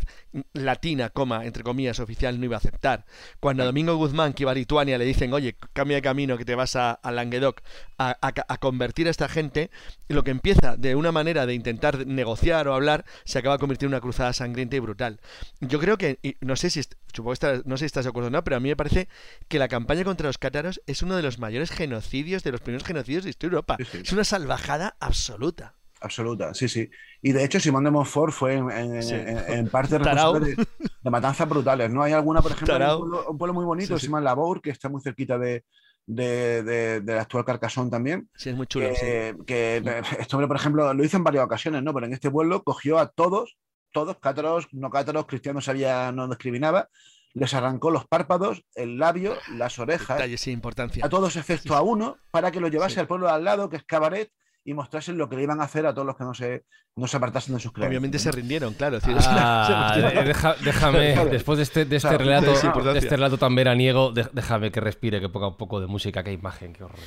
latina, 0.54 1.10
coma, 1.10 1.46
entre 1.46 1.64
comillas, 1.64 2.00
oficial, 2.00 2.40
no 2.40 2.46
iba 2.46 2.56
a 2.56 2.60
aceptar. 2.60 3.06
Cuando 3.40 3.64
a 3.64 3.66
Domingo 3.66 3.96
Guzmán, 3.96 4.34
que 4.34 4.44
iba 4.44 4.52
a 4.52 4.56
Lituania, 4.56 4.98
le 4.98 5.06
dicen, 5.06 5.34
oye, 5.34 5.56
cambia 5.74 5.98
de 5.98 6.02
camino, 6.02 6.38
que 6.38 6.46
te 6.46 6.56
vas 6.56 6.76
a, 6.76 7.00
Languedoc 7.04 7.62
a, 7.98 8.18
a, 8.22 8.58
convertir 8.58 9.08
a 9.08 9.12
esta 9.12 9.30
gente, 9.30 9.72
lo 10.08 10.24
que 10.24 10.32
empieza 10.32 10.76
de 10.76 10.96
una 10.96 11.12
manera 11.12 11.46
de 11.46 11.54
intentar 11.54 12.06
negociar 12.06 12.68
o 12.68 12.74
hablar, 12.74 13.06
se 13.24 13.40
acaba 13.40 13.58
convirtiendo 13.58 13.96
en 13.96 13.98
una 13.98 14.02
cruzada 14.02 14.34
sangrienta 14.34 14.76
y 14.76 14.80
brutal. 14.80 15.20
Yo 15.62 15.80
creo 15.80 15.98
que, 15.98 16.20
no 16.42 16.56
sé 16.56 16.70
si, 16.70 16.82
supongo 17.18 17.36
no 17.66 17.78
sé 17.78 17.82
si 17.82 17.86
estás 17.86 18.06
de 18.06 18.10
acuerdo 18.10 18.28
o 18.28 18.32
no, 18.32 18.44
pero 18.44 18.56
a 18.56 18.60
mí 18.60 18.70
me 18.70 18.76
parece 18.76 19.10
que 19.48 19.60
la 19.60 19.68
campaña 19.68 20.04
contra 20.04 20.28
los 20.28 20.38
cátaros 20.38 20.82
es 20.86 21.02
uno 21.02 21.16
de 21.16 21.24
los 21.24 21.40
mayores 21.40 21.72
genocidios, 21.72 22.44
de 22.44 22.52
los 22.52 22.62
primeros 22.62 22.88
genocidios 22.88 23.24
de 23.24 23.32
historia 23.32 23.52
de 23.52 23.56
Europa. 23.56 23.78
Es 23.94 24.12
una 24.14 24.24
salvajada 24.24 24.96
absoluta. 25.00 25.76
Absoluta, 26.00 26.54
sí, 26.54 26.68
sí. 26.68 26.90
Y 27.22 27.32
de 27.32 27.44
hecho, 27.44 27.60
Simón 27.60 27.84
de 27.84 27.92
Montfort 27.92 28.32
fue 28.32 28.54
en, 28.56 29.68
parte 29.70 29.98
responsable 29.98 30.56
de, 30.56 31.10
matanzas 31.10 31.50
brutales. 31.50 31.90
¿no? 31.90 32.04
Hay 32.04 32.14
alguna, 32.14 32.42
por 32.42 32.52
ejemplo, 32.52 33.26
un 33.28 33.38
pueblo, 33.38 33.54
muy 33.54 33.66
bonito 33.66 33.96
que 33.96 34.00
se 34.00 34.06
llama 34.06 34.22
Labour, 34.22 34.62
que 34.62 34.70
está 34.70 34.90
muy 34.90 35.02
cerquita 35.02 35.40
de, 35.40 35.64
de, 36.06 37.02
de, 37.02 37.20
actual 37.20 37.46
Carcasón 37.46 37.90
también. 37.90 38.30
Sí, 38.36 38.50
es 38.50 38.56
muy 38.56 38.68
chulo. 38.68 38.90
Que, 38.90 39.36
que 39.46 39.78
este 40.20 40.36
hombre, 40.36 40.48
por 40.48 40.58
ejemplo, 40.58 40.94
lo 40.94 41.04
hizo 41.04 41.18
en 41.18 41.24
varias 41.24 41.46
ocasiones, 41.46 41.82
¿no? 41.82 41.94
Pero 41.94 42.06
en 42.06 42.14
este 42.14 42.30
pueblo 42.30 42.64
cogió 42.64 43.00
a 43.00 43.08
todos, 43.08 43.58
todos, 43.92 44.18
cátaros, 44.20 44.68
no 44.72 44.90
cátaros, 44.90 45.26
cristianos 45.26 45.68
había, 45.70 46.12
no 46.12 46.28
discriminaba, 46.28 46.90
les 47.34 47.54
arrancó 47.54 47.92
los 47.92 48.06
párpados, 48.06 48.64
el 48.76 48.98
labio, 48.98 49.36
las 49.56 49.80
orejas. 49.80 50.18
Detalles 50.18 50.48
importancia. 50.48 51.06
A 51.06 51.10
todos 51.10 51.36
excepto 51.36 51.76
a 51.76 51.82
uno, 51.82 52.18
para 52.32 52.52
que 52.52 52.60
lo 52.60 52.68
llevase 52.68 53.00
al 53.00 53.08
pueblo 53.08 53.28
de 53.28 53.34
al 53.34 53.44
lado, 53.44 53.70
que 53.70 53.78
es 53.78 53.84
Cabaret, 53.84 54.32
y 54.68 54.74
mostrasen 54.74 55.18
lo 55.18 55.30
que 55.30 55.38
le 55.38 55.44
iban 55.44 55.62
a 55.62 55.64
hacer 55.64 55.86
a 55.86 55.94
todos 55.94 56.06
los 56.06 56.18
que 56.18 56.26
no 56.26 56.34
se, 56.34 56.66
no 56.98 57.08
se 57.08 57.16
apartasen 57.16 57.56
de 57.56 57.62
sus 57.62 57.72
creencias. 57.72 57.90
Obviamente 57.90 58.20
se 58.20 58.32
rindieron, 58.34 58.74
claro. 58.74 59.00
Ah, 59.06 59.96
déjame, 60.64 61.16
después 61.32 61.58
de 61.58 61.64
este, 61.64 61.86
de 61.86 61.96
este, 61.96 62.18
relato, 62.18 62.52
de 62.52 63.00
este 63.00 63.16
relato 63.16 63.38
tan 63.38 63.56
veraniego, 63.56 64.12
déjame 64.12 64.70
que 64.70 64.82
respire, 64.82 65.22
que 65.22 65.30
ponga 65.30 65.48
un 65.48 65.58
poco 65.58 65.80
de 65.80 65.88
música, 65.88 66.22
qué 66.22 66.34
imagen, 66.34 66.74
qué 66.74 66.84
horror. 66.84 67.00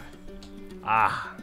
ah. 0.84 1.34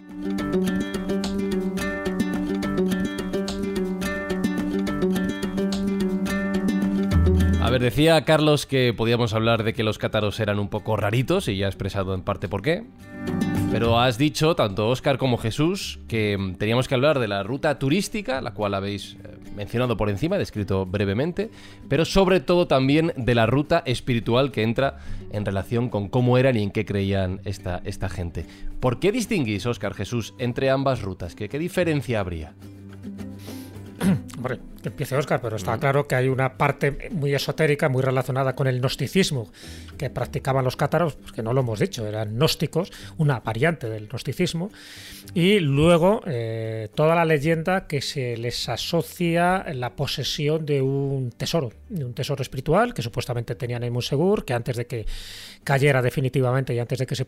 A 7.66 7.72
ver, 7.72 7.82
decía 7.82 8.24
Carlos 8.26 8.68
que 8.68 8.94
podíamos 8.94 9.34
hablar 9.34 9.64
de 9.64 9.74
que 9.74 9.84
los 9.84 9.98
cátaros 9.98 10.40
eran 10.40 10.60
un 10.60 10.68
poco 10.70 10.98
raritos 10.98 11.48
y 11.48 11.58
ya 11.58 11.66
ha 11.66 11.70
expresado 11.70 12.14
en 12.14 12.22
parte 12.22 12.48
por 12.48 12.62
qué. 12.62 12.84
Pero 13.72 14.00
has 14.00 14.20
dicho, 14.20 14.56
tanto 14.56 14.88
Oscar 14.88 15.18
como 15.18 15.40
Jesús, 15.40 15.98
que 16.08 16.38
mm, 16.38 16.58
teníamos 16.58 16.88
que 16.88 16.94
hablar 16.94 17.18
de 17.18 17.28
la 17.28 17.42
ruta 17.42 17.80
turística, 17.80 18.40
la 18.40 18.54
cual 18.54 18.76
habéis 18.76 19.14
eh, 19.16 19.36
mencionado 19.56 19.98
por 19.98 20.12
encima, 20.12 20.38
descrito 20.38 20.86
brevemente, 20.86 21.50
pero 21.90 22.06
sobre 22.06 22.40
todo 22.40 22.68
también 22.68 23.14
de 23.18 23.34
la 23.34 23.48
ruta 23.48 23.82
espiritual 23.88 24.52
que 24.52 24.62
entra 24.62 25.00
en 25.32 25.44
relación 25.44 25.90
con 25.90 26.08
cómo 26.08 26.38
eran 26.38 26.58
y 26.58 26.62
en 26.62 26.70
qué 26.70 26.86
creían 26.86 27.42
esta, 27.46 27.82
esta 27.84 28.10
gente. 28.10 28.46
¿Por 28.80 29.00
qué 29.00 29.12
distinguís, 29.12 29.66
Oscar 29.66 29.96
Jesús, 29.96 30.36
entre 30.38 30.70
ambas 30.70 31.02
rutas? 31.02 31.34
¿Qué, 31.34 31.50
qué 31.50 31.58
diferencia 31.58 32.20
habría? 32.20 32.54
Empiece 34.86 35.16
Oscar, 35.16 35.42
pero 35.42 35.56
está 35.56 35.78
claro 35.78 36.08
que 36.08 36.16
hay 36.16 36.28
una 36.28 36.58
parte 36.58 37.10
muy 37.12 37.34
esotérica, 37.34 37.90
muy 37.90 38.02
relacionada 38.02 38.56
con 38.56 38.68
el 38.68 38.80
gnosticismo 38.80 39.52
que 39.98 40.10
practicaban 40.10 40.64
los 40.66 40.76
cátaros, 40.76 41.16
pues 41.16 41.32
que 41.32 41.44
no 41.44 41.54
lo 41.54 41.62
hemos 41.62 41.80
dicho, 41.80 42.06
eran 42.06 42.36
gnósticos, 42.36 42.92
una 43.18 43.40
variante 43.40 43.90
del 43.90 44.08
gnosticismo, 44.08 44.72
y 45.34 45.60
luego 45.60 46.22
eh, 46.26 46.90
toda 46.96 47.16
la 47.16 47.26
leyenda 47.26 47.88
que 47.88 48.02
se 48.02 48.38
les 48.38 48.68
asocia 48.70 49.66
la 49.74 49.96
posesión 49.96 50.66
de 50.66 50.82
un 50.82 51.32
tesoro, 51.32 51.72
de 51.90 52.06
un 52.06 52.14
tesoro 52.14 52.42
espiritual 52.42 52.94
que 52.94 53.02
supuestamente 53.02 53.56
tenían 53.56 53.84
en 53.84 53.94
Monsegur, 53.94 54.46
que 54.46 54.54
antes 54.54 54.76
de 54.76 54.88
que 54.88 55.06
cayera 55.64 56.02
definitivamente 56.02 56.74
y 56.74 56.80
antes 56.80 57.00
de 57.00 57.06
que 57.06 57.16
se, 57.16 57.26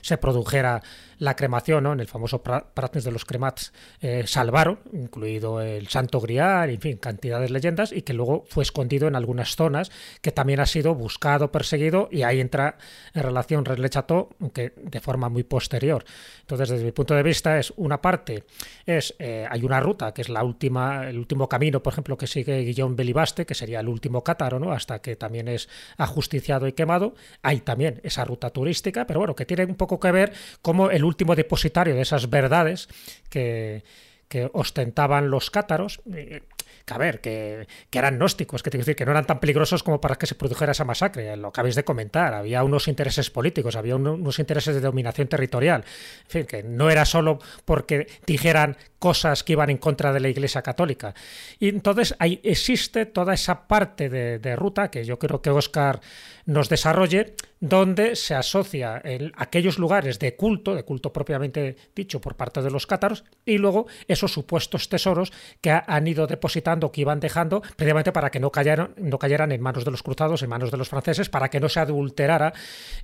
se 0.00 0.18
produjera 0.18 0.82
la 1.18 1.36
cremación, 1.36 1.84
¿no? 1.84 1.92
en 1.92 2.00
el 2.00 2.08
famoso 2.08 2.42
Pratnes 2.42 3.04
de 3.04 3.12
los 3.12 3.24
Cremats, 3.24 3.72
eh, 4.00 4.24
salvaron, 4.26 4.80
incluido 4.92 5.60
el 5.60 5.88
Santo 5.88 6.20
Grial, 6.20 6.70
en 6.74 6.80
fin, 6.80 6.96
cantidades 6.96 7.48
de 7.48 7.54
leyendas, 7.54 7.92
y 7.92 8.02
que 8.02 8.12
luego 8.12 8.44
fue 8.48 8.62
escondido 8.62 9.08
en 9.08 9.16
algunas 9.16 9.56
zonas, 9.56 9.90
que 10.20 10.32
también 10.32 10.60
ha 10.60 10.66
sido 10.66 10.94
buscado, 10.94 11.52
perseguido, 11.52 12.08
y 12.10 12.22
ahí 12.22 12.40
entra 12.40 12.76
en 13.14 13.22
relación 13.22 13.64
René 13.64 13.88
Chateau, 13.88 14.30
aunque 14.40 14.72
de 14.76 15.00
forma 15.00 15.28
muy 15.28 15.42
posterior. 15.42 16.04
Entonces, 16.40 16.68
desde 16.68 16.84
mi 16.84 16.92
punto 16.92 17.14
de 17.14 17.22
vista, 17.22 17.58
es 17.58 17.72
una 17.76 18.00
parte, 18.00 18.44
es 18.86 19.14
eh, 19.18 19.46
hay 19.48 19.64
una 19.64 19.80
ruta, 19.80 20.12
que 20.12 20.22
es 20.22 20.28
la 20.28 20.44
última, 20.44 21.08
el 21.08 21.18
último 21.18 21.48
camino, 21.48 21.82
por 21.82 21.92
ejemplo, 21.92 22.16
que 22.16 22.26
sigue 22.26 22.60
Guillaume 22.60 22.94
Belibaste, 22.94 23.46
que 23.46 23.54
sería 23.54 23.80
el 23.80 23.88
último 23.88 24.22
cátaro, 24.22 24.58
¿no? 24.58 24.72
hasta 24.72 25.00
que 25.00 25.16
también 25.16 25.48
es 25.48 25.68
ajusticiado 25.96 26.66
y 26.66 26.72
quemado. 26.72 27.14
Hay 27.42 27.60
también 27.60 28.00
esa 28.02 28.24
ruta 28.24 28.50
turística, 28.50 29.06
pero 29.06 29.20
bueno, 29.20 29.34
que 29.34 29.46
tiene 29.46 29.64
un 29.64 29.76
poco 29.76 30.00
que 30.00 30.10
ver 30.12 30.32
como 30.60 30.90
el 30.90 31.04
último 31.04 31.34
depositario 31.34 31.94
de 31.94 32.02
esas 32.02 32.30
verdades 32.30 32.88
que, 33.28 33.84
que 34.28 34.50
ostentaban 34.52 35.30
los 35.30 35.50
cátaros, 35.50 36.00
eh, 36.12 36.40
que 36.84 36.94
a 36.94 36.98
ver, 36.98 37.20
que, 37.20 37.66
eran 37.92 38.16
gnósticos, 38.16 38.62
que 38.62 38.70
te 38.70 38.78
decir 38.78 38.96
que 38.96 39.04
no 39.04 39.12
eran 39.12 39.26
tan 39.26 39.40
peligrosos 39.40 39.82
como 39.82 40.00
para 40.00 40.16
que 40.16 40.26
se 40.26 40.34
produjera 40.34 40.72
esa 40.72 40.84
masacre, 40.84 41.36
lo 41.36 41.48
acabáis 41.48 41.74
de 41.74 41.84
comentar, 41.84 42.34
había 42.34 42.64
unos 42.64 42.88
intereses 42.88 43.30
políticos, 43.30 43.76
había 43.76 43.96
unos 43.96 44.38
intereses 44.38 44.74
de 44.74 44.80
dominación 44.80 45.28
territorial, 45.28 45.84
en 46.24 46.30
fin, 46.30 46.46
que 46.46 46.62
no 46.62 46.90
era 46.90 47.04
solo 47.04 47.38
porque 47.64 48.06
dijeran 48.26 48.76
cosas 48.98 49.42
que 49.42 49.54
iban 49.54 49.68
en 49.68 49.78
contra 49.78 50.12
de 50.12 50.20
la 50.20 50.28
Iglesia 50.28 50.62
Católica. 50.62 51.12
Y 51.58 51.68
entonces 51.68 52.14
ahí 52.20 52.40
existe 52.44 53.04
toda 53.06 53.34
esa 53.34 53.66
parte 53.66 54.08
de, 54.08 54.56
ruta 54.56 54.90
que 54.92 55.04
yo 55.04 55.18
creo 55.18 55.42
que 55.42 55.50
Oscar 55.50 56.00
nos 56.46 56.68
desarrolle, 56.68 57.34
donde 57.62 58.16
se 58.16 58.34
asocia 58.34 59.00
aquellos 59.36 59.78
lugares 59.78 60.18
de 60.18 60.34
culto, 60.34 60.74
de 60.74 60.82
culto 60.82 61.12
propiamente 61.12 61.76
dicho 61.94 62.20
por 62.20 62.34
parte 62.34 62.60
de 62.60 62.72
los 62.72 62.88
cátaros, 62.88 63.22
y 63.46 63.56
luego 63.56 63.86
esos 64.08 64.32
supuestos 64.32 64.88
tesoros 64.88 65.32
que 65.60 65.70
han 65.70 66.06
ido 66.08 66.26
depositando, 66.26 66.90
que 66.90 67.02
iban 67.02 67.20
dejando, 67.20 67.62
precisamente 67.76 68.10
para 68.10 68.30
que 68.30 68.40
no 68.40 68.50
cayeran, 68.50 68.94
no 68.96 69.16
cayeran 69.16 69.52
en 69.52 69.62
manos 69.62 69.84
de 69.84 69.92
los 69.92 70.02
cruzados, 70.02 70.42
en 70.42 70.50
manos 70.50 70.72
de 70.72 70.76
los 70.76 70.88
franceses, 70.88 71.28
para 71.28 71.50
que 71.50 71.60
no 71.60 71.68
se 71.68 71.78
adulterara 71.78 72.52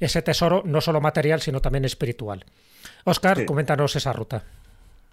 ese 0.00 0.22
tesoro, 0.22 0.64
no 0.66 0.80
solo 0.80 1.00
material, 1.00 1.40
sino 1.40 1.60
también 1.60 1.84
espiritual. 1.84 2.44
Oscar, 3.04 3.46
coméntanos 3.46 3.94
esa 3.94 4.12
ruta. 4.12 4.42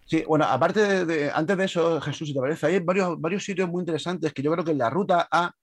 Sí, 0.08 0.24
bueno, 0.28 0.46
aparte 0.46 1.06
de, 1.06 1.30
antes 1.32 1.56
de 1.56 1.66
eso, 1.66 2.02
Jesús, 2.02 2.30
si 2.30 2.34
te 2.34 2.40
parece, 2.40 2.66
hay 2.66 2.80
varios, 2.80 3.22
varios 3.22 3.44
sitios 3.44 3.70
muy 3.70 3.82
interesantes 3.82 4.34
que 4.34 4.42
yo 4.42 4.52
creo 4.52 4.66
que 4.66 4.72
en 4.72 4.80
la 4.80 4.90
ruta 4.90 5.28
A 5.30 5.54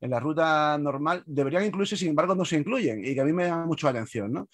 en 0.00 0.10
la 0.10 0.20
ruta 0.20 0.78
normal 0.78 1.22
deberían 1.26 1.64
incluirse, 1.64 1.96
sin 1.96 2.08
embargo, 2.08 2.34
no 2.34 2.44
se 2.44 2.56
incluyen 2.56 3.04
y 3.04 3.14
que 3.14 3.20
a 3.20 3.24
mí 3.24 3.32
me 3.32 3.46
llama 3.46 3.66
mucho 3.66 3.86
la 3.86 3.90
atención. 3.90 4.32
¿no? 4.32 4.48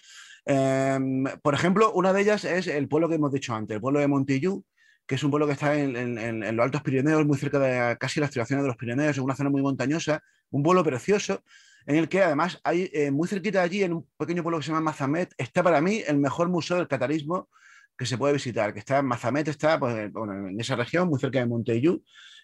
Em, 0.46 1.24
por 1.42 1.54
ejemplo, 1.54 1.92
una 1.92 2.12
de 2.12 2.22
ellas 2.22 2.44
es 2.44 2.66
el 2.66 2.88
pueblo 2.88 3.08
que 3.08 3.16
hemos 3.16 3.32
dicho 3.32 3.54
antes, 3.54 3.74
el 3.74 3.80
pueblo 3.80 4.00
de 4.00 4.08
Montillú, 4.08 4.64
que 5.06 5.16
es 5.16 5.24
un 5.24 5.30
pueblo 5.30 5.46
que 5.46 5.52
está 5.52 5.78
en, 5.78 6.56
los 6.56 6.64
Altos 6.64 6.82
Pirineos, 6.82 7.26
muy 7.26 7.38
cerca 7.38 7.58
de 7.58 7.96
casi 7.98 8.20
las 8.20 8.28
estribaciones 8.28 8.62
de 8.62 8.68
los 8.68 8.76
Pirineos, 8.76 9.16
en 9.16 9.24
una 9.24 9.36
zona 9.36 9.50
muy 9.50 9.62
montañosa, 9.62 10.22
un 10.50 10.62
pueblo 10.62 10.82
precioso, 10.82 11.42
en 11.86 11.96
el 11.96 12.08
que 12.08 12.22
además 12.22 12.60
hay 12.64 12.90
eh, 12.94 13.10
muy 13.10 13.28
cerquita 13.28 13.58
de 13.58 13.64
allí, 13.64 13.82
en 13.82 13.92
un 13.92 14.08
pequeño 14.16 14.42
pueblo 14.42 14.58
que 14.58 14.64
se 14.64 14.68
llama 14.70 14.80
Mazamet, 14.80 15.34
está 15.36 15.62
para 15.62 15.80
mí 15.82 16.02
el 16.06 16.18
mejor 16.18 16.48
museo 16.48 16.78
del 16.78 16.88
catarismo 16.88 17.48
que 17.96 18.06
se 18.06 18.16
puede 18.16 18.32
visitar, 18.32 18.72
que 18.72 18.80
está 18.80 18.98
en 18.98 19.06
Mazamet, 19.06 19.48
está 19.48 19.78
pues, 19.78 19.94
en 19.94 20.58
esa 20.58 20.76
región, 20.76 21.08
muy 21.08 21.20
cerca 21.20 21.38
de 21.38 21.46
Montellú, 21.46 22.02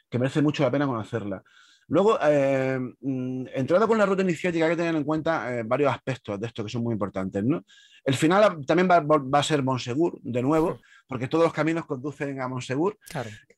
que 0.09 0.19
merece 0.19 0.43
mucho 0.43 0.63
la 0.63 0.71
pena 0.71 0.87
conocerla. 0.87 1.43
Luego, 1.91 2.19
eh, 2.23 2.79
mm, 2.79 3.47
entrando 3.53 3.89
con 3.89 3.99
la 3.99 4.07
ruta 4.07 4.23
iniciática, 4.23 4.65
hay 4.65 4.71
que 4.71 4.77
tener 4.77 4.95
en 4.95 5.03
cuenta 5.03 5.53
eh, 5.53 5.65
varios 5.65 5.93
aspectos 5.93 6.41
de 6.41 6.47
esto 6.47 6.63
que 6.63 6.71
son 6.71 6.85
muy 6.85 6.93
importantes. 6.93 7.43
¿no? 7.43 7.65
El 8.05 8.15
final 8.15 8.65
también 8.65 8.89
va, 8.89 9.39
a 9.39 9.43
ser 9.43 9.65
Monsegur, 9.65 10.21
de 10.23 10.41
nuevo, 10.41 10.79
porque 11.09 11.27
todos 11.27 11.45
los 11.45 11.53
caminos 11.53 11.87
conducen 11.87 12.41
a 12.41 12.47
Monsegur. 12.47 12.97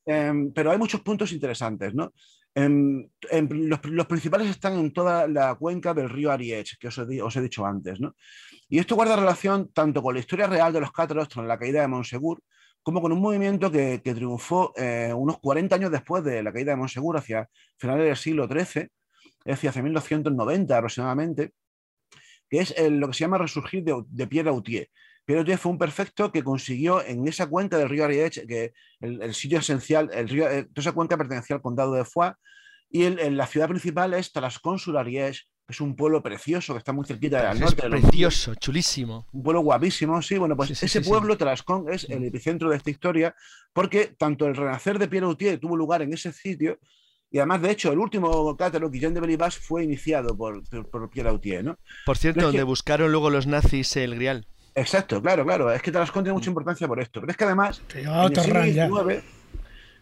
Em, 0.07 0.51
pero 0.51 0.71
hay 0.71 0.79
muchos 0.79 1.03
puntos 1.03 1.31
interesantes. 1.31 1.93
¿no? 1.93 2.15
Em, 2.55 3.07
em, 3.31 3.49
los, 3.51 4.07
principales 4.07 4.49
están 4.49 4.79
en 4.79 4.95
toda 4.95 5.29
la 5.29 5.55
cuenca 5.57 5.93
del 5.93 6.09
río 6.09 6.33
Ariech, 6.33 6.79
que 6.79 6.89
os 6.89 6.99
he, 7.37 7.41
dicho 7.43 7.67
antes. 7.67 8.01
¿no? 8.01 8.17
Y 8.67 8.79
esto 8.79 8.95
guarda 8.95 9.15
relación 9.15 9.71
tanto 9.75 10.03
con 10.03 10.15
la 10.15 10.21
historia 10.21 10.47
real 10.47 10.73
de 10.73 10.81
los 10.81 10.91
cátaros, 10.91 11.29
con 11.29 11.47
la 11.47 11.59
caída 11.59 11.83
de 11.83 11.89
Monsegur, 11.89 12.43
como 12.83 13.01
con 13.01 13.13
un 13.13 13.21
movimiento 13.21 13.71
que, 13.71 13.99
triunfó 13.99 14.73
eh, 14.77 15.13
unos 15.15 15.39
40 15.39 15.77
años 15.77 15.91
después 15.91 16.25
de 16.25 16.43
la 16.43 16.53
caída 16.53 16.73
de 16.73 16.77
Monsegur, 16.77 17.17
hacia 17.17 17.49
finales 17.79 18.05
del 18.07 18.17
siglo 18.17 18.49
XIII, 18.49 18.83
es 18.83 18.91
decir, 19.45 19.71
hacia 19.71 19.83
1290 19.83 20.77
aproximadamente, 20.77 21.53
que 22.49 22.61
es 22.61 22.75
lo 22.91 23.09
que 23.09 23.15
se 23.15 23.21
llama 23.21 23.39
resurgir 23.39 23.85
de, 23.85 24.27
Pierre 24.27 24.51
Autier. 24.51 24.89
Pierre 25.25 25.41
Autier 25.41 25.59
fue 25.59 25.73
un 25.73 25.79
perfecto 25.79 26.33
que 26.33 26.43
consiguió 26.43 27.03
en 27.03 27.27
esa 27.29 27.47
cuenca 27.47 27.79
del 27.79 27.89
río 27.89 28.05
Ariège, 28.05 28.47
que 28.47 28.73
el, 29.01 29.33
sitio 29.35 29.59
esencial, 29.59 30.11
el 30.13 30.29
río, 30.29 30.51
eh, 30.51 30.65
toda 30.65 30.83
esa 30.83 30.93
cuenca 30.93 31.17
pertenecía 31.17 31.57
al 31.57 31.63
condado 31.63 31.95
de 31.95 32.05
Foix, 32.05 32.35
y 32.91 33.09
la 33.09 33.47
ciudad 33.47 33.69
principal 33.69 34.13
es 34.13 34.33
Tarascon 34.33 34.77
Ariège, 34.77 35.45
es 35.73 35.81
un 35.81 35.97
pueblo 35.97 36.23
precioso 36.23 36.75
que 36.75 36.79
está 36.79 36.93
muy 36.93 37.05
cerquita 37.05 37.49
del 37.49 37.61
norte. 37.61 37.87
Es 37.87 37.91
precioso, 37.91 38.55
chulísimo. 38.55 39.27
Un 39.33 39.43
pueblo 39.43 39.63
guapísimo, 39.63 40.21
sí. 40.23 40.39
Bueno, 40.39 40.57
pues 40.57 40.83
ese 40.83 41.01
pueblo, 41.01 41.37
Tarascon, 41.37 41.87
es 41.91 42.05
el 42.09 42.25
epicentro 42.25 42.71
de 42.71 42.77
esta 42.77 42.91
historia, 42.91 43.35
porque 43.73 44.15
tanto 44.19 44.47
el 44.47 44.55
renacer 44.55 44.99
de 44.99 45.09
Pierre 45.09 45.27
Autier 45.27 45.59
tuvo 45.59 45.77
lugar 45.77 46.03
en 46.03 46.13
ese 46.13 46.33
sitio, 46.33 46.79
y 47.31 47.39
además, 47.39 47.63
de 47.63 47.71
hecho, 47.71 47.91
el 47.91 47.99
último 47.99 48.55
cátaro, 48.59 48.91
Guillaume 48.91 49.15
de 49.15 49.21
Belibas, 49.23 49.57
fue 49.57 49.85
iniciado 49.85 50.37
por, 50.37 50.63
por, 50.91 51.09
Pierre 51.09 51.31
Autier, 51.31 51.65
¿no? 51.65 51.79
Por 52.05 52.19
cierto, 52.19 52.43
donde 52.43 52.63
buscaron 52.63 53.11
luego 53.11 53.31
los 53.31 53.47
nazis 53.47 53.97
el 53.97 54.15
grial. 54.17 54.47
Exacto, 54.75 55.23
claro, 55.23 55.45
claro. 55.45 55.73
Es 55.73 55.81
que 55.81 55.91
Tarascon 55.91 56.25
tiene 56.25 56.35
mucha 56.35 56.51
importancia 56.51 56.87
por 56.87 57.01
esto. 57.01 57.21
Pero 57.21 57.31
es 57.31 57.37
que 57.37 57.45
además, 57.45 57.83
en 57.95 58.07
el 58.07 58.37
siglo 58.37 58.65
XIX, 58.65 59.25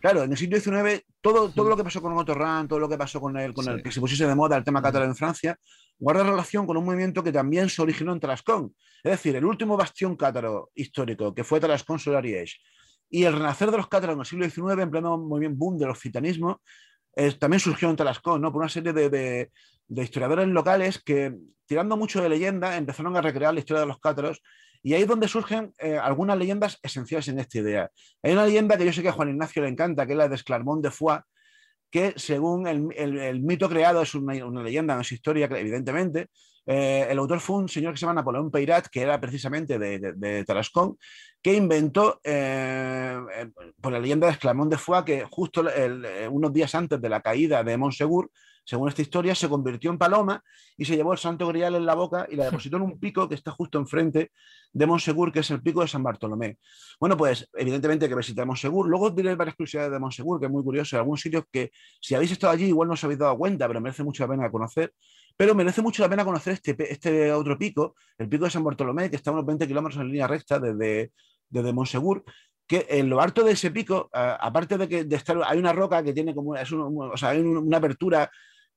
Claro, 0.01 0.22
en 0.22 0.30
el 0.30 0.38
siglo 0.38 0.59
XIX, 0.59 1.05
todo, 1.20 1.51
todo 1.51 1.68
lo 1.68 1.76
que 1.76 1.84
pasó 1.84 2.01
con 2.01 2.16
Otto 2.16 2.34
Rahn, 2.34 2.66
todo 2.66 2.78
lo 2.78 2.88
que 2.88 2.96
pasó 2.96 3.20
con 3.20 3.36
el, 3.36 3.53
con 3.53 3.68
el 3.68 3.82
que 3.82 3.92
se 3.92 4.01
pusiese 4.01 4.26
de 4.26 4.34
moda 4.34 4.57
el 4.57 4.64
tema 4.64 4.80
cátaro 4.80 5.05
en 5.05 5.14
Francia, 5.14 5.59
guarda 5.98 6.24
relación 6.24 6.66
con 6.66 6.78
un 6.78 6.84
movimiento 6.86 7.22
que 7.22 7.32
también 7.32 7.68
se 7.68 7.82
originó 7.82 8.14
en 8.14 8.20
Tarascon. 8.20 8.74
Es 9.03 9.12
decir, 9.12 9.36
el 9.36 9.44
último 9.44 9.76
bastión 9.76 10.16
cátaro 10.16 10.70
histórico, 10.74 11.34
que 11.34 11.44
fue 11.44 11.61
Tarascon 11.61 11.98
Solariege, 11.98 12.57
y 13.11 13.24
el 13.24 13.34
renacer 13.34 13.70
de 13.70 13.76
los 13.76 13.88
cátaros 13.88 14.14
en 14.14 14.20
el 14.20 14.26
siglo 14.26 14.48
XIX, 14.48 14.82
en 14.82 14.90
pleno 14.90 15.18
movimiento 15.18 15.59
boom 15.59 15.78
del 15.78 15.90
occitanismo, 15.90 16.62
también 17.38 17.61
surgió 17.61 17.90
en 17.90 17.96
Tarascon, 17.96 18.40
¿no? 18.40 18.51
por 18.51 18.62
una 18.62 18.70
serie 18.70 18.94
de, 18.94 19.11
de, 19.11 19.51
de, 19.86 20.03
historiadores 20.03 20.48
locales 20.48 21.03
que, 21.03 21.36
tirando 21.66 21.96
mucho 21.96 22.22
de 22.22 22.28
leyenda, 22.30 22.76
empezaron 22.76 23.16
a 23.16 23.20
recrear 23.20 23.53
la 23.53 23.61
historia 23.61 23.80
de 23.82 23.86
los 23.86 23.98
cátaros 23.98 24.40
y 24.83 24.95
ahí 24.95 25.03
es 25.03 25.09
donde 25.09 25.28
surgen 25.28 25.74
eh, 25.78 25.99
algunas 25.99 26.39
leyendas 26.39 26.78
esenciales 26.83 27.28
en 27.28 27.39
esta 27.39 27.59
idea. 27.59 27.91
Hay 28.22 28.33
una 28.33 28.47
leyenda 28.47 28.76
que 28.76 28.87
yo 28.87 28.93
sé 28.93 29.03
que 29.03 29.09
a 29.09 29.12
Juan 29.12 29.31
Ignacio 29.31 29.62
le 29.62 29.68
encanta, 29.68 30.07
que 30.07 30.12
es 30.12 30.18
la 30.18 30.28
de 30.28 30.35
Esclarmont 30.35 30.83
de 30.83 30.91
Foix, 30.91 31.20
que 31.91 32.14
según 32.16 32.66
el, 32.66 33.41
mito 33.43 33.68
creado 33.68 34.03
es 34.03 34.14
una, 34.14 34.35
leyenda, 34.62 34.95
no 34.95 35.01
es 35.01 35.12
historia, 35.12 35.47
evidentemente. 35.47 36.28
Eh, 36.64 37.07
el 37.11 37.18
autor 37.18 37.41
fue 37.41 37.57
un 37.57 37.68
señor 37.68 37.93
que 37.93 37.99
se 37.99 38.03
llama 38.03 38.20
Napoleón 38.20 38.51
Peirat, 38.51 38.87
que 38.87 39.03
era 39.03 39.20
precisamente 39.20 39.78
de, 39.78 40.45
Tarascon, 40.45 40.97
que 41.43 41.55
inventó 41.55 42.20
eh, 42.22 43.18
por 43.81 43.93
la 43.93 43.99
leyenda 43.99 44.28
de 44.28 44.35
Esclarmont 44.35 44.70
de 44.70 44.78
Foix 44.78 45.05
que 45.05 45.24
justo 45.28 45.64
unos 46.31 46.53
días 46.53 46.74
antes 46.74 47.01
de 47.01 47.09
la 47.09 47.20
caída 47.20 47.64
de 47.64 47.76
Montsegur, 47.76 48.31
según 48.65 48.89
esta 48.89 49.03
historia, 49.03 49.35
se 49.35 49.49
convirtió 49.49 49.91
en 49.91 49.99
paloma 49.99 50.43
y 50.77 50.85
se 50.85 50.97
llevó 50.97 51.13
el 51.13 51.19
santo 51.19 51.47
grial 51.49 51.75
en 51.75 51.87
la 51.87 51.95
boca 51.95 52.27
y 52.31 52.37
la 52.37 52.45
depositó 52.51 52.77
en 52.77 52.83
un 52.83 52.99
pico 52.99 53.29
que 53.29 53.35
está 53.35 53.51
justo 53.51 53.79
enfrente 53.79 54.33
de 54.73 54.87
Monsegur, 54.87 55.33
que 55.33 55.41
es 55.41 55.51
el 55.51 55.63
pico 55.63 55.81
de 55.81 55.89
San 55.89 56.03
Bartolomé. 56.03 56.59
Bueno, 56.99 57.17
pues 57.17 57.49
evidentemente 57.55 58.09
que 58.09 58.15
visitar 58.15 58.47
Monsegur. 58.47 58.89
Luego 58.89 59.11
diré 59.11 59.35
varias 59.35 59.57
curiosidades 59.57 59.91
de 59.91 59.99
Monsegur, 59.99 60.39
que 60.39 60.47
es 60.47 60.53
muy 60.53 60.63
curioso. 60.63 60.97
En 60.97 61.01
algunos 61.01 61.21
sitios 61.21 61.45
que 61.51 61.71
si 62.01 62.15
habéis 62.15 62.33
estado 62.33 62.53
allí 62.53 62.67
igual 62.67 62.89
no 62.89 62.95
os 62.95 63.05
habéis 63.05 63.19
dado 63.19 63.37
cuenta, 63.37 63.67
pero 63.67 63.81
merece 63.81 64.05
mucho 64.05 64.25
la 64.25 64.31
pena 64.31 64.51
conocer. 64.51 64.93
Pero 65.37 65.55
merece 65.55 65.83
mucho 65.83 66.03
la 66.03 66.09
pena 66.09 66.25
conocer 66.25 66.55
este, 66.55 66.93
este 66.93 67.33
otro 67.33 67.59
pico, 67.59 67.95
el 68.19 68.29
pico 68.29 68.45
de 68.45 68.51
San 68.51 68.63
Bartolomé, 68.63 69.11
que 69.11 69.17
está 69.17 69.31
a 69.31 69.35
unos 69.35 69.47
20 69.47 69.67
kilómetros 69.67 70.01
en 70.01 70.09
línea 70.09 70.27
recta 70.27 70.59
desde, 70.59 71.13
desde 71.49 71.73
Monsegur, 71.73 72.25
que 72.71 72.87
en 72.89 73.09
lo 73.09 73.21
alto 73.21 73.43
de 73.43 73.53
ese 73.53 73.73
pico, 73.73 74.09
aparte 74.13 74.79
de 74.79 74.89
que 74.89 75.03
de 75.03 75.17
estar, 75.17 75.37
hay 75.45 75.59
una 75.59 75.73
roca 75.73 76.05
que 76.05 76.13
tiene 76.13 76.35
como, 76.35 76.55
es 76.55 76.71
o 76.73 77.17
sea, 77.17 77.31
hay 77.31 77.41
una 77.41 77.79
apertura 77.79 78.31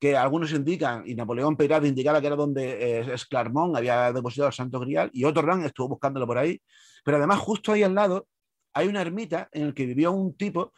que 0.03 0.17
algunos 0.17 0.51
indican, 0.51 1.03
y 1.05 1.15
Napoleón 1.15 1.55
Peirat 1.55 1.85
indicaba 1.85 2.19
que 2.19 2.27
era 2.27 2.35
donde 2.35 2.99
eh, 2.99 3.13
es 3.13 3.25
había 3.31 4.11
depositado 4.11 4.49
el 4.49 4.53
Santo 4.53 4.81
Grial, 4.81 5.09
y 5.13 5.23
otro 5.23 5.43
Rang 5.43 5.63
estuvo 5.63 5.87
buscándolo 5.87 6.27
por 6.27 6.37
ahí. 6.37 6.61
Pero 7.05 7.15
además, 7.15 7.39
justo 7.39 7.71
ahí 7.71 7.83
al 7.83 7.95
lado, 7.95 8.27
hay 8.73 8.89
una 8.89 8.99
ermita 8.99 9.47
en 9.53 9.67
la 9.67 9.73
que 9.73 9.85
vivió 9.85 10.11
un 10.11 10.35
tipo 10.35 10.73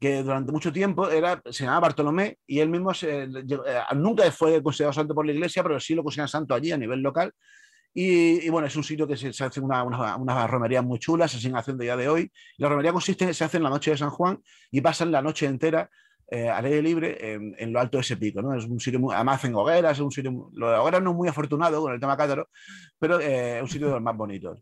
que 0.00 0.22
durante 0.22 0.50
mucho 0.50 0.72
tiempo 0.72 1.10
era, 1.10 1.42
se 1.50 1.64
llamaba 1.64 1.88
Bartolomé 1.88 2.38
y 2.46 2.60
él 2.60 2.70
mismo 2.70 2.94
se, 2.94 3.28
nunca 3.96 4.32
fue 4.32 4.62
considerado 4.62 4.94
santo 4.94 5.14
por 5.14 5.26
la 5.26 5.32
iglesia, 5.32 5.62
pero 5.62 5.78
sí 5.78 5.94
lo 5.94 6.02
consideran 6.02 6.28
santo 6.28 6.54
allí 6.54 6.72
a 6.72 6.78
nivel 6.78 7.00
local. 7.00 7.34
Y, 7.92 8.48
bueno, 8.48 8.66
es 8.66 8.76
un 8.76 8.84
sitio 8.84 9.06
que 9.06 9.14
se, 9.14 9.28
hace 9.44 9.60
una, 9.60 9.82
una, 9.82 10.46
romería 10.46 10.80
muy 10.80 10.98
chula, 10.98 11.28
se 11.28 11.36
siguen 11.36 11.58
haciendo 11.58 11.84
ya 11.84 11.98
de 11.98 12.08
hoy. 12.08 12.32
La 12.56 12.70
romería 12.70 12.94
consiste, 12.94 13.34
se 13.34 13.44
hace 13.44 13.58
en 13.58 13.62
la 13.62 13.68
noche 13.68 13.90
de 13.90 13.98
San 13.98 14.08
Juan 14.08 14.42
y 14.70 14.80
pasan 14.80 15.12
la 15.12 15.20
noche 15.20 15.44
entera 15.44 15.90
eh, 16.30 16.48
al 16.48 16.64
aire 16.64 16.80
libre 16.80 17.34
en, 17.34 17.72
lo 17.72 17.80
alto 17.80 17.98
de 17.98 18.02
ese 18.02 18.16
pico. 18.16 18.40
¿no? 18.40 18.54
Es 18.54 18.64
un 18.64 18.78
sitio, 18.78 19.00
muy, 19.00 19.14
además 19.14 19.44
en 19.44 19.54
hogueras, 19.54 19.92
es 19.92 20.00
un 20.00 20.12
sitio, 20.12 20.50
lo 20.52 20.70
de 20.70 20.76
hogueras 20.76 21.02
no 21.02 21.10
es 21.10 21.16
muy 21.16 21.28
afortunado 21.28 21.82
con 21.82 21.92
el 21.92 21.98
tema 21.98 22.16
cátaro, 22.16 22.48
pero 22.98 23.20
eh, 23.20 23.56
es 23.56 23.62
un 23.62 23.68
sitio 23.68 23.88
de 23.88 23.94
los 23.94 24.02
más 24.02 24.16
bonitos. 24.16 24.58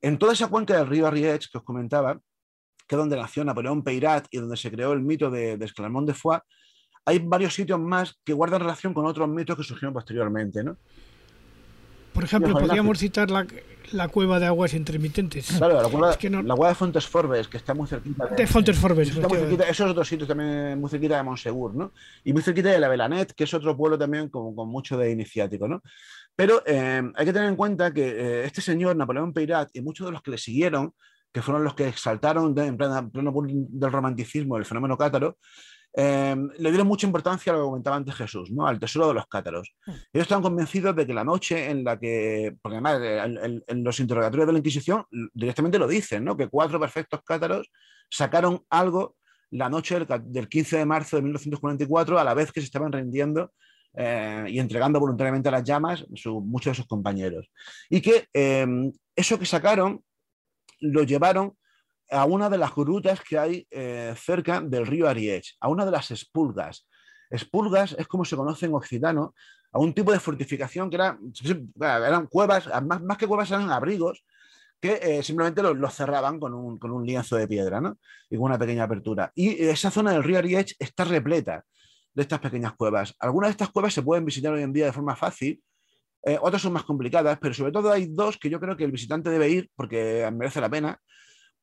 En 0.00 0.18
toda 0.18 0.32
esa 0.32 0.48
cuenca 0.48 0.76
del 0.76 0.88
río 0.88 1.06
Arrietz 1.06 1.48
que 1.48 1.58
os 1.58 1.64
comentaba, 1.64 2.18
que 2.86 2.96
es 2.96 2.98
donde 2.98 3.16
nació 3.16 3.44
Napoleón 3.44 3.84
Peirat 3.84 4.26
y 4.30 4.38
donde 4.38 4.56
se 4.56 4.70
creó 4.70 4.92
el 4.92 5.02
mito 5.02 5.30
de, 5.30 5.56
de 5.56 5.64
Esclarmont 5.64 6.06
de 6.06 6.14
Foix, 6.14 6.42
hay 7.06 7.18
varios 7.20 7.54
sitios 7.54 7.78
más 7.78 8.18
que 8.24 8.32
guardan 8.32 8.60
relación 8.60 8.92
con 8.92 9.06
otros 9.06 9.28
mitos 9.28 9.56
que 9.56 9.62
surgieron 9.62 9.94
posteriormente. 9.94 10.64
¿no? 10.64 10.78
Por 12.14 12.24
ejemplo, 12.24 12.52
podríamos 12.54 12.98
citar 12.98 13.30
la, 13.30 13.44
la, 13.92 14.08
cueva 14.08 14.38
de 14.38 14.46
aguas 14.46 14.72
intermitentes. 14.72 15.48
Claro, 15.58 15.82
la 15.82 15.88
cueva, 15.88 16.16
la 16.42 16.54
cueva 16.54 16.68
de 16.68 16.74
Fontes 16.76 17.06
Forbes, 17.08 17.48
que 17.48 17.56
está 17.56 17.74
muy 17.74 17.88
cerquita. 17.88 18.26
De, 18.28 18.46
Fontes 18.46 18.78
Forbes. 18.78 19.08
Está 19.08 19.28
muy 19.28 19.36
cerquita, 19.38 19.68
esos 19.68 19.90
otros 19.90 20.06
sitios 20.06 20.28
también 20.28 20.80
muy 20.80 20.88
cerquita 20.88 21.16
de 21.16 21.24
Monsegur, 21.24 21.74
¿no? 21.74 21.92
Y 22.22 22.32
muy 22.32 22.40
cerquita 22.40 22.70
de 22.70 22.78
la 22.78 22.88
Belanet, 22.88 23.32
que 23.34 23.44
es 23.44 23.52
otro 23.52 23.76
pueblo 23.76 23.98
también 23.98 24.28
con, 24.28 24.54
con 24.54 24.68
mucho 24.68 24.96
de 24.96 25.10
iniciático, 25.10 25.66
¿no? 25.66 25.82
Pero 26.36 26.62
eh, 26.66 27.02
hay 27.14 27.26
que 27.26 27.32
tener 27.32 27.48
en 27.48 27.56
cuenta 27.56 27.92
que 27.92 28.06
eh, 28.06 28.44
este 28.44 28.60
señor, 28.60 28.94
Napoleón 28.94 29.32
Peirat, 29.32 29.70
y 29.72 29.80
muchos 29.82 30.06
de 30.06 30.12
los 30.12 30.22
que 30.22 30.30
le 30.30 30.38
siguieron, 30.38 30.94
que 31.32 31.42
fueron 31.42 31.64
los 31.64 31.74
que 31.74 31.88
exaltaron 31.88 32.56
en 32.56 32.76
pleno, 32.76 33.10
pleno 33.10 33.32
del 33.44 33.92
romanticismo 33.92 34.56
el 34.56 34.64
fenómeno 34.64 34.96
cátaro, 34.96 35.38
Em, 35.96 36.50
le 36.58 36.70
dieron 36.70 36.88
mucha 36.88 37.06
importancia 37.06 37.52
a 37.52 37.56
lo 37.56 37.62
que 37.62 37.68
comentaba 37.68 37.94
antes 37.94 38.16
Jesús, 38.16 38.50
¿no? 38.50 38.66
al 38.66 38.80
tesoro 38.80 39.08
de 39.08 39.14
los 39.14 39.28
cátaros. 39.28 39.72
Mm. 39.86 39.90
Ellos 39.90 40.22
estaban 40.24 40.42
convencidos 40.42 40.96
de 40.96 41.06
que 41.06 41.14
la 41.14 41.22
noche 41.22 41.70
en 41.70 41.84
la 41.84 41.98
que, 42.00 42.56
porque 42.60 42.78
además 42.78 43.00
eh, 43.00 43.62
en, 43.68 43.84
los 43.84 44.00
interrogatorios 44.00 44.48
de 44.48 44.52
la 44.54 44.58
Inquisición 44.58 45.04
directamente 45.32 45.78
lo 45.78 45.86
dicen, 45.86 46.24
¿no? 46.24 46.36
que 46.36 46.48
cuatro 46.48 46.80
perfectos 46.80 47.20
cátaros 47.24 47.70
sacaron 48.10 48.64
algo 48.70 49.16
la 49.50 49.68
noche 49.68 50.04
del, 50.04 50.48
15 50.48 50.78
de 50.78 50.84
marzo 50.84 51.16
de 51.16 51.22
1944 51.22 52.18
a 52.18 52.24
la 52.24 52.34
vez 52.34 52.50
que 52.50 52.60
se 52.60 52.66
estaban 52.66 52.90
rindiendo 52.90 53.52
eh, 53.94 54.46
y 54.48 54.58
entregando 54.58 54.98
voluntariamente 54.98 55.48
a 55.48 55.52
las 55.52 55.62
llamas 55.62 56.04
muchos 56.24 56.72
de 56.72 56.74
sus 56.74 56.88
compañeros. 56.88 57.48
Y 57.88 58.00
que 58.00 58.26
em, 58.32 58.90
eso 59.14 59.38
que 59.38 59.46
sacaron 59.46 60.02
lo 60.80 61.04
llevaron 61.04 61.56
a 62.14 62.24
una 62.24 62.48
de 62.48 62.58
las 62.58 62.74
grutas 62.74 63.20
que 63.20 63.38
hay 63.38 63.66
eh, 63.70 64.14
cerca 64.16 64.60
del 64.60 64.86
río 64.86 65.08
Ariech, 65.08 65.56
a 65.60 65.68
una 65.68 65.84
de 65.84 65.90
las 65.90 66.10
espulgas. 66.10 66.86
Espulgas 67.30 67.94
es 67.98 68.06
como 68.06 68.24
se 68.24 68.36
conoce 68.36 68.66
en 68.66 68.74
occitano, 68.74 69.34
a 69.72 69.78
un 69.78 69.92
tipo 69.92 70.12
de 70.12 70.20
fortificación 70.20 70.88
que 70.88 70.96
era, 70.96 71.18
eran 71.80 72.26
cuevas, 72.28 72.68
más, 72.84 73.18
que 73.18 73.26
cuevas 73.26 73.50
eran 73.50 73.70
abrigos, 73.70 74.24
que 74.80 75.00
eh, 75.02 75.22
simplemente 75.22 75.62
los, 75.62 75.94
cerraban 75.94 76.38
con 76.38 76.54
un, 76.54 77.06
lienzo 77.06 77.36
de 77.36 77.48
piedra 77.48 77.80
¿no? 77.80 77.98
y 78.30 78.36
con 78.36 78.46
una 78.46 78.58
pequeña 78.58 78.84
apertura. 78.84 79.32
Y 79.34 79.64
esa 79.64 79.90
zona 79.90 80.12
del 80.12 80.22
río 80.22 80.38
Ariech 80.38 80.76
está 80.78 81.04
repleta 81.04 81.64
de 82.12 82.22
estas 82.22 82.38
pequeñas 82.38 82.74
cuevas. 82.74 83.14
Algunas 83.18 83.48
de 83.48 83.52
estas 83.52 83.70
cuevas 83.70 83.92
se 83.92 84.02
pueden 84.02 84.24
visitar 84.24 84.52
hoy 84.52 84.62
en 84.62 84.72
día 84.72 84.86
de 84.86 84.92
forma 84.92 85.16
fácil, 85.16 85.60
eh, 86.26 86.38
otras 86.40 86.62
son 86.62 86.72
más 86.72 86.84
complicadas, 86.84 87.38
pero 87.40 87.52
sobre 87.52 87.72
todo 87.72 87.90
hay 87.90 88.06
dos 88.06 88.38
que 88.38 88.48
yo 88.48 88.58
creo 88.58 88.76
que 88.76 88.84
el 88.84 88.92
visitante 88.92 89.28
debe 89.28 89.50
ir 89.50 89.70
porque 89.74 90.30
merece 90.32 90.60
la 90.60 90.70
pena. 90.70 90.98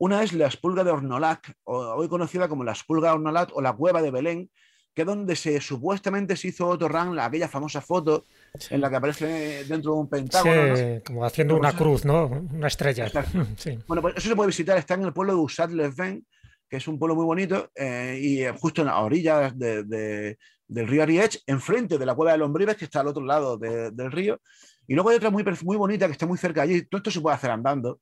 Una 0.01 0.23
es 0.23 0.33
la 0.33 0.47
espulga 0.47 0.83
de 0.83 0.89
Ornolac, 0.89 1.53
hoy 1.65 2.09
conocida 2.09 2.47
como 2.47 2.63
la 2.63 2.71
espulga 2.71 3.09
de 3.09 3.13
Ornolac 3.17 3.51
o 3.53 3.61
la 3.61 3.73
cueva 3.73 4.01
de 4.01 4.09
Belén, 4.09 4.49
que 4.95 5.03
es 5.03 5.05
donde 5.05 5.35
se 5.35 5.61
supuestamente 5.61 6.35
se 6.35 6.47
hizo 6.47 6.67
Otto 6.67 6.87
Rahn, 6.87 7.19
aquella 7.19 7.47
famosa 7.47 7.81
foto 7.81 8.25
en 8.71 8.81
la 8.81 8.89
que 8.89 8.95
aparece 8.95 9.63
dentro 9.65 9.93
de 9.93 9.99
un 9.99 10.09
pentágono. 10.09 10.75
Sí, 10.75 10.83
como 11.05 11.23
haciendo 11.23 11.55
una 11.55 11.73
cruz, 11.73 12.03
¿no? 12.03 12.25
Una 12.25 12.67
estrella. 12.67 13.11
Bueno, 13.87 14.01
pues 14.01 14.15
eso 14.17 14.29
se 14.29 14.35
puede 14.35 14.47
visitar, 14.47 14.75
está 14.75 14.95
en 14.95 15.03
el 15.03 15.13
pueblo 15.13 15.33
de 15.33 15.39
Usat-les-Ven, 15.39 16.25
que 16.67 16.77
es 16.77 16.87
un 16.87 16.97
pueblo 16.97 17.13
muy 17.13 17.25
bonito, 17.25 17.69
eh, 17.75 18.19
y 18.19 18.57
justo 18.59 18.81
en 18.81 18.87
la 18.87 18.97
orilla 19.01 19.53
del 19.55 20.37
río 20.67 21.03
Ariech, 21.03 21.43
enfrente 21.45 21.99
de 21.99 22.05
la 22.07 22.15
cueva 22.15 22.31
de 22.31 22.39
Lombrives, 22.39 22.75
que 22.75 22.85
está 22.85 23.01
al 23.01 23.07
otro 23.07 23.23
lado 23.23 23.55
del 23.55 24.11
río. 24.11 24.41
Y 24.87 24.95
luego 24.95 25.11
hay 25.11 25.17
otra 25.17 25.29
muy, 25.29 25.45
muy 25.63 25.77
bonita 25.77 26.07
que 26.07 26.13
está 26.13 26.25
muy 26.25 26.39
cerca 26.39 26.63
allí. 26.63 26.81
Todo 26.87 26.97
esto 26.97 27.11
se 27.11 27.21
puede 27.21 27.35
hacer 27.35 27.51
andando 27.51 27.99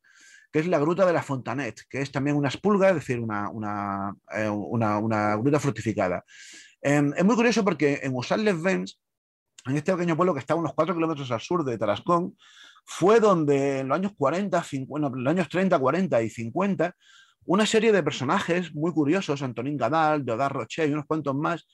que 0.51 0.59
es 0.59 0.67
la 0.67 0.79
gruta 0.79 1.05
de 1.05 1.13
la 1.13 1.23
Fontanet, 1.23 1.81
que 1.89 2.01
es 2.01 2.11
también 2.11 2.35
una 2.35 2.49
espulga, 2.49 2.89
es 2.89 2.95
decir, 2.95 3.19
una, 3.19 3.49
una, 3.49 4.15
eh, 4.35 5.37
gruta 5.39 5.59
fortificada. 5.59 6.23
Em, 6.81 7.13
es 7.15 7.23
muy 7.23 7.35
curioso 7.35 7.63
porque 7.63 7.99
en 8.03 8.15
Usal-les-Vents, 8.15 8.99
en 9.65 9.77
este 9.77 9.93
pequeño 9.93 10.15
pueblo 10.15 10.33
que 10.33 10.39
está 10.39 10.53
a 10.53 10.57
unos 10.57 10.73
4 10.73 10.95
kilómetros 10.95 11.29
al 11.31 11.41
sur 11.41 11.63
de 11.63 11.77
Tarascón, 11.77 12.35
fue 12.85 13.19
donde 13.19 13.79
en 13.79 13.89
los 13.89 13.95
años 13.97 14.13
40, 14.17 14.65
bueno, 14.87 15.09
los 15.09 15.31
años 15.31 15.49
30, 15.49 15.77
40 15.77 16.21
y 16.23 16.29
50, 16.29 16.95
una 17.45 17.65
serie 17.65 17.91
de 17.91 18.01
personajes 18.01 18.73
muy 18.73 18.91
curiosos, 18.91 19.41
Antonín 19.41 19.77
Gadal, 19.77 20.25
Deodar 20.25 20.51
Rocher 20.51 20.89
y 20.89 20.93
unos 20.93 21.05
cuantos 21.05 21.35
más, 21.35 21.67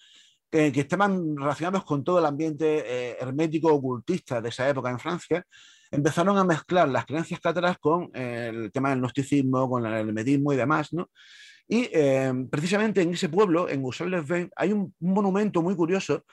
que, 0.49 0.67
estaban 0.67 1.38
relacionados 1.38 1.86
con 1.86 2.03
todo 2.03 2.19
el 2.19 2.26
ambiente 2.26 2.84
eh, 2.86 3.17
hermético 3.19 3.73
ocultista 3.73 4.41
de 4.41 4.49
esa 4.49 4.67
época 4.67 4.89
en 4.89 4.99
Francia, 4.99 5.45
empezaron 5.91 6.38
a 6.38 6.43
mezclar 6.43 6.89
las 6.89 7.05
creencias 7.05 7.39
cátaras 7.39 7.77
con 7.77 8.09
eh, 8.13 8.51
el 8.53 8.71
tema 8.71 8.89
del 8.89 8.99
gnosticismo, 8.99 9.69
con 9.69 9.86
el 9.86 9.93
hermetismo 9.93 10.53
y 10.53 10.55
demás, 10.55 10.93
¿no? 10.93 11.09
Y 11.67 11.89
eh, 11.91 12.31
precisamente 12.49 13.01
en 13.01 13.13
ese 13.13 13.29
pueblo, 13.29 13.67
en 13.69 13.83
Usal-les-Bains, 13.83 14.51
hay 14.55 14.71
un, 14.71 14.93
monumento 14.99 15.61
muy 15.61 15.75
curioso 15.75 16.23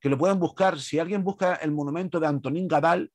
que 0.00 0.08
lo 0.08 0.16
pueden 0.16 0.38
buscar. 0.38 0.78
Si 0.78 0.98
alguien 0.98 1.22
busca 1.22 1.56
el 1.56 1.72
monumento 1.72 2.18
de 2.18 2.26
Antonín 2.26 2.68
Gadal 2.68 3.10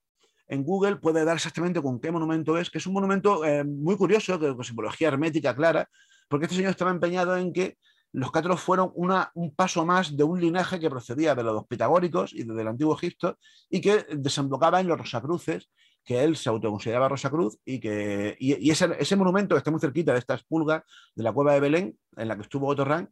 en 0.47 0.63
Google, 0.63 0.97
puede 0.97 1.25
dar 1.25 1.35
exactamente 1.35 1.81
con 1.81 1.99
qué 1.99 2.11
monumento 2.11 2.57
es, 2.57 2.69
que 2.69 2.77
es 2.77 2.85
un 2.85 2.93
monumento 2.93 3.43
eh, 3.43 3.63
muy 3.63 3.97
curioso, 3.97 4.39
con 4.39 4.63
simbología 4.63 5.07
hermética 5.07 5.55
clara, 5.55 5.89
porque 6.27 6.45
este 6.45 6.57
señor 6.57 6.71
estaba 6.71 6.91
empeñado 6.91 7.35
en 7.37 7.51
que 7.51 7.77
los 8.13 8.31
cátaros 8.31 8.61
fueron 8.61 8.91
un 8.95 9.55
paso 9.55 9.85
más 9.85 10.15
de 10.15 10.23
un 10.23 10.39
linaje 10.39 10.79
que 10.79 10.89
procedía 10.89 11.33
de 11.33 11.43
los 11.43 11.65
pitagóricos 11.65 12.31
y 12.33 12.43
desde 12.43 12.61
el 12.61 12.67
antiguo 12.67 12.95
Egipto 12.95 13.39
y 13.69 13.81
que 13.81 14.05
desembocaba 14.15 14.79
en 14.79 14.87
los 14.87 14.99
Rosacruces 14.99 15.69
que 16.03 16.23
él 16.23 16.35
se 16.35 16.49
autoconsideraba 16.49 17.09
Rosa 17.09 17.29
Cruz 17.29 17.57
y 17.65 17.79
que 17.79 18.35
y, 18.39 18.69
ese, 18.69 19.15
monumento 19.15 19.55
que 19.55 19.59
está 19.59 19.71
muy 19.71 19.79
cerquita 19.79 20.13
de 20.13 20.19
esta 20.19 20.35
espulga 20.35 20.85
de 21.15 21.23
la 21.23 21.31
cueva 21.31 21.53
de 21.53 21.59
Belén, 21.59 21.97
en 22.15 22.27
la 22.27 22.35
que 22.35 22.43
estuvo 22.43 22.67
Otto 22.67 22.85
Rank, 22.85 23.09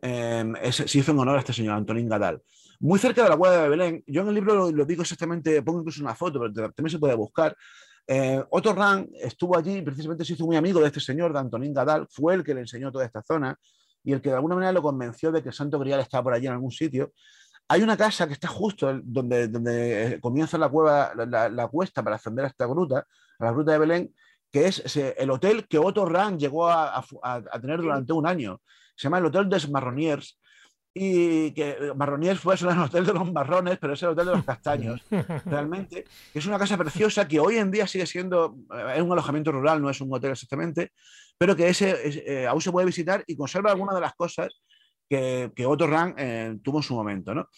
eh, 0.00 0.70
se 0.70 0.98
hizo 0.98 1.12
en 1.12 1.18
honor 1.18 1.36
a 1.36 1.40
este 1.40 1.52
señor 1.52 1.74
Antonín 1.74 2.08
Gadal. 2.08 2.42
Muy 2.80 2.98
cerca 2.98 3.24
de 3.24 3.30
la 3.30 3.36
cueva 3.36 3.62
de 3.62 3.68
Belén, 3.68 4.04
yo 4.06 4.22
en 4.22 4.28
el 4.28 4.34
libro 4.34 4.70
lo, 4.70 4.84
digo 4.84 5.02
exactamente, 5.02 5.62
pongo 5.62 5.80
incluso 5.80 6.02
una 6.02 6.14
foto, 6.14 6.38
pero 6.38 6.52
también 6.72 6.90
se 6.90 6.98
puede 6.98 7.14
buscar. 7.14 7.56
Eh, 8.06 8.44
Otto 8.50 8.74
Rank 8.74 9.08
estuvo 9.14 9.56
allí, 9.56 9.80
precisamente 9.80 10.24
se 10.24 10.34
hizo 10.34 10.44
muy 10.44 10.56
amigo 10.56 10.80
de 10.80 10.88
este 10.88 11.00
señor, 11.00 11.32
de 11.32 11.38
Antonín 11.38 11.72
Gadal, 11.72 12.06
fue 12.10 12.34
el 12.34 12.44
que 12.44 12.54
le 12.54 12.60
enseñó 12.60 12.92
toda 12.92 13.06
esta 13.06 13.22
zona 13.22 13.58
y 14.04 14.12
el 14.12 14.20
que 14.20 14.28
de 14.28 14.36
alguna 14.36 14.54
manera 14.54 14.72
lo 14.72 14.82
convenció 14.82 15.32
de 15.32 15.42
que 15.42 15.48
el 15.48 15.54
Santo 15.54 15.78
Grial 15.78 16.00
estaba 16.00 16.24
por 16.24 16.34
allí 16.34 16.46
en 16.46 16.52
algún 16.52 16.70
sitio. 16.70 17.12
Hay 17.66 17.82
una 17.82 17.96
casa 17.96 18.26
que 18.26 18.34
está 18.34 18.48
justo 18.48 19.00
donde, 19.02 19.48
donde 19.48 20.18
comienza 20.20 20.58
la 20.58 20.68
cueva, 20.68 21.12
la, 21.14 21.68
cuesta 21.68 22.02
para 22.02 22.16
ascender 22.16 22.44
a 22.44 22.48
esta 22.48 22.66
gruta, 22.66 23.06
a 23.38 23.44
la 23.44 23.52
gruta 23.52 23.72
de 23.72 23.78
Belén, 23.78 24.14
que 24.52 24.66
es 24.66 24.96
el 24.96 25.30
hotel 25.30 25.66
que 25.66 25.78
Otto 25.78 26.04
Rahn 26.04 26.38
llegó 26.38 26.68
a, 26.68 27.02
tener 27.60 27.80
durante 27.80 28.12
un 28.12 28.26
año. 28.26 28.60
Se 28.94 29.04
llama 29.04 29.18
el 29.18 29.26
Hotel 29.26 29.48
des 29.48 29.68
Marroniers. 29.68 30.38
Y 30.96 31.50
que 31.52 31.92
Marroniers 31.96 32.38
fue 32.38 32.54
el 32.54 32.78
hotel 32.78 33.04
de 33.04 33.12
los 33.12 33.32
marrones, 33.32 33.78
pero 33.78 33.94
es 33.94 34.02
el 34.04 34.10
hotel 34.10 34.26
de 34.26 34.32
los 34.36 34.44
castaños, 34.46 35.02
realmente. 35.44 36.04
Es 36.32 36.46
una 36.46 36.58
casa 36.58 36.78
preciosa 36.78 37.26
que 37.26 37.40
hoy 37.40 37.56
en 37.56 37.72
día 37.72 37.86
sigue 37.88 38.06
siendo, 38.06 38.56
es 38.94 39.02
un 39.02 39.10
alojamiento 39.10 39.50
rural, 39.50 39.82
no 39.82 39.90
es 39.90 40.00
un 40.00 40.14
hotel 40.14 40.30
exactamente, 40.30 40.92
pero 41.36 41.56
que 41.56 41.68
ese, 41.68 42.42
eh, 42.42 42.46
aún 42.46 42.60
se 42.60 42.70
puede 42.70 42.86
visitar 42.86 43.24
y 43.26 43.36
conserva 43.36 43.72
algunas 43.72 43.96
de 43.96 44.00
las 44.00 44.14
cosas 44.14 44.62
que, 45.08 45.50
que 45.54 45.66
Otto 45.66 45.88
Rank 45.88 46.14
eh, 46.16 46.56
tuvo 46.62 46.78
en 46.78 46.82
su 46.84 46.94
momento. 46.94 47.34
¿no? 47.34 47.48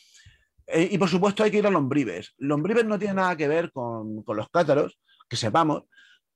Eh, 0.67 0.89
y 0.93 0.99
por 0.99 1.09
supuesto 1.09 1.45
hay 1.45 1.51
que 1.51 1.59
ir 1.59 1.67
a 1.67 1.71
Lombrives. 1.71 2.35
Lombrives 2.39 2.87
no 2.87 2.99
tiene 2.99 3.15
nada 3.15 3.37
que 3.37 3.49
ver 3.49 3.71
con, 3.71 4.23
con, 4.23 4.37
los 4.37 4.49
cátaros, 4.49 4.99
que 5.29 5.37
sepamos, 5.37 5.85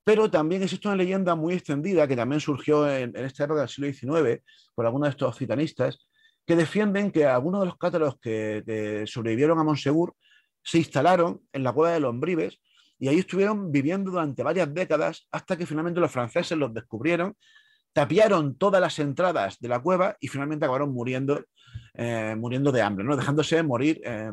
pero 0.05 0.31
también 0.31 0.63
existe 0.63 0.89
una 0.89 0.97
leyenda 0.97 1.35
muy 1.35 1.55
extendida 1.55 2.07
que 2.07 2.17
también 2.17 2.41
surgió 2.41 2.89
en, 2.89 3.15
esta 3.17 3.45
época 3.45 3.61
del 3.61 3.69
siglo 3.69 3.93
XIX 3.93 4.43
por 4.75 4.87
algunos 4.87 5.09
de 5.09 5.11
estos 5.11 5.37
citanistas, 5.37 6.09
que 6.51 6.57
defienden 6.57 7.13
que 7.13 7.25
algunos 7.27 7.61
de 7.61 7.67
los 7.67 7.79
cátaros 7.79 8.19
que, 8.19 9.05
sobrevivieron 9.07 9.57
a 9.61 9.63
Monsegur 9.63 10.17
se 10.65 10.79
instalaron 10.79 11.43
en 11.53 11.63
la 11.63 11.73
cueva 11.73 11.95
de 11.95 12.01
Lombrives 12.01 12.61
y 12.99 13.07
ahí 13.07 13.21
estuvieron 13.21 13.71
viviendo 13.71 14.11
durante 14.11 14.43
varias 14.43 14.75
décadas 14.75 15.29
hasta 15.31 15.57
que 15.57 15.65
finalmente 15.65 16.01
los 16.01 16.11
franceses 16.11 16.59
los 16.59 16.75
descubrieron 16.75 17.37
tapiaron 17.93 18.57
todas 18.59 18.81
las 18.81 18.99
entradas 18.99 19.61
de 19.61 19.69
la 19.69 19.79
cueva 19.79 20.17
y 20.19 20.27
finalmente 20.27 20.65
acabaron 20.65 20.93
muriendo, 20.93 21.41
eh, 21.95 22.35
muriendo 22.37 22.73
de 22.73 22.83
hambre, 22.83 23.05
¿no? 23.05 23.17
dejándose 23.17 23.63
morir 23.63 24.01
eh, 24.05 24.33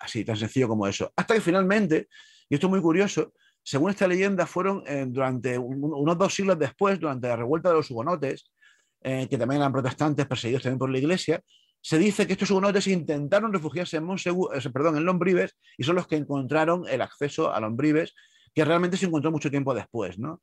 así, 0.00 0.24
tan 0.24 0.38
sencillo 0.38 0.66
como 0.66 0.86
eso. 0.86 1.12
Hasta 1.14 1.34
que 1.34 1.42
finalmente, 1.42 2.08
y 2.48 2.54
esto 2.54 2.68
es 2.68 2.70
muy 2.70 2.80
curioso, 2.80 3.34
según 3.62 3.90
esta 3.90 4.08
leyenda, 4.08 4.46
fueron 4.46 4.82
eh, 4.86 5.04
durante 5.06 5.58
unos 5.58 6.16
dos 6.16 6.34
siglos 6.34 6.58
después, 6.58 6.98
durante 6.98 7.28
la 7.28 7.36
revuelta 7.36 7.68
de 7.68 7.74
los 7.74 7.90
hugonotes, 7.90 8.50
que 9.02 9.38
también 9.38 9.60
eran 9.60 9.72
protestantes, 9.72 10.26
perseguidos 10.26 10.62
también 10.62 10.78
por 10.78 10.90
la 10.90 10.98
iglesia, 10.98 11.42
se 11.80 11.98
dice 11.98 12.26
que 12.26 12.34
estos 12.34 12.50
hugonotes 12.50 12.86
intentaron 12.86 13.52
refugiarse 13.52 13.96
en, 13.96 14.06
perdón, 14.72 14.96
en 14.96 15.04
Lombrives 15.04 15.56
y 15.78 15.84
son 15.84 15.96
los 15.96 16.06
que 16.06 16.16
encontraron 16.16 16.84
el 16.88 17.00
acceso 17.00 17.52
a 17.52 17.60
Lombrives, 17.60 18.14
que 18.54 18.64
realmente 18.64 18.96
se 18.96 19.06
encontró 19.06 19.30
mucho 19.30 19.50
tiempo 19.50 19.74
después. 19.74 20.18
¿no? 20.18 20.42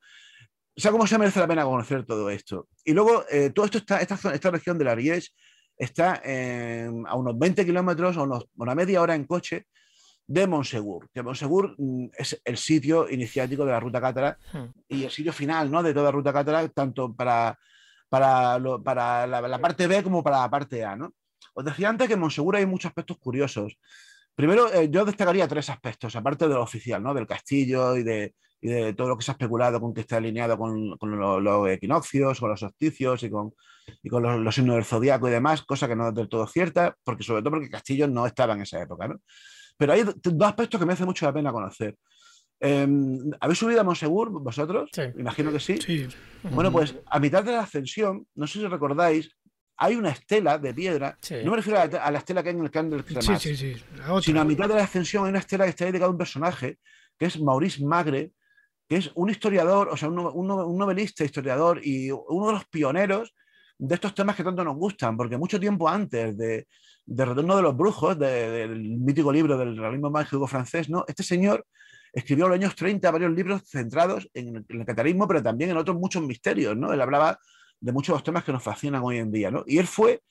O 0.76 0.82
sea, 0.82 0.92
cómo 0.92 1.06
se 1.06 1.18
merece 1.18 1.40
la 1.40 1.48
pena 1.48 1.64
conocer 1.64 2.06
todo 2.06 2.30
esto. 2.30 2.68
Y 2.84 2.94
luego, 2.94 3.24
eh, 3.30 3.52
todo 3.52 3.66
esto 3.66 3.78
está, 3.78 4.00
esta, 4.00 4.34
esta 4.34 4.52
región 4.52 4.78
de 4.78 4.86
la 4.86 4.94
Ariège 4.94 5.30
está 5.78 6.22
a 6.24 7.16
unos 7.16 7.38
20 7.38 7.64
kilómetros 7.64 8.18
o 8.18 8.50
una 8.56 8.76
media 8.76 9.02
hora 9.02 9.14
en 9.14 9.26
coche 9.26 9.68
de 10.26 10.46
Monsegur, 10.46 11.10
que 11.14 11.24
Monsegur 11.24 11.76
mm, 11.78 12.08
es 12.18 12.42
el 12.44 12.58
sitio 12.58 13.10
iniciático 13.10 13.64
de 13.64 13.72
la 13.72 13.80
ruta 13.80 14.02
cátara 14.02 14.38
hmm. 14.52 14.66
y 14.90 15.04
el 15.06 15.12
sitio 15.12 15.32
final 15.32 15.72
¿no? 15.72 15.82
de 15.82 15.94
toda 15.94 16.06
la 16.06 16.12
ruta 16.12 16.34
cátara, 16.34 16.68
tanto 16.68 17.14
para, 17.14 17.58
para, 18.10 18.60
para 18.84 19.28
la, 19.28 19.60
parte 19.60 19.88
B 19.88 20.04
como 20.04 20.24
para 20.24 20.42
la 20.42 20.50
parte 20.50 20.84
A. 20.84 20.96
¿no? 20.96 21.14
Os 21.54 21.66
decía 21.66 21.90
antes 21.90 22.08
que 22.08 22.14
en 22.14 22.20
Monsegur 22.20 22.56
hay 22.56 22.66
muchos 22.66 22.90
aspectos 22.90 23.18
curiosos. 23.18 23.78
Primero, 24.36 24.72
eh, 24.74 24.90
yo 24.90 25.04
destacaría 25.06 25.48
tres 25.48 25.70
aspectos, 25.70 26.16
aparte 26.16 26.48
de 26.48 26.54
lo 26.54 26.62
oficial, 26.62 27.02
¿no? 27.02 27.14
del 27.14 27.26
castillo 27.26 27.98
y 27.98 28.04
de, 28.04 28.36
y 28.62 28.70
de 28.70 28.94
todo 28.94 29.10
lo 29.10 29.18
que 29.18 29.24
se 29.24 29.32
ha 29.32 29.34
especulado 29.34 29.80
con 29.82 29.94
que 29.94 30.02
está 30.02 30.18
alineado 30.18 30.58
con, 30.58 30.98
los, 31.02 31.70
equinoccios, 31.70 32.40
con 32.40 32.50
los 32.50 32.60
solsticios 32.60 33.24
y 33.24 33.30
con, 33.30 33.54
y 34.04 34.10
con 34.10 34.44
los, 34.44 34.56
signos 34.56 34.76
del 34.76 34.86
zodiaco 34.86 35.28
y 35.28 35.32
demás, 35.32 35.64
cosa 35.64 35.88
que 35.88 35.96
no 35.96 36.10
es 36.10 36.16
del 36.16 36.30
todo 36.30 36.48
cierta, 36.48 36.96
porque 37.04 37.24
sobre 37.24 37.42
todo 37.42 37.52
porque 37.52 37.70
Castillo 37.70 38.08
no 38.08 38.26
estaba 38.26 38.54
en 38.54 38.62
esa 38.62 38.82
época. 38.82 39.08
¿no? 39.08 39.16
Pero 39.78 39.94
hay 39.94 40.04
dos 40.04 40.48
aspectos 40.48 40.80
que 40.80 40.86
me 40.86 40.94
hace 40.94 41.06
mucho 41.06 41.26
la 41.26 41.34
pena 41.34 41.52
conocer. 41.52 41.96
Em, 42.60 43.32
¿Habéis 43.40 43.60
subido 43.60 43.82
a 43.82 43.84
Monsegur 43.84 44.30
vosotros? 44.32 44.90
Sí. 44.92 45.04
Imagino 45.18 45.52
que 45.52 45.60
sí. 45.60 45.78
sí. 45.78 46.08
Bueno, 46.44 46.72
pues 46.72 46.96
a 47.06 47.20
mitad 47.20 47.44
de 47.44 47.52
la 47.52 47.62
ascensión, 47.62 48.28
no 48.36 48.48
sé 48.48 48.60
si 48.60 48.68
recordáis, 48.68 49.30
hay 49.78 49.96
una 49.96 50.10
estela 50.10 50.58
de 50.58 50.74
piedra. 50.74 51.18
No 51.44 51.52
me 51.52 51.58
refiero 51.58 51.80
a 51.80 52.12
la, 52.12 52.18
estela 52.18 52.42
que 52.42 52.50
hay 52.50 52.56
en 52.56 52.64
el 52.64 52.72
Candle 52.72 53.04
sí, 53.22 53.36
sí, 53.38 53.56
sí. 53.56 53.76
sino 54.22 54.42
a 54.42 54.44
mitad 54.44 54.68
de 54.68 54.76
la 54.76 54.84
ascensión 54.84 55.26
hay 55.26 55.30
una 55.30 55.40
estela 55.40 55.66
que 55.66 55.70
está 55.70 55.86
dedicada 55.86 56.08
a 56.08 56.12
un 56.12 56.18
personaje 56.18 56.80
que 57.18 57.26
es 57.26 57.40
Maurice 57.40 57.84
Magre, 57.84 58.32
que 58.88 58.98
es 58.98 59.12
un 59.16 59.30
historiador, 59.30 59.90
o 59.90 59.98
sea, 59.98 60.10
un, 60.10 60.78
novelista, 60.78 61.24
historiador 61.24 61.82
y 61.84 62.12
uno 62.12 62.48
de 62.48 62.54
los 62.54 62.66
pioneros 62.66 63.36
de 63.78 63.96
estos 63.96 64.16
temas 64.16 64.36
que 64.36 64.44
tanto 64.44 64.64
nos 64.64 64.76
gustan, 64.76 65.16
porque 65.16 65.38
mucho 65.38 65.60
tiempo 65.60 65.88
antes 65.88 66.36
de, 66.38 66.68
Retorno 67.08 67.56
de 67.56 67.62
los 67.62 67.76
Brujos, 67.76 68.20
del 68.20 69.00
mítico 69.00 69.32
libro 69.32 69.58
del 69.58 69.78
realismo 69.78 70.10
mágico 70.10 70.46
francés, 70.48 70.90
¿no? 70.90 71.06
este 71.08 71.24
señor 71.24 71.66
escribió 72.14 72.46
en 72.46 72.52
los 72.52 72.60
años 72.60 72.76
30 72.76 73.12
varios 73.12 73.32
libros 73.32 73.62
centrados 73.66 74.30
en, 74.34 74.66
el 74.68 74.86
catarismo, 74.86 75.28
pero 75.28 75.42
también 75.42 75.70
en 75.70 75.78
otros 75.78 75.98
muchos 75.98 76.24
misterios. 76.24 76.76
¿no? 76.76 76.92
Él 76.92 77.02
hablaba 77.02 77.40
de 77.80 77.92
muchos 77.92 78.14
de 78.14 78.18
los 78.18 78.24
temas 78.24 78.44
que 78.44 78.52
nos 78.52 78.64
fascinan 78.64 79.04
hoy 79.04 79.18
en 79.18 79.32
día. 79.32 79.52
¿no? 79.52 79.64
Y 79.68 79.78
él 79.78 79.88
fue 79.88 80.22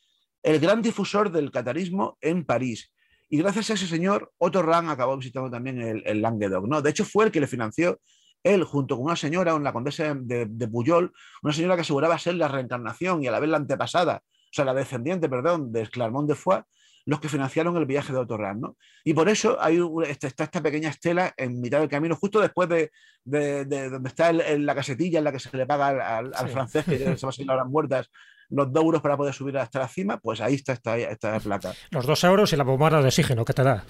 el 0.42 0.58
gran 0.58 0.82
difusor 0.82 1.30
del 1.30 1.50
catarismo 1.50 2.18
en 2.20 2.44
París. 2.44 2.92
Y 3.28 3.38
gracias 3.38 3.70
a 3.70 3.74
ese 3.74 3.86
señor, 3.86 4.32
Otto 4.38 4.62
Rahn 4.62 4.88
acabó 4.88 5.16
visitando 5.16 5.50
también 5.50 5.80
el, 5.80 6.02
el 6.06 6.22
Languedoc. 6.22 6.66
¿no? 6.66 6.82
De 6.82 6.90
hecho, 6.90 7.04
fue 7.04 7.26
el 7.26 7.30
que 7.30 7.40
le 7.40 7.46
financió 7.46 8.00
él, 8.42 8.64
junto 8.64 8.96
con 8.96 9.06
una 9.06 9.16
señora, 9.16 9.54
una 9.54 9.72
condesa 9.72 10.14
de, 10.14 10.46
de 10.46 10.68
Puyol, 10.68 11.12
una 11.42 11.52
señora 11.52 11.74
que 11.74 11.80
aseguraba 11.80 12.18
ser 12.18 12.34
la 12.34 12.48
reencarnación 12.48 13.22
y 13.22 13.26
a 13.26 13.32
la 13.32 13.40
vez 13.40 13.50
la 13.50 13.56
antepasada, 13.56 14.22
o 14.46 14.52
sea, 14.52 14.64
la 14.64 14.74
descendiente, 14.74 15.28
perdón, 15.28 15.72
de 15.72 15.86
Clermont 15.88 16.28
de 16.28 16.34
Foix, 16.34 16.64
los 17.06 17.20
que 17.20 17.28
financiaron 17.28 17.76
el 17.76 17.86
viaje 17.86 18.12
de 18.12 18.18
Otorran, 18.18 18.60
¿no? 18.60 18.76
Y 19.04 19.14
por 19.14 19.28
eso 19.28 19.56
hay 19.60 19.80
está, 20.08 20.26
esta 20.26 20.60
pequeña 20.60 20.90
estela 20.90 21.32
en 21.36 21.60
mitad 21.60 21.78
del 21.78 21.88
camino, 21.88 22.16
justo 22.16 22.40
después 22.40 22.68
de, 22.68 22.90
donde 23.24 24.08
está 24.08 24.32
la 24.32 24.74
casetilla 24.74 25.18
en 25.18 25.24
la 25.24 25.32
que 25.32 25.38
se 25.38 25.56
le 25.56 25.66
paga 25.66 26.18
al, 26.18 26.48
francés, 26.48 26.84
que 26.84 26.98
se 26.98 27.26
va 27.26 27.30
a 27.30 27.32
seguir 27.32 27.46
las 27.46 27.66
muertas, 27.66 28.10
los 28.48 28.72
dos 28.72 28.82
euros 28.82 29.02
para 29.02 29.16
poder 29.16 29.34
subir 29.34 29.56
hasta 29.56 29.78
la 29.78 29.88
cima, 29.88 30.18
pues 30.18 30.40
ahí 30.40 30.54
está 30.54 30.72
esta, 30.72 30.96
esta 30.96 31.38
plata. 31.38 31.74
Los 31.90 32.06
dos 32.06 32.22
euros 32.24 32.52
y 32.52 32.56
la 32.56 32.64
bombada 32.64 33.00
de 33.00 33.08
oxígeno 33.08 33.44
que 33.44 33.52
te 33.52 33.62
da. 33.62 33.84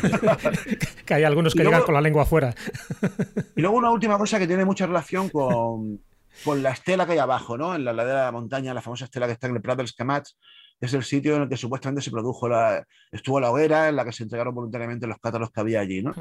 que 1.06 1.14
hay 1.14 1.24
algunos 1.24 1.54
que 1.54 1.64
llegan 1.64 1.82
con 1.82 1.94
la 1.94 2.00
lengua 2.00 2.22
afuera. 2.22 2.54
y 3.56 3.60
luego 3.60 3.76
una 3.76 3.90
última 3.90 4.16
cosa 4.16 4.38
que 4.38 4.46
tiene 4.46 4.64
mucha 4.64 4.86
relación 4.86 5.28
con, 5.28 6.00
con 6.44 6.62
la 6.62 6.70
estela 6.70 7.06
que 7.06 7.12
hay 7.12 7.18
abajo, 7.18 7.56
¿no? 7.56 7.74
En 7.74 7.84
la 7.84 7.92
ladera 7.92 8.20
de 8.20 8.24
la 8.26 8.32
montaña, 8.32 8.74
la 8.74 8.82
famosa 8.82 9.04
estela 9.04 9.26
que 9.26 9.32
está 9.32 9.46
en 9.46 9.56
el 9.56 9.62
Prat 9.62 9.76
del 9.76 9.86
Escamats, 9.86 10.38
es 10.80 10.94
el 10.94 11.04
sitio 11.04 11.36
en 11.36 11.42
el 11.42 11.48
que 11.48 11.56
supuestamente 11.56 12.02
se 12.02 12.10
produjo 12.10 12.48
la, 12.48 12.84
estuvo 13.10 13.38
la 13.38 13.50
hoguera 13.50 13.88
en 13.88 13.96
la 13.96 14.04
que 14.04 14.12
se 14.12 14.24
entregaron 14.24 14.54
voluntariamente 14.54 15.06
los 15.06 15.18
cátaros 15.18 15.50
que 15.50 15.60
había 15.60 15.80
allí, 15.80 16.02
¿no? 16.02 16.12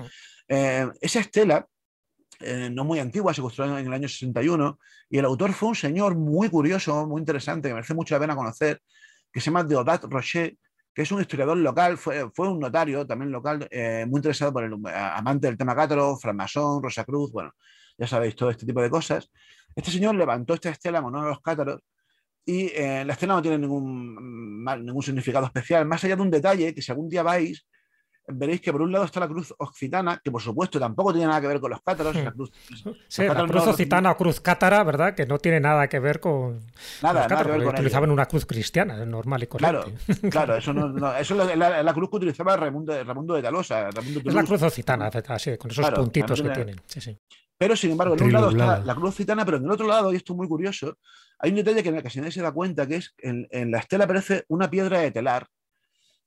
Eh, 0.48 0.88
esa 1.02 1.20
estela 1.20 1.66
eh, 2.40 2.70
no 2.72 2.84
muy 2.84 3.00
antigua, 3.00 3.34
se 3.34 3.42
construyó 3.42 3.78
en 3.78 3.88
el 3.88 3.94
año 3.94 4.08
61, 4.08 4.80
y 5.10 5.18
el 5.18 5.26
autor 5.26 5.54
fue 5.54 5.70
un 5.70 5.76
señor 5.76 6.16
muy 6.16 6.50
curioso, 6.50 7.06
muy 7.08 7.20
interesante, 7.20 7.68
que 7.68 7.74
merece 7.74 7.94
mucho 7.94 8.16
la 8.16 8.22
pena 8.22 8.36
conocer, 8.36 8.82
que 9.32 9.40
se 9.40 9.46
llama 9.46 9.64
Deodat 9.64 10.04
Rocher, 10.06 10.56
que 10.94 11.04
es 11.04 11.12
un 11.12 11.22
historiador 11.22 11.58
local, 11.58 11.98
fue, 11.98 12.30
fue 12.34 12.50
un 12.50 12.60
notario 12.60 13.06
también 13.06 13.32
local, 13.32 13.68
eh, 13.72 14.06
muy 14.08 14.20
interesado 14.20 14.52
por 14.52 14.64
el 14.64 14.74
amante 14.86 15.48
del 15.48 15.58
tema 15.58 15.76
cátaro, 15.76 16.18
francmasón, 16.18 16.84
Rosa 16.84 17.04
Cruz, 17.04 17.32
bueno, 17.32 17.52
ya 17.98 18.08
sabéis, 18.08 18.36
todo 18.36 18.50
este 18.50 18.66
tipo 18.66 18.82
de 18.82 18.90
cosas. 18.90 19.32
Este 19.76 19.92
señor 19.92 20.16
levantó 20.16 20.54
esta 20.54 20.70
estela 20.70 21.00
en 21.00 21.06
honor 21.06 21.26
a 21.26 21.30
los 21.30 21.42
cátaros 21.42 21.82
y 22.46 22.68
eh, 22.74 23.04
la 23.06 23.14
escena 23.14 23.36
no 23.36 23.42
tiene 23.42 23.58
ningún, 23.58 24.64
ningún 24.64 25.04
significado 25.04 25.46
especial, 25.46 25.86
más 25.86 26.04
allá 26.04 26.16
de 26.16 26.22
un 26.22 26.32
detalle 26.32 26.74
que 26.74 26.82
si 26.82 26.92
algún 26.92 27.08
día 27.08 27.24
vais, 27.24 27.66
veréis 28.28 28.62
que 28.62 28.72
por 28.72 28.82
un 28.82 28.92
lado 28.92 29.06
está 29.06 29.20
la 29.20 29.28
cruz 29.28 29.54
occitana, 29.58 30.20
que 30.24 30.32
por 30.32 30.42
supuesto 30.42 30.80
tampoco 30.80 31.12
tiene 31.14 31.28
nada 31.28 31.42
que 31.42 31.48
ver 31.48 31.60
con 31.60 31.72
los 31.72 31.82
cátaros. 31.82 32.16
La 32.16 32.32
cruz, 32.32 32.52
sí, 33.08 33.24
la 33.24 33.48
cruz 33.48 33.68
occitana 33.68 34.12
o 34.12 34.18
cruz 34.18 34.40
cátara, 34.40 34.84
¿verdad? 34.84 35.16
Que 35.16 35.26
no 35.26 35.38
tiene 35.38 35.60
nada 35.60 35.88
que 35.88 36.00
ver 36.00 36.20
con. 36.20 36.60
Nada, 37.02 37.28
nada 37.28 37.44
que 37.44 37.52
ver 37.52 37.64
con 37.64 37.74
Utilizaban 37.74 38.12
una 38.12 38.26
cruz 38.26 38.46
cristiana, 38.46 39.06
normal 39.06 39.44
y 39.44 39.48
correcta. 39.48 39.84
Claro, 39.84 40.30
claro, 40.30 40.56
eso, 40.58 40.74
no, 40.74 41.16
eso 41.16 41.42
es 41.42 41.58
la, 41.58 41.94
cruz 41.94 42.10
que 42.10 42.16
utilizaba 42.18 42.58
Raimundo, 42.58 42.94
de 42.94 43.42
Talosa. 43.42 43.90
es 43.90 44.34
la 44.34 44.44
cruz 44.44 44.62
occitana, 44.62 45.10
así, 45.28 45.58
con 45.58 45.72
esos 45.72 45.92
puntitos 45.92 46.42
que 46.42 46.50
tienen. 46.50 46.82
Sí, 46.86 47.02
sí. 47.02 47.18
Pero 47.62 47.76
sin 47.76 47.92
embargo, 47.92 48.16
en 48.16 48.24
un 48.24 48.34
lado 48.34 48.50
está 48.50 48.80
la 48.80 48.96
cruz 48.96 49.12
occitana, 49.12 49.46
pero 49.46 49.58
en 49.58 49.66
el 49.66 49.72
otro 49.72 49.86
lado, 49.86 50.12
y 50.12 50.16
esto 50.16 50.34
es 50.34 50.38
muy 50.38 50.48
curioso, 50.48 50.98
hay 51.38 51.52
un 51.52 51.58
detalle 51.58 51.84
que 51.84 51.90
en 51.90 51.96
el 51.96 52.02
que 52.02 52.10
se 52.10 52.42
da 52.42 52.52
cuenta, 52.52 52.88
que 52.88 52.96
es 52.96 53.14
en, 53.20 53.48
en 53.52 53.70
la 53.70 53.78
estela 53.78 54.06
aparece 54.06 54.46
una 54.48 54.68
piedra 54.68 55.00
de 55.00 55.12
telar 55.12 55.48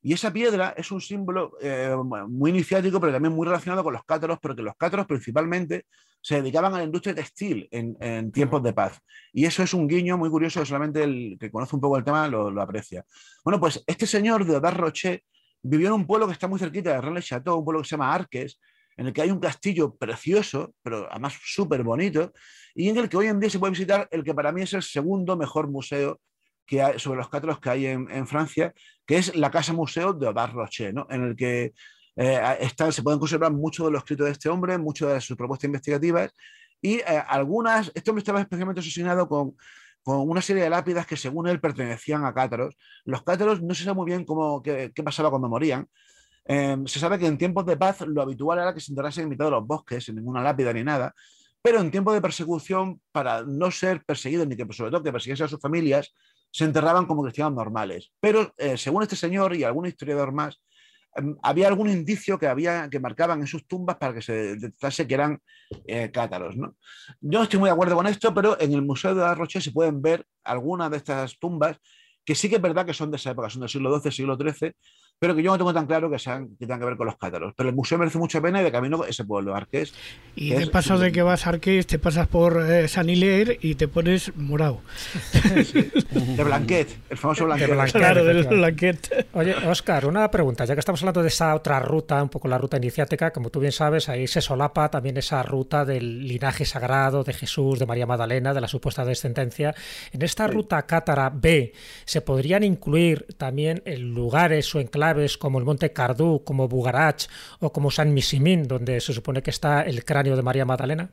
y 0.07 0.13
esa 0.13 0.31
piedra 0.31 0.75
es 0.77 0.93
un 0.93 1.01
símbolo 1.01 1.53
eh, 1.63 1.97
muy 2.29 2.51
iniciático, 2.51 3.01
pero 3.01 3.11
también 3.11 3.35
muy 3.35 3.47
relacionado 3.47 3.83
con 3.83 3.95
los 3.95 4.05
cátaros, 4.05 4.39
porque 4.39 4.61
los 4.61 4.77
cátaros 4.77 5.07
principalmente 5.07 5.87
se 6.21 6.43
dedicaban 6.43 6.75
a 6.75 6.79
la 6.79 6.85
industria 6.85 7.15
textil 7.15 7.67
en, 7.71 8.31
tiempos 8.31 8.63
de 8.63 8.75
paz. 8.75 9.01
Y 9.33 9.47
eso 9.47 9.63
es 9.63 9.73
un 9.73 9.89
guiño 9.89 10.19
muy 10.19 10.29
curioso 10.29 10.61
que 10.61 10.67
solamente 10.67 11.03
el 11.03 11.39
que 11.41 11.51
conoce 11.51 11.75
un 11.75 11.81
poco 11.81 11.97
el 11.97 12.05
tema 12.05 12.29
lo, 12.29 12.61
aprecia. 12.61 13.03
Bueno, 13.43 13.59
pues 13.59 13.83
este 13.87 14.07
señor 14.07 14.45
de 14.45 14.57
Odar 14.57 14.77
Roche 14.77 15.25
vivió 15.63 15.89
en 15.89 15.95
un 15.95 16.07
pueblo 16.07 16.27
que 16.27 16.35
está 16.35 16.49
muy 16.49 16.59
cerquita 16.59 16.93
de 16.93 17.01
Rennes 17.01 17.25
Chateau, 17.25 17.59
un 17.59 17.65
pueblo 17.65 17.81
que 17.81 17.89
se 17.89 17.95
llama 17.97 18.13
Arques, 18.13 18.61
en 18.97 19.07
el 19.07 19.13
que 19.13 19.23
hay 19.23 19.31
un 19.31 19.41
castillo 19.41 19.95
precioso, 19.95 20.75
pero 20.83 21.09
además 21.11 21.35
súper 21.45 21.83
bonito, 21.83 22.33
y 22.75 22.89
en 22.89 22.97
el 22.99 23.09
que 23.09 23.17
hoy 23.17 23.27
en 23.27 23.41
día 23.41 23.51
se 23.51 23.59
puede 23.59 23.73
visitar 23.73 24.09
el 24.11 24.25
que 24.25 24.35
para 24.35 24.53
mí 24.53 24.63
es 24.63 24.73
el 24.73 24.83
segundo 24.83 25.37
mejor 25.37 25.69
museo 25.69 26.21
que 26.67 26.83
hay, 26.83 26.99
sobre 26.99 27.19
los 27.19 27.29
cátaros 27.29 27.61
que 27.61 27.71
hay 27.71 27.87
en, 27.87 28.27
Francia, 28.27 28.73
que 29.07 29.19
es 29.19 29.35
la 29.37 29.51
Casa 29.51 29.73
Museo 29.73 30.13
de 30.13 30.33
Rocher, 30.33 30.95
¿no? 30.95 31.07
en 31.11 31.23
el 31.25 31.37
que 31.37 31.73
eh, 32.17 32.69
se 32.91 33.03
pueden 33.03 33.19
conservar 33.19 33.53
muchos 33.53 33.87
de 33.87 33.93
los 33.93 34.03
escritos 34.03 34.27
de 34.27 34.33
este 34.33 34.49
hombre, 34.49 34.79
muchas 34.79 35.13
de 35.13 35.21
sus 35.21 35.37
propuestas 35.37 35.67
investigativas 35.67 36.33
y 36.85 36.97
eh, 36.99 37.23
algunas, 37.29 37.91
este 37.95 38.11
hombre 38.11 38.21
estaba 38.21 38.43
especialmente 38.43 38.81
asesinado 38.81 39.27
con, 39.27 39.57
con, 40.03 40.29
una 40.29 40.43
serie 40.43 40.65
de 40.65 40.69
lápidas 40.69 41.07
que 41.07 41.17
según 41.17 41.49
él 41.49 41.59
pertenecían 41.59 42.27
a 42.27 42.35
cátaros. 42.35 42.77
Los 43.07 43.23
cátaros 43.23 43.63
no 43.63 43.75
se 43.75 43.85
sabe 43.85 43.97
muy 43.97 44.05
bien 44.05 44.27
cómo, 44.27 44.63
qué, 44.63 44.93
pasaba 45.03 45.31
cuando 45.31 45.49
morían. 45.49 45.89
Em, 46.47 46.87
se 46.87 46.99
sabe 46.99 47.19
que 47.19 47.27
en 47.27 47.39
tiempos 47.39 47.65
de 47.65 47.77
paz 47.77 48.03
lo 48.03 48.21
habitual 48.21 48.59
era 48.59 48.75
que 48.75 48.81
se 48.81 48.93
enterrasen 48.93 49.25
en 49.25 49.31
mitad 49.31 49.47
de 49.47 49.53
los 49.53 49.67
bosques, 49.67 50.05
sin 50.05 50.17
ninguna 50.17 50.43
lápida 50.43 50.73
ni 50.73 50.85
nada, 50.85 51.15
pero 51.63 51.81
en 51.81 51.91
tiempos 51.91 52.13
de 52.13 52.21
persecución, 52.21 53.01
para 53.11 53.43
no 53.43 53.71
ser 53.71 54.05
perseguidos 54.05 54.47
ni 54.47 54.55
que 54.57 54.67
sobre 54.71 54.91
todo 54.91 55.03
que 55.03 55.13
persiguiesen 55.13 55.47
a 55.47 55.49
sus 55.49 55.61
familias, 55.61 56.13
se 56.51 56.65
enterraban 56.65 57.07
como 57.07 57.23
cristianos 57.23 57.55
normales. 57.55 58.13
Pero 58.21 58.53
eh, 58.59 58.77
según 58.77 59.03
este 59.03 59.17
señor 59.17 59.57
y 59.57 59.65
algún 59.65 59.87
historiador 59.87 60.33
más, 60.33 60.61
em, 61.17 61.35
había 61.43 61.69
algún 61.69 61.89
indicio 61.89 62.39
que, 62.39 62.47
había, 62.47 62.91
que 62.91 63.01
marcaban 63.01 63.41
en 63.41 63.47
sus 63.47 63.67
tumbas 63.67 63.97
para 63.97 64.13
que 64.13 64.21
se 64.21 64.33
detectase 64.57 65.07
que 65.07 65.15
eran 65.15 65.41
eh, 65.87 66.11
cátaros. 66.13 66.57
¿no? 66.57 66.77
Yo 67.23 67.39
no 67.39 67.45
estoy 67.45 67.59
muy 67.59 67.69
de 67.69 67.73
acuerdo 67.73 67.97
con 67.97 68.07
esto, 68.07 68.35
pero 68.35 68.61
en 68.61 68.75
el 68.75 68.83
Museo 68.83 69.15
de 69.15 69.23
la 69.23 69.35
Roche 69.35 69.63
se 69.63 69.73
pueden 69.73 70.03
ver 70.03 70.27
algunas 70.45 70.91
de 70.91 70.99
estas 70.99 71.39
tumbas 71.39 71.79
que 72.25 72.35
sí 72.35 72.49
que 72.49 72.57
es 72.57 72.63
verdad 72.63 72.87
que 72.87 72.95
son 72.95 73.11
de 73.11 73.17
esa 73.17 73.31
época, 73.31 73.51
son 73.51 73.61
del 73.61 73.69
siglo 73.69 74.01
XII, 74.01 74.13
siglo 74.13 74.37
XIII, 74.37 74.75
pero 75.25 75.35
que 75.35 75.43
yo 75.43 75.53
no 75.53 75.57
tengo 75.57 75.73
tan 75.73 75.87
claro 75.87 76.11
que, 76.11 76.19
sean, 76.19 76.49
que 76.49 76.67
tengan 76.67 76.81
que 76.81 76.85
ver 76.85 76.97
con 76.99 77.07
los 77.07 77.17
cátaros. 77.17 77.55
Pero 77.57 77.71
el 77.71 77.75
museo 77.75 77.97
merece 77.97 78.19
mucha 78.19 78.43
pena 78.43 78.61
y 78.61 78.65
de 78.65 78.71
camino 78.71 79.07
ese 79.07 79.25
pueblo, 79.25 79.57
Arqués. 79.57 79.95
Y 80.37 80.51
de 80.51 80.67
paso 80.67 80.99
de 80.99 81.13
que 81.13 81.23
vas 81.23 81.47
a 81.47 81.49
Arqués, 81.49 81.87
te 81.87 81.99
pasas 81.99 82.29
por 82.29 82.61
eh, 82.61 82.89
San 82.89 83.09
Hilaire 83.09 83.59
y 83.63 83.77
te 83.77 83.89
pones 83.89 84.37
morado. 84.37 84.83
De 86.13 86.45
Blanquet, 86.45 86.99
el 87.09 87.17
famoso 87.17 87.47
Blanquet. 87.47 87.93
claro, 87.93 88.23
del 88.23 88.45
Blanquet. 88.45 89.29
Oye, 89.33 89.55
Oscar, 89.67 90.05
una 90.05 90.31
pregunta. 90.31 90.67
Ya 90.67 90.75
que 90.75 90.81
estamos 90.81 91.01
hablando 91.01 91.23
de 91.23 91.29
esa 91.29 91.55
otra 91.55 91.81
ruta, 91.81 92.23
un 92.23 92.29
poco 92.29 92.47
la 92.47 92.59
ruta 92.59 92.77
iniciática, 92.77 93.31
como 93.31 93.49
tú 93.49 93.61
bien 93.61 93.73
sabes, 93.73 94.11
ahí 94.11 94.27
se 94.27 94.43
solapa 94.43 94.91
también 94.91 95.17
esa 95.17 95.43
ruta 95.43 95.87
del 95.87 96.29
linaje 96.29 96.67
sagrado 96.67 97.25
de 97.25 97.33
Jesús, 97.33 97.79
de 97.79 97.87
María 97.87 98.05
Magdalena, 98.05 98.53
de 98.53 98.61
la 98.61 98.69
supuesta 98.69 99.07
descendencia. 99.07 99.75
En 100.13 100.21
esta 100.21 100.47
ruta 100.49 100.83
cátara 100.83 101.31
B, 101.31 101.73
¿se 102.05 102.21
podrían 102.21 102.63
incluir 102.63 103.27
también 103.39 103.83
lugares 103.87 104.75
o 104.75 104.81
enclaves 104.81 105.14
como 105.39 105.59
el 105.59 105.65
Monte 105.65 105.93
Cardú, 105.93 106.43
como 106.45 106.69
Bugarach 106.69 107.27
o 107.61 107.73
como 107.73 107.91
San 107.91 108.13
Misimín, 108.13 108.69
donde 108.69 109.01
se 109.01 109.13
supone 109.13 109.43
que 109.43 109.51
está 109.51 109.83
el 109.83 110.05
cráneo 110.05 110.37
de 110.37 110.43
María 110.43 110.65
Magdalena? 110.65 111.11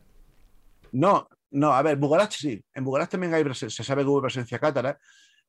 No, 0.91 1.27
no, 1.51 1.73
a 1.73 1.81
ver, 1.81 1.97
Bugarach 1.97 2.31
sí. 2.31 2.63
En 2.73 2.83
Bugarach 2.83 3.09
también 3.09 3.33
hay, 3.33 3.43
se 3.53 3.69
sabe 3.69 4.03
que 4.03 4.09
hubo 4.09 4.21
presencia 4.21 4.59
cátara. 4.59 4.97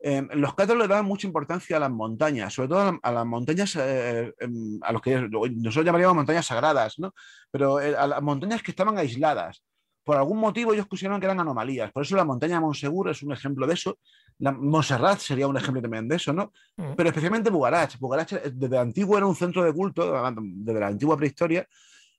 Eh, 0.05 0.27
los 0.33 0.55
cátaros 0.55 0.83
le 0.83 0.89
daban 0.89 1.05
mucha 1.05 1.29
importancia 1.29 1.77
a 1.77 1.81
las 1.81 1.91
montañas, 1.91 2.53
sobre 2.53 2.69
todo 2.69 2.99
a, 3.01 3.13
las 3.13 3.25
montañas, 3.25 3.77
eh, 3.77 4.33
em, 4.41 4.81
a 4.83 4.91
los 4.93 5.01
que 5.01 5.29
nosotros 5.29 5.85
llamaríamos 5.85 6.17
montañas 6.17 6.47
sagradas, 6.47 6.99
¿no? 6.99 7.15
Pero 7.53 7.81
eh, 7.81 7.95
a 7.97 8.09
las 8.09 8.21
montañas 8.21 8.63
que 8.63 8.73
estaban 8.73 8.99
aisladas. 8.99 9.63
Por 10.05 10.17
algún 10.17 10.39
motivo 10.39 10.73
ellos 10.73 10.87
consideraron 10.87 11.21
que 11.21 11.27
eran 11.27 11.41
anomalías. 11.41 11.93
Por 11.93 12.03
eso 12.03 12.17
la 12.17 12.25
montaña 12.25 12.57
de 12.57 12.61
Monsegur 12.61 13.11
es 13.11 13.23
un 13.23 13.33
ejemplo 13.33 13.67
de 13.67 13.75
eso. 13.75 13.99
La, 14.39 14.53
Montserrat 14.53 15.19
sería 15.21 15.47
un 15.47 15.57
ejemplo 15.57 15.81
también 15.81 16.09
de 16.09 16.17
eso, 16.17 16.33
¿no? 16.33 16.53
Mm. 16.77 16.95
Pero 16.97 17.09
especialmente 17.09 17.51
Bugarach. 17.51 17.99
Bugarach 17.99 18.33
desde 18.33 18.79
antiguo 18.79 19.17
era 19.17 19.27
un 19.27 19.37
centro 19.37 19.63
de 19.63 19.73
culto, 19.73 20.13
desde 20.35 20.81
la 20.81 20.89
antigua 20.89 21.17
prehistoria, 21.17 21.67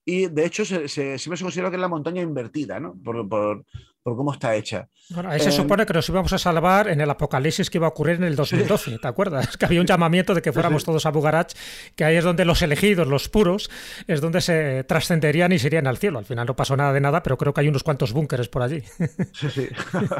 y 0.05 0.27
de 0.27 0.45
hecho 0.45 0.65
se, 0.65 0.87
siempre 0.87 1.37
se 1.37 1.43
considera 1.43 1.69
que 1.69 1.77
es 1.77 1.81
la 1.81 1.87
montaña 1.87 2.21
invertida, 2.21 2.79
¿no? 2.79 2.95
Por, 3.03 3.27
por, 3.27 3.65
por 4.03 4.17
cómo 4.17 4.33
está 4.33 4.53
hecha. 4.55 4.89
Bueno, 5.09 5.29
ahí 5.29 5.39
se 5.39 5.49
eh, 5.49 5.53
supone 5.53 5.85
que 5.85 5.93
nos 5.93 6.07
íbamos 6.09 6.33
a 6.33 6.37
salvar 6.37 6.89
en 6.89 6.99
el 6.99 7.09
apocalipsis 7.09 7.69
que 7.69 7.77
iba 7.77 7.87
a 7.87 7.89
ocurrir 7.89 8.17
en 8.17 8.25
el 8.25 8.35
2012, 8.35 8.99
¿te 8.99 9.07
acuerdas? 9.07 9.57
Que 9.57 9.65
había 9.65 9.79
un 9.79 9.87
llamamiento 9.87 10.35
de 10.35 10.41
que 10.41 10.51
fuéramos 10.51 10.83
todos 10.83 11.05
a 11.05 11.11
Bugarach, 11.11 11.53
que 11.95 12.03
ahí 12.03 12.17
es 12.17 12.23
donde 12.23 12.43
los 12.43 12.61
elegidos, 12.61 13.07
los 13.07 13.29
puros, 13.29 13.69
es 14.07 14.19
donde 14.19 14.41
se 14.41 14.83
trascenderían 14.83 15.53
y 15.53 15.59
se 15.59 15.67
irían 15.67 15.87
al 15.87 15.97
cielo. 15.97 16.19
Al 16.19 16.25
final 16.25 16.45
no 16.45 16.55
pasó 16.55 16.75
nada 16.75 16.91
de 16.91 16.99
nada, 16.99 17.23
pero 17.23 17.37
creo 17.37 17.53
que 17.53 17.61
hay 17.61 17.69
unos 17.69 17.83
cuantos 17.83 18.11
búnkeres 18.11 18.49
por 18.49 18.61
allí. 18.61 18.83
Sí, 19.31 19.49
sí. 19.49 19.67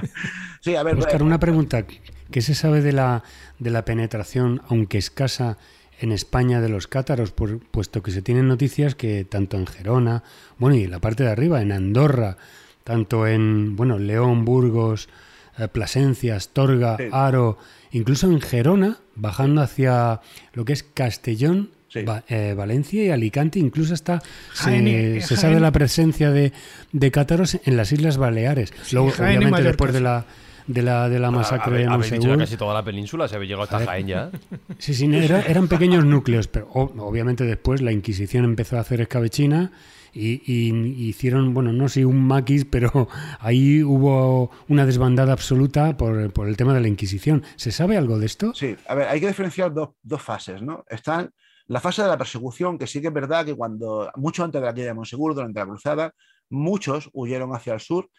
sí, 0.62 0.76
a 0.76 0.84
ver. 0.84 0.98
Oscar, 0.98 1.22
una 1.22 1.40
pregunta. 1.40 1.86
¿Qué 2.32 2.42
se 2.42 2.56
sabe 2.56 2.82
de 2.82 2.94
la, 2.94 3.24
de 3.60 3.70
la 3.70 3.84
penetración, 3.84 4.62
aunque 4.70 4.98
escasa, 4.98 5.58
en 6.00 6.12
España 6.12 6.60
de 6.62 6.70
los 6.70 6.88
cátaros, 6.88 7.32
por, 7.32 7.60
puesto 7.60 8.02
que 8.02 8.12
se 8.12 8.22
tienen 8.22 8.48
noticias 8.48 8.96
que 8.96 9.24
tanto 9.24 9.58
en 9.58 9.68
Gerona, 9.68 10.24
bueno, 10.58 10.76
y 10.76 10.84
en 10.84 10.92
la 10.92 11.00
parte 11.00 11.24
de 11.24 11.30
arriba, 11.30 11.62
en 11.62 11.72
Andorra, 11.72 12.38
tanto 12.84 13.28
en 13.28 13.76
bueno, 13.76 14.00
León, 14.00 14.46
Burgos, 14.46 15.10
eh, 15.58 15.68
Plasencia, 15.68 16.36
Astorga, 16.36 16.98
Aro, 17.12 17.58
incluso 17.92 18.28
en 18.28 18.42
Gerona, 18.42 18.98
bajando 19.16 19.62
hacia 19.62 20.22
lo 20.54 20.66
que 20.66 20.74
es 20.74 20.84
Castellón, 20.84 21.70
eh, 21.96 22.56
Valencia 22.58 23.04
y 23.04 23.10
Alicante, 23.12 23.60
incluso 23.60 23.94
hasta 23.94 24.22
se, 24.54 25.22
sabe 25.22 25.60
la 25.60 25.72
presencia 25.72 26.32
de, 26.32 26.52
de 26.92 27.12
cátaros 27.12 27.60
en 27.66 27.78
las 27.78 27.92
Islas 27.92 28.18
Baleares. 28.18 28.74
Luego, 28.92 29.10
obviamente, 29.10 29.62
después 29.62 29.94
de 29.94 30.02
la 30.02 30.26
de 30.68 30.82
la, 30.82 31.10
de 31.10 31.20
la 31.20 31.30
masacre 31.30 31.80
de 31.80 31.90
Monsegur. 31.90 32.38
casi 32.38 32.58
toda 32.58 32.74
la 32.74 32.84
península, 32.84 33.28
se 33.28 33.36
había 33.36 33.50
llegado 33.50 33.64
hasta 33.64 33.86
Jaén 33.86 34.08
ya. 34.08 34.32
Sí, 34.80 34.94
sí, 34.94 35.10
eran 35.14 35.68
pequeños 35.68 36.06
núcleos, 36.06 36.48
pero 36.48 36.70
obviamente 36.72 37.44
después 37.44 37.82
la 37.82 37.92
Inquisición 37.92 38.46
empezó 38.46 38.78
a 38.78 38.80
hacer 38.82 39.02
escabechina 39.02 39.72
y, 40.14 41.08
hicieron, 41.08 41.54
bueno, 41.54 41.74
no 41.74 41.90
sé, 41.90 42.06
un 42.06 42.26
maquis, 42.26 42.66
pero 42.66 43.08
ahí 43.40 43.84
hubo 43.84 44.52
una 44.68 44.86
desbandada 44.86 45.34
absoluta 45.34 45.98
por, 45.98 46.18
el 46.18 46.58
tema 46.58 46.74
de 46.74 46.82
la 46.82 46.88
Inquisición. 46.88 47.44
¿Se 47.56 47.72
sabe 47.72 47.98
algo 47.98 48.20
de 48.20 48.26
esto? 48.26 48.54
Sí, 48.54 48.76
a 48.88 48.96
ver, 48.96 49.08
hay 49.08 49.20
que 49.20 49.28
diferenciar 49.28 49.74
dos, 49.74 50.22
fases, 50.22 50.62
¿no? 50.62 50.84
Están 50.88 51.32
la 51.68 51.80
fase 51.80 52.02
de 52.02 52.10
la 52.10 52.18
persecución, 52.18 52.78
que 52.78 52.88
sí 52.88 53.02
que 53.02 53.08
es 53.08 53.14
verdad 53.14 53.46
que 53.46 53.56
cuando, 53.56 54.12
mucho 54.16 54.44
antes 54.44 54.62
de 54.62 54.68
la 54.68 54.74
caída 54.74 54.88
de 54.88 54.94
Monsegur, 54.94 55.34
durante 55.34 55.60
la 55.60 55.66
cruzada, 55.66 56.14
muchos 56.50 57.10
huyeron 57.14 57.56
hacia 57.56 57.74
el 57.74 57.80
sur 57.80 58.10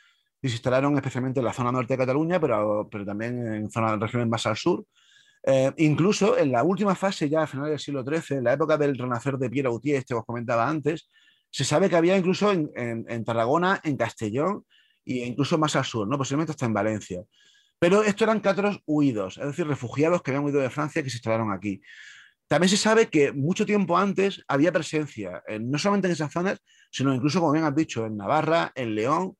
y 0.41 0.49
se 0.49 0.55
instalaron 0.55 0.97
especialmente 0.97 1.41
en 1.41 1.47
la 1.47 1.53
zona 1.53 1.73
norte 1.73 1.95
de 1.95 1.99
Cataluña, 1.99 2.41
pero, 2.41 2.89
pero 2.91 3.05
también 3.05 3.47
en 3.55 3.71
zonas, 3.71 3.99
regiones 4.01 4.29
más 4.29 4.47
al 4.47 4.57
sur. 4.57 4.85
Eh, 5.47 5.73
incluso 5.77 6.39
en 6.39 6.53
la 6.53 6.63
última 6.63 6.95
fase, 6.95 7.29
ya 7.29 7.43
a 7.43 7.47
finales 7.47 7.73
del 7.73 7.79
siglo 7.79 8.03
XIII, 8.03 8.39
en 8.39 8.45
la 8.45 8.55
época 8.55 8.79
del 8.79 8.97
renacer 8.97 9.37
de 9.37 9.51
Pierre 9.51 9.69
Gautier, 9.69 9.97
este 9.97 10.15
que 10.15 10.19
os 10.19 10.25
comentaba 10.25 10.69
antes, 10.69 11.11
se 11.55 11.63
sabe 11.63 11.89
que 11.89 11.95
había 11.95 12.17
incluso 12.17 12.51
en, 12.51 13.25
Tarragona, 13.25 13.81
en 13.85 13.97
Castellón 13.97 14.67
e 15.07 15.25
incluso 15.25 15.57
más 15.57 15.77
al 15.77 15.85
sur, 15.85 16.09
¿no? 16.09 16.19
posiblemente 16.19 16.51
hasta 16.51 16.67
en 16.67 16.75
Valencia. 16.75 17.23
Pero 17.79 18.03
estos 18.03 18.23
eran 18.23 18.41
cátaros 18.41 18.81
huidos, 18.87 19.39
es 19.39 19.47
decir, 19.47 19.65
refugiados 19.65 20.21
que 20.21 20.33
habían 20.33 20.45
huido 20.45 20.61
de 20.61 20.69
Francia 20.69 21.01
que 21.05 21.11
se 21.11 21.19
instalaron 21.19 21.53
aquí. 21.53 21.81
También 22.49 22.71
se 22.71 22.77
sabe 22.77 23.07
que 23.07 23.31
mucho 23.31 23.65
tiempo 23.65 23.97
antes 23.97 24.43
había 24.49 24.73
presencia, 24.73 25.45
no 25.61 25.79
solamente 25.79 26.09
en 26.09 26.15
esas 26.15 26.33
zonas, 26.33 26.59
sino 26.91 27.15
incluso, 27.15 27.39
como 27.39 27.53
bien 27.53 27.65
has 27.65 27.77
dicho, 27.77 28.05
en 28.05 28.17
Navarra, 28.17 28.73
en 28.75 28.97
León, 28.97 29.37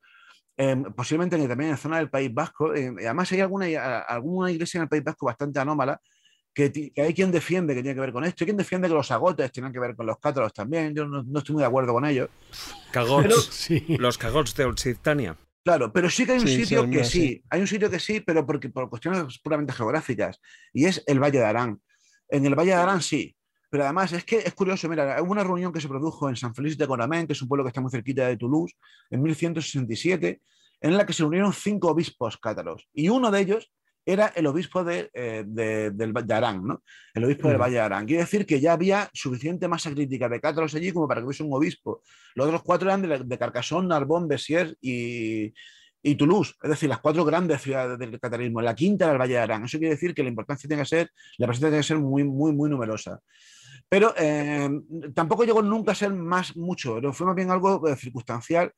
posiblemente 0.95 1.37
también 1.37 1.71
en 1.71 1.71
la 1.73 1.77
zona 1.77 1.97
del 1.97 2.11
País 2.11 2.33
Vasco. 2.33 2.71
además, 2.71 3.33
hay 3.33 3.41
alguna, 3.41 3.67
alguna 4.03 4.53
iglesia 4.53 4.79
en 4.79 4.83
el 4.83 4.89
País 4.89 5.03
Vasco 5.03 5.27
bastante 5.27 5.59
anómala 5.59 6.01
que, 6.55 6.93
hay 6.97 7.13
quien 7.13 7.33
defiende 7.33 7.75
que 7.75 7.83
tiene 7.83 7.95
que 7.95 8.01
ver 8.01 8.13
con 8.13 8.25
esto, 8.25 8.45
y 8.45 8.47
quien 8.47 8.57
defiende 8.57 8.89
que 8.89 8.95
los 8.95 9.11
agotes 9.11 9.51
tienen 9.51 9.73
que 9.73 9.81
ver 9.81 9.97
con 9.97 10.07
los 10.07 10.19
cátaros 10.19 10.53
también. 10.53 10.95
Yo 10.95 11.05
no, 11.07 11.39
estoy 11.39 11.55
muy 11.55 11.63
de 11.63 11.67
acuerdo 11.67 11.93
con 11.93 12.07
ello. 12.07 12.31
Cagots, 12.93 13.69
los 13.99 14.17
cagots 14.17 14.55
de 14.55 14.65
Occitania. 14.65 15.37
Claro, 15.65 15.93
pero 15.93 16.09
sí 16.11 16.25
que 16.27 16.33
hay 16.33 16.39
un 16.39 16.47
sitio 16.47 16.89
que 16.89 17.05
sí, 17.05 17.43
hay 17.51 17.61
un 17.61 17.67
sitio 17.67 17.91
que 17.91 17.99
sí, 17.99 18.21
pero 18.21 18.47
porque, 18.47 18.69
por 18.69 18.89
cuestiones 18.89 19.39
puramente 19.39 19.73
geográficas, 19.73 20.41
y 20.73 20.85
es 20.85 21.03
el 21.07 21.19
Valle 21.19 21.39
de 21.39 21.45
Arán. 21.45 21.81
En 22.29 22.47
el 22.47 22.55
Valle 22.55 22.71
de 22.71 22.77
Arán 22.77 23.03
sí, 23.03 23.35
pero 23.71 23.85
además 23.85 24.13
es 24.13 24.25
que 24.25 24.39
es 24.39 24.55
curioso, 24.55 24.89
mira, 24.89 25.21
hubo 25.23 25.33
una 25.33 25.43
reunión 25.43 25.73
que 25.73 25.81
se 25.81 25.89
produjo 25.89 26.29
en 26.29 26.37
San 26.37 26.55
Félix 26.55 26.79
de 26.79 26.87
Coramén, 26.87 27.27
que 27.27 27.33
es 27.33 27.43
un 27.43 27.49
pueblo 27.49 27.65
que 27.65 27.69
está 27.69 27.81
muy 27.81 27.91
cerquita 27.91 28.29
de 28.29 28.37
Toulouse, 28.37 28.77
en 29.11 29.23
1167, 29.23 30.41
en 30.83 30.97
la 30.97 31.07
que 31.07 31.15
se 31.15 31.25
unieron 31.25 31.53
cinco 31.53 31.89
obispos 31.89 32.37
cátaros, 32.37 32.87
y 32.93 33.09
uno 33.09 33.31
de 33.31 33.41
ellos 33.41 33.73
era 34.07 34.27
el 34.35 34.47
obispo 34.47 34.85
de, 34.85 35.11
eh, 35.15 35.45
del 35.47 36.15
Arán, 36.31 36.65
¿no? 36.65 36.83
El 37.15 37.25
obispo 37.25 37.49
del 37.49 37.59
Valle 37.59 37.75
de 37.75 37.81
Arán. 37.81 38.07
Quiere 38.07 38.23
decir 38.23 38.45
que 38.45 38.61
ya 38.61 38.73
había 38.75 39.11
suficiente 39.15 39.67
masa 39.67 39.91
crítica 39.93 40.29
de 40.29 40.41
cátaros 40.41 40.75
allí 40.75 40.93
como 40.93 41.09
para 41.09 41.21
que 41.21 41.27
hubiese 41.27 41.43
un 41.43 41.53
obispo. 41.53 42.03
Los 42.35 42.47
otros 42.47 42.63
cuatro 42.63 42.89
eran 42.89 43.03
de, 43.03 43.19
de 43.25 43.39
Carcassonne, 43.39 43.89
Narbonne, 43.89 44.27
Bessiers 44.29 44.77
y, 44.81 45.55
y, 46.03 46.15
Toulouse, 46.17 46.55
es 46.63 46.71
decir, 46.71 46.89
las 46.89 47.01
cuatro 47.01 47.25
grandes 47.25 47.63
ciudades 47.63 47.99
del 47.99 48.21
catarismo. 48.21 48.61
La 48.61 48.75
quinta 48.75 49.07
era 49.07 49.15
el 49.15 49.21
Valle 49.21 49.35
de 49.35 49.41
Arán. 49.41 49.65
Eso 49.65 49.79
quiere 49.79 49.95
decir 49.95 50.15
que 50.15 50.23
la 50.23 50.29
importancia 50.29 50.69
tiene 50.69 50.83
que 50.83 50.89
ser, 50.89 51.11
la 51.39 51.47
presencia 51.47 51.69
tiene 51.69 51.81
que 51.81 51.89
ser 51.89 51.99
muy, 51.99 52.25
muy, 52.25 52.53
muy 52.53 52.69
numerosa. 52.69 53.21
Pero 53.89 54.15
eh, 54.19 54.69
tampoco 55.15 55.45
llegó 55.45 55.63
nunca 55.63 55.93
a 55.93 55.95
ser 55.95 56.13
más 56.13 56.57
mucho, 56.57 57.01
fue 57.13 57.27
más 57.27 57.37
bien 57.37 57.51
algo 57.51 57.87
eh, 57.89 57.97
circunstancial 57.97 58.73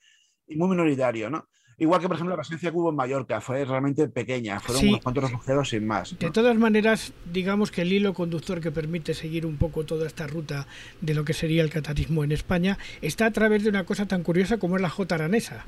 y 0.47 0.57
muy 0.57 0.69
minoritario, 0.69 1.31
¿no? 1.31 1.49
Igual 1.79 2.01
que, 2.01 2.09
por 2.09 2.17
ejemplo, 2.17 2.35
la 2.35 2.41
presencia 2.41 2.71
que 2.71 2.77
hubo 2.77 2.89
en 2.89 2.97
Mallorca 2.97 3.41
fue 3.43 3.63
realmente 3.67 4.09
pequeña, 4.09 4.61
fueron 4.61 4.89
unos 4.89 5.01
cuantos 5.03 5.25
refugiados 5.25 5.69
sin 5.69 5.87
más. 5.87 6.19
De 6.19 6.31
todas 6.31 6.57
maneras, 6.57 7.13
digamos 7.31 7.71
que 7.71 7.83
el 7.83 7.93
hilo 7.93 8.15
conductor 8.15 8.63
que 8.63 8.71
permite 8.71 9.13
seguir 9.13 9.45
un 9.45 9.59
poco 9.59 9.85
toda 9.85 10.07
esta 10.07 10.27
ruta 10.27 10.67
de 11.03 11.13
lo 11.13 11.27
que 11.27 11.35
sería 11.35 11.63
el 11.63 11.69
catarismo 11.69 12.25
en 12.25 12.33
España 12.33 12.79
está 13.03 13.27
a 13.27 13.31
través 13.31 13.63
de 13.63 13.69
una 13.69 13.85
cosa 13.85 14.07
tan 14.07 14.23
curiosa 14.23 14.57
como 14.57 14.77
es 14.77 14.83
la 14.83 14.89
J 14.89 15.15
aranesa 15.15 15.67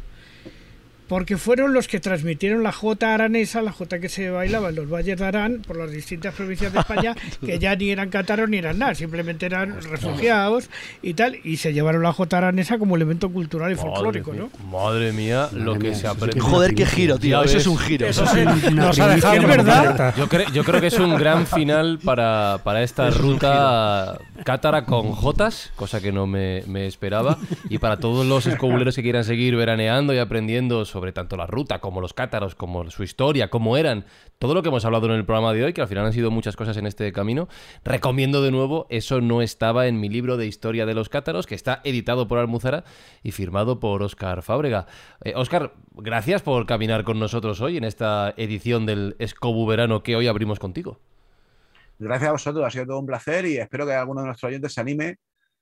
porque 1.09 1.39
fueron 1.39 1.73
los 1.73 1.89
que 1.89 2.01
transmitieron 2.01 2.63
la 2.63 2.73
jota 2.73 3.15
aranesa, 3.15 3.63
la 3.63 3.73
jota 3.73 3.99
que 3.99 4.09
se 4.09 4.31
bailaba 4.31 4.69
en 4.69 4.77
los 4.77 4.91
valles 4.91 5.19
de 5.19 5.25
Arán 5.25 5.63
por 5.67 5.77
las 5.77 5.91
distintas 5.91 6.35
provincias 6.35 6.73
de 6.73 6.81
España, 6.81 7.15
que 7.45 7.59
ya 7.59 7.75
ni 7.75 7.91
eran 7.91 8.11
cátaros 8.11 8.49
ni 8.49 8.59
eran 8.59 8.79
nada, 8.79 8.95
simplemente 8.95 9.47
eran 9.47 9.81
refugiados 9.83 10.69
y 11.03 11.15
tal, 11.15 11.39
y 11.43 11.57
se 11.57 11.73
llevaron 11.73 12.03
la 12.03 12.13
jota 12.13 12.39
aranesa 12.39 12.79
como 12.79 12.97
elemento 12.97 13.31
cultural 13.31 13.73
y 13.73 13.75
folclórico, 13.75 14.35
¿no? 14.35 14.51
Madre 14.71 15.13
mía, 15.13 15.49
lo 15.53 15.79
que 15.79 15.95
se 15.95 16.07
aprende. 16.07 16.39
Joder, 16.41 16.75
qué 16.75 16.85
giro, 16.85 17.19
tío, 17.19 17.43
eso 17.43 17.57
es 17.57 17.67
un 17.67 17.79
giro. 17.79 18.07
Eso 18.07 18.25
nos 18.73 18.99
ha 19.01 19.09
dejado, 19.09 19.47
verdad. 19.47 20.15
Yo, 20.17 20.29
creo, 20.29 20.51
yo 20.53 20.63
creo 20.63 20.81
que 20.81 20.89
es 20.89 20.99
un 20.99 21.17
gran 21.17 21.47
final 21.47 21.99
para, 22.05 22.61
para 22.65 22.83
esta 22.83 23.11
ruta 23.11 24.19
cátara 24.45 24.85
con 24.85 25.13
jotas, 25.13 25.73
cosa 25.75 26.01
que 26.01 26.13
no 26.13 26.27
me, 26.27 26.63
me 26.67 26.87
esperaba, 26.87 27.39
y 27.71 27.79
para 27.79 27.97
todos 27.97 28.27
los 28.27 28.47
escobuleros 28.47 28.95
que 28.95 29.03
quieran 29.03 29.25
seguir 29.25 29.57
veraneando 29.57 30.13
y 30.13 30.19
aprendiendo 30.19 30.85
sobre 30.85 30.98
sobre 30.99 31.13
tanto 31.13 31.37
la 31.37 31.47
ruta 31.47 31.79
como 31.79 32.01
los 32.01 32.13
cátaros, 32.13 32.57
como 32.57 32.91
su 32.91 33.05
historia, 33.05 33.51
cómo 33.51 33.77
eran, 33.77 34.05
todo 34.41 34.53
lo 34.53 34.63
que 34.63 34.69
hemos 34.69 34.85
hablado 34.85 35.07
en 35.07 35.13
el 35.13 35.25
programa 35.25 35.53
de 35.53 35.63
hoy, 35.63 35.73
que 35.73 35.81
al 35.81 35.87
final 35.87 36.07
han 36.07 36.13
sido 36.13 36.33
muchas 36.33 36.57
cosas 36.57 36.77
en 36.77 36.87
este 36.87 37.13
camino. 37.13 37.47
Recomiendo 37.85 38.43
de 38.43 38.51
nuevo, 38.51 38.89
eso 38.91 39.21
no 39.21 39.43
estaba 39.43 39.87
en 39.87 40.01
mi 40.01 40.09
libro 40.09 40.37
de 40.37 40.49
historia 40.49 40.87
de 40.87 40.95
los 40.95 41.09
cátaros, 41.09 41.47
que 41.47 41.55
está 41.55 41.81
editado 41.85 42.27
por 42.27 42.39
Almuzara 42.39 42.83
y 43.23 43.31
firmado 43.31 43.79
por 43.79 44.03
Óscar 44.03 44.43
Fábrega. 44.43 44.87
Óscar, 45.37 45.73
eh, 45.77 45.81
gracias 45.99 46.43
por 46.43 46.67
caminar 46.67 47.05
con 47.05 47.21
nosotros 47.21 47.61
hoy 47.61 47.77
en 47.77 47.85
esta 47.85 48.35
edición 48.37 48.85
del 48.85 49.15
Escobu 49.21 49.67
Verano 49.69 50.03
que 50.03 50.17
hoy 50.17 50.27
abrimos 50.27 50.59
contigo. 50.59 50.99
Gracias 52.01 52.29
a 52.29 52.33
vosotros, 52.33 52.67
ha 52.67 52.71
sido 52.71 52.87
todo 52.87 52.99
un 52.99 53.07
placer 53.07 53.47
y 53.47 53.59
espero 53.59 53.87
que 53.87 53.93
alguno 53.93 54.23
de 54.23 54.27
nuestros 54.27 54.49
oyentes 54.49 54.73
se 54.73 54.81
anime 54.81 55.19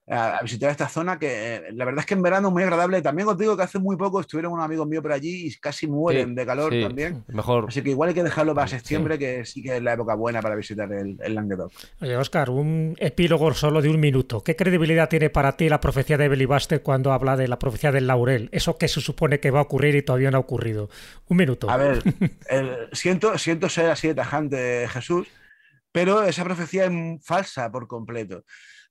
a, 0.09 0.41
visitar 0.43 0.71
esta 0.71 0.89
zona 0.89 1.19
que 1.19 1.57
eh, 1.57 1.63
la 1.73 1.85
verdad 1.85 2.01
es 2.01 2.07
que 2.07 2.15
en 2.15 2.23
verano 2.23 2.49
es 2.49 2.55
muy 2.55 2.63
agradable. 2.63 3.03
También 3.03 3.29
os 3.29 3.37
digo 3.37 3.57
que 3.57 3.63
hace 3.63 3.79
muy 3.79 3.97
poco 3.97 4.21
estuvieron 4.21 4.53
unos 4.53 4.65
amigos 4.65 4.87
míos 4.87 5.03
por 5.03 5.13
allí 5.13 5.47
y 5.47 5.55
casi 5.57 5.87
mueren 5.87 6.35
de 6.35 6.47
calor 6.47 6.73
también. 6.81 7.25
Mejor. 7.29 7.67
Así 7.69 7.83
que 7.83 7.91
igual 7.91 8.11
hay 8.11 8.15
que 8.15 8.23
dejarlo 8.23 8.55
para 8.55 8.69
septiembre, 8.69 9.19
que 9.19 9.45
sí 9.45 9.63
que 9.63 9.77
es 9.77 9.83
la 9.83 9.95
época 9.95 10.15
buena 10.15 10.41
para 10.41 10.55
visitar 10.55 10.91
el, 10.93 11.17
el 11.21 11.35
Languedoc. 11.35 11.73
Oye, 12.01 12.17
Oscar, 12.17 12.51
un 12.51 12.95
epílogo 12.99 13.53
solo 13.55 13.83
de 13.83 13.89
un 13.89 14.01
minuto. 14.01 14.43
¿Qué 14.43 14.55
credibilidad 14.57 15.09
tiene 15.09 15.31
para 15.31 15.57
ti 15.57 15.69
la 15.69 15.81
profecía 15.81 16.17
de 16.17 16.29
Belibaste 16.29 16.81
cuando 16.81 17.13
habla 17.13 17.37
de 17.37 17.49
la 17.49 17.59
profecía 17.59 17.91
del 17.91 18.07
laurel? 18.07 18.49
Eso 18.53 18.79
que 18.79 18.89
se 18.89 19.01
supone 19.01 19.41
que 19.41 19.51
va 19.51 19.61
a 19.61 19.63
ocurrir 19.63 19.97
y 19.97 20.03
todavía 20.03 20.31
no 20.31 20.39
ha 20.39 20.41
ocurrido. 20.41 20.89
Un 21.29 21.37
minuto. 21.37 21.69
A 21.69 21.77
ver, 21.77 22.03
siento, 22.93 23.37
siento 23.39 23.69
ser 23.69 23.91
así 23.91 24.09
de 24.09 24.15
tajante, 24.15 24.89
Jesús, 24.89 25.27
pero 25.91 26.23
esa 26.23 26.45
profecía 26.45 26.85
es 26.85 26.93
falsa 27.25 27.71
por 27.71 27.87
completo. 27.87 28.45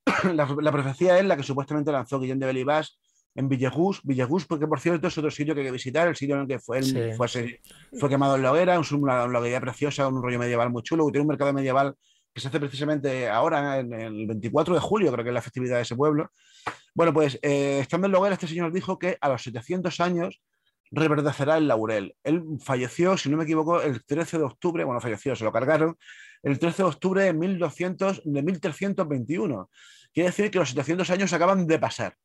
la, 0.33 0.71
profecía 0.71 1.17
es 1.17 1.25
la 1.25 1.37
que 1.37 1.43
supuestamente 1.43 1.91
lanzó 1.91 2.19
Guillén 2.19 2.39
de 2.39 2.45
Belibás 2.45 2.97
en 3.35 3.49
Villegús, 3.49 4.01
Villegús, 4.03 4.45
porque 4.45 4.65
por 4.65 4.79
cierto 4.79 5.07
es 5.07 5.17
otro 5.17 5.29
sitio 5.29 5.53
que 5.53 5.61
hay 5.61 5.67
que 5.67 5.71
visitar, 5.71 6.07
el 6.07 6.15
sitio 6.15 6.35
en 6.35 6.41
el 6.43 6.47
que 6.47 6.59
fue, 6.59 6.81
fue, 7.17 8.09
quemado 8.09 8.37
en 8.37 8.43
la 8.43 8.51
hoguera, 8.51 8.79
una, 8.79 9.25
una 9.25 9.39
hoguera 9.39 9.59
preciosa, 9.59 10.07
un 10.07 10.23
rollo 10.23 10.39
medieval 10.39 10.69
muy 10.69 10.83
chulo, 10.83 11.05
tiene 11.07 11.21
un 11.21 11.27
mercado 11.27 11.51
medieval 11.51 11.95
que 12.33 12.41
se 12.41 12.49
hace 12.49 12.59
precisamente 12.59 13.29
ahora, 13.29 13.79
en, 13.79 13.93
el 13.93 14.27
24 14.27 14.75
de 14.75 14.81
julio, 14.81 15.11
creo 15.11 15.23
que 15.23 15.29
es 15.29 15.33
la 15.33 15.41
festividad 15.41 15.77
de 15.77 15.83
ese 15.83 15.95
pueblo. 15.95 16.31
Bueno, 16.93 17.13
pues 17.13 17.39
eh, 17.41 17.79
estando 17.79 18.07
en 18.07 18.11
la 18.11 18.19
hoguera, 18.19 18.33
este 18.33 18.47
señor 18.47 18.73
dijo 18.73 18.99
que 18.99 19.17
a 19.19 19.29
los 19.29 19.41
700 19.41 19.99
años 20.01 20.41
reverdecerá 20.95 21.57
el 21.57 21.67
laurel. 21.67 22.15
Él 22.23 22.43
falleció, 22.59 23.17
si 23.17 23.29
no 23.29 23.37
me 23.37 23.43
equivoco, 23.43 23.81
el 23.81 24.03
13 24.03 24.37
de 24.37 24.43
octubre, 24.43 24.83
bueno, 24.83 25.01
falleció, 25.01 25.35
se 25.35 25.43
lo 25.43 25.51
cargaron, 25.51 25.97
el 26.41 26.57
13 26.57 26.83
de 26.83 26.89
octubre 26.89 27.23
de, 27.23 27.33
1200, 27.33 28.21
de 28.23 28.43
1321. 28.43 29.69
Quiere 30.13 30.29
decir 30.29 30.49
que 30.49 30.59
los 30.59 30.69
700 30.69 31.09
años 31.09 31.33
acaban 31.33 31.67
de 31.67 31.79
pasar. 31.79 32.15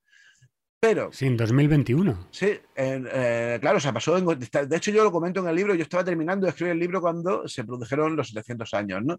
Pero. 0.78 1.10
Sí, 1.12 1.26
en 1.26 1.36
2021. 1.36 2.28
Sí, 2.30 2.58
eh, 2.74 3.58
claro, 3.60 3.76
o 3.76 3.80
sea, 3.80 3.92
pasó. 3.92 4.18
de 4.18 4.76
hecho, 4.76 4.90
yo 4.90 5.04
lo 5.04 5.12
comento 5.12 5.40
en 5.40 5.48
el 5.48 5.56
libro. 5.56 5.74
Yo 5.74 5.82
estaba 5.82 6.04
terminando 6.04 6.46
de 6.46 6.50
escribir 6.50 6.72
el 6.72 6.78
libro 6.78 7.02
cuando 7.02 7.46
se 7.46 7.64
produjeron 7.64 8.16
los 8.16 8.28
700 8.28 8.72
años, 8.74 9.02
¿no? 9.04 9.18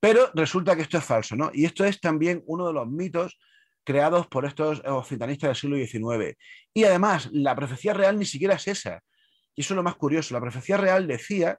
Pero 0.00 0.30
resulta 0.34 0.74
que 0.74 0.82
esto 0.82 0.98
es 0.98 1.04
falso, 1.04 1.36
¿no? 1.36 1.50
Y 1.54 1.64
esto 1.64 1.84
es 1.84 2.00
también 2.00 2.42
uno 2.46 2.66
de 2.66 2.72
los 2.72 2.88
mitos 2.88 3.38
creados 3.88 4.26
por 4.26 4.44
estos 4.44 4.82
occitanistas 4.84 5.48
del 5.48 5.56
siglo 5.56 5.76
XIX. 5.78 6.36
Y 6.74 6.84
además, 6.84 7.30
la 7.32 7.56
profecía 7.56 7.94
real 7.94 8.18
ni 8.18 8.26
siquiera 8.26 8.56
es 8.56 8.68
esa. 8.68 9.00
Y 9.54 9.62
eso 9.62 9.72
es 9.72 9.76
lo 9.76 9.82
más 9.82 9.96
curioso. 9.96 10.34
La 10.34 10.42
profecía 10.42 10.76
real 10.76 11.06
decía 11.06 11.58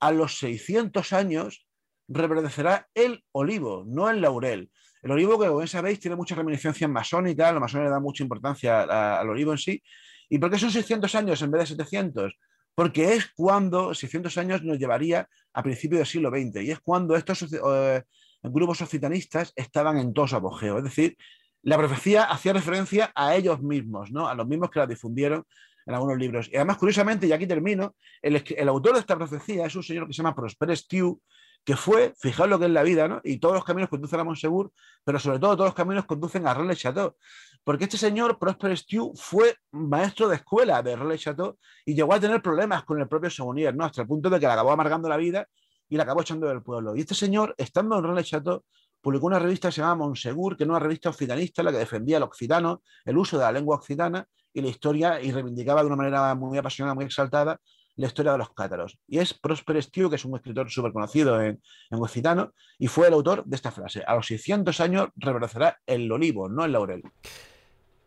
a 0.00 0.10
los 0.10 0.38
600 0.38 1.12
años 1.12 1.66
reverdecerá 2.08 2.88
el 2.94 3.22
olivo, 3.30 3.84
no 3.86 4.08
el 4.08 4.22
laurel. 4.22 4.70
El 5.02 5.10
olivo, 5.10 5.38
que 5.38 5.48
como 5.48 5.58
bien 5.58 5.68
sabéis, 5.68 6.00
tiene 6.00 6.16
muchas 6.16 6.38
reminiscencias 6.38 6.88
masónicas, 6.88 7.52
los 7.52 7.60
masones 7.60 7.84
le 7.84 7.90
dan 7.90 8.02
mucha 8.02 8.22
importancia 8.22 9.18
al 9.20 9.28
olivo 9.28 9.52
en 9.52 9.58
sí. 9.58 9.82
¿Y 10.30 10.38
por 10.38 10.50
qué 10.50 10.58
son 10.58 10.70
600 10.70 11.14
años 11.14 11.42
en 11.42 11.50
vez 11.50 11.60
de 11.60 11.66
700? 11.66 12.38
Porque 12.74 13.12
es 13.12 13.26
cuando 13.36 13.92
600 13.92 14.38
años 14.38 14.62
nos 14.62 14.78
llevaría 14.78 15.28
a 15.52 15.62
principios 15.62 15.98
del 15.98 16.06
siglo 16.06 16.30
XX 16.30 16.62
y 16.62 16.70
es 16.70 16.80
cuando 16.80 17.16
estos 17.16 17.46
eh, 17.52 18.02
grupos 18.42 18.80
occitanistas 18.80 19.52
estaban 19.54 19.98
en 19.98 20.14
todo 20.14 20.26
su. 20.26 20.78
Es 20.78 20.84
decir, 20.84 21.18
la 21.66 21.76
profecía 21.76 22.22
hacía 22.22 22.52
referencia 22.52 23.10
a 23.12 23.34
ellos 23.34 23.60
mismos, 23.60 24.12
¿no? 24.12 24.28
a 24.28 24.36
los 24.36 24.46
mismos 24.46 24.70
que 24.70 24.78
la 24.78 24.86
difundieron 24.86 25.44
en 25.84 25.94
algunos 25.94 26.16
libros. 26.16 26.48
Y 26.52 26.54
además, 26.54 26.76
curiosamente, 26.76 27.26
y 27.26 27.32
aquí 27.32 27.44
termino, 27.44 27.96
el, 28.22 28.68
autor 28.68 28.94
de 28.94 29.00
esta 29.00 29.16
profecía 29.16 29.66
es 29.66 29.74
un 29.74 29.82
señor 29.82 30.06
que 30.06 30.12
se 30.12 30.18
llama 30.18 30.36
Prosper 30.36 30.76
Stew, 30.76 31.20
que 31.64 31.74
fue, 31.74 32.14
fijaos 32.20 32.48
lo 32.48 32.60
que 32.60 32.66
es 32.66 32.70
la 32.70 32.84
vida, 32.84 33.08
¿no? 33.08 33.20
Y 33.24 33.38
todos 33.38 33.56
los 33.56 33.64
caminos 33.64 33.90
conducen 33.90 34.20
a 34.20 34.22
Monsegur, 34.22 34.70
pero 35.02 35.18
sobre 35.18 35.40
todo 35.40 35.56
todos 35.56 35.70
los 35.70 35.74
caminos 35.74 36.06
conducen 36.06 36.46
a 36.46 36.54
Relais 36.54 36.78
Chateau. 36.78 37.16
Porque 37.64 37.84
este 37.84 37.98
señor, 37.98 38.38
Prosper 38.38 38.78
Stew, 38.78 39.12
fue 39.16 39.56
maestro 39.72 40.28
de 40.28 40.36
escuela 40.36 40.80
de 40.84 40.94
Relais 40.94 41.20
Chateau 41.20 41.58
y 41.84 41.96
llegó 41.96 42.14
a 42.14 42.20
tener 42.20 42.40
problemas 42.40 42.84
con 42.84 43.00
el 43.00 43.08
propio 43.08 43.28
Segonier, 43.28 43.74
¿no? 43.74 43.84
Hasta 43.84 44.02
el 44.02 44.06
punto 44.06 44.30
de 44.30 44.38
que 44.38 44.46
le 44.46 44.52
acabó 44.52 44.70
amargando 44.70 45.08
la 45.08 45.16
vida 45.16 45.48
y 45.88 45.96
le 45.96 46.02
acabó 46.04 46.20
echando 46.20 46.46
del 46.46 46.62
pueblo. 46.62 46.94
Y 46.94 47.00
este 47.00 47.16
señor, 47.16 47.56
estando 47.58 47.98
en 47.98 48.04
Relais 48.04 48.28
Chateau, 48.28 48.62
publicó 49.06 49.26
una 49.26 49.38
revista 49.38 49.68
que 49.68 49.72
se 49.72 49.82
llama 49.82 49.94
Monsegur, 49.94 50.56
que 50.56 50.64
era 50.64 50.72
una 50.72 50.80
revista 50.80 51.10
occitanista 51.10 51.62
en 51.62 51.66
la 51.66 51.70
que 51.70 51.78
defendía 51.78 52.16
al 52.16 52.24
occitano, 52.24 52.82
el 53.04 53.16
uso 53.16 53.38
de 53.38 53.44
la 53.44 53.52
lengua 53.52 53.76
occitana 53.76 54.26
y 54.52 54.60
la 54.60 54.66
historia 54.66 55.22
y 55.22 55.30
reivindicaba 55.30 55.82
de 55.82 55.86
una 55.86 55.94
manera 55.94 56.34
muy 56.34 56.58
apasionada, 56.58 56.96
muy 56.96 57.04
exaltada, 57.04 57.60
la 57.94 58.06
historia 58.08 58.32
de 58.32 58.38
los 58.38 58.50
cátaros. 58.52 58.98
Y 59.06 59.18
es 59.18 59.32
Prosper 59.32 59.80
Stew, 59.80 60.10
que 60.10 60.16
es 60.16 60.24
un 60.24 60.34
escritor 60.34 60.68
súper 60.72 60.92
conocido 60.92 61.40
en, 61.40 61.62
en 61.88 62.02
occitano, 62.02 62.52
y 62.80 62.88
fue 62.88 63.06
el 63.06 63.12
autor 63.12 63.44
de 63.44 63.54
esta 63.54 63.70
frase. 63.70 64.02
A 64.04 64.16
los 64.16 64.26
600 64.26 64.80
años 64.80 65.10
reverdecerá 65.14 65.78
el 65.86 66.10
olivo, 66.10 66.48
no 66.48 66.64
el 66.64 66.72
laurel. 66.72 67.04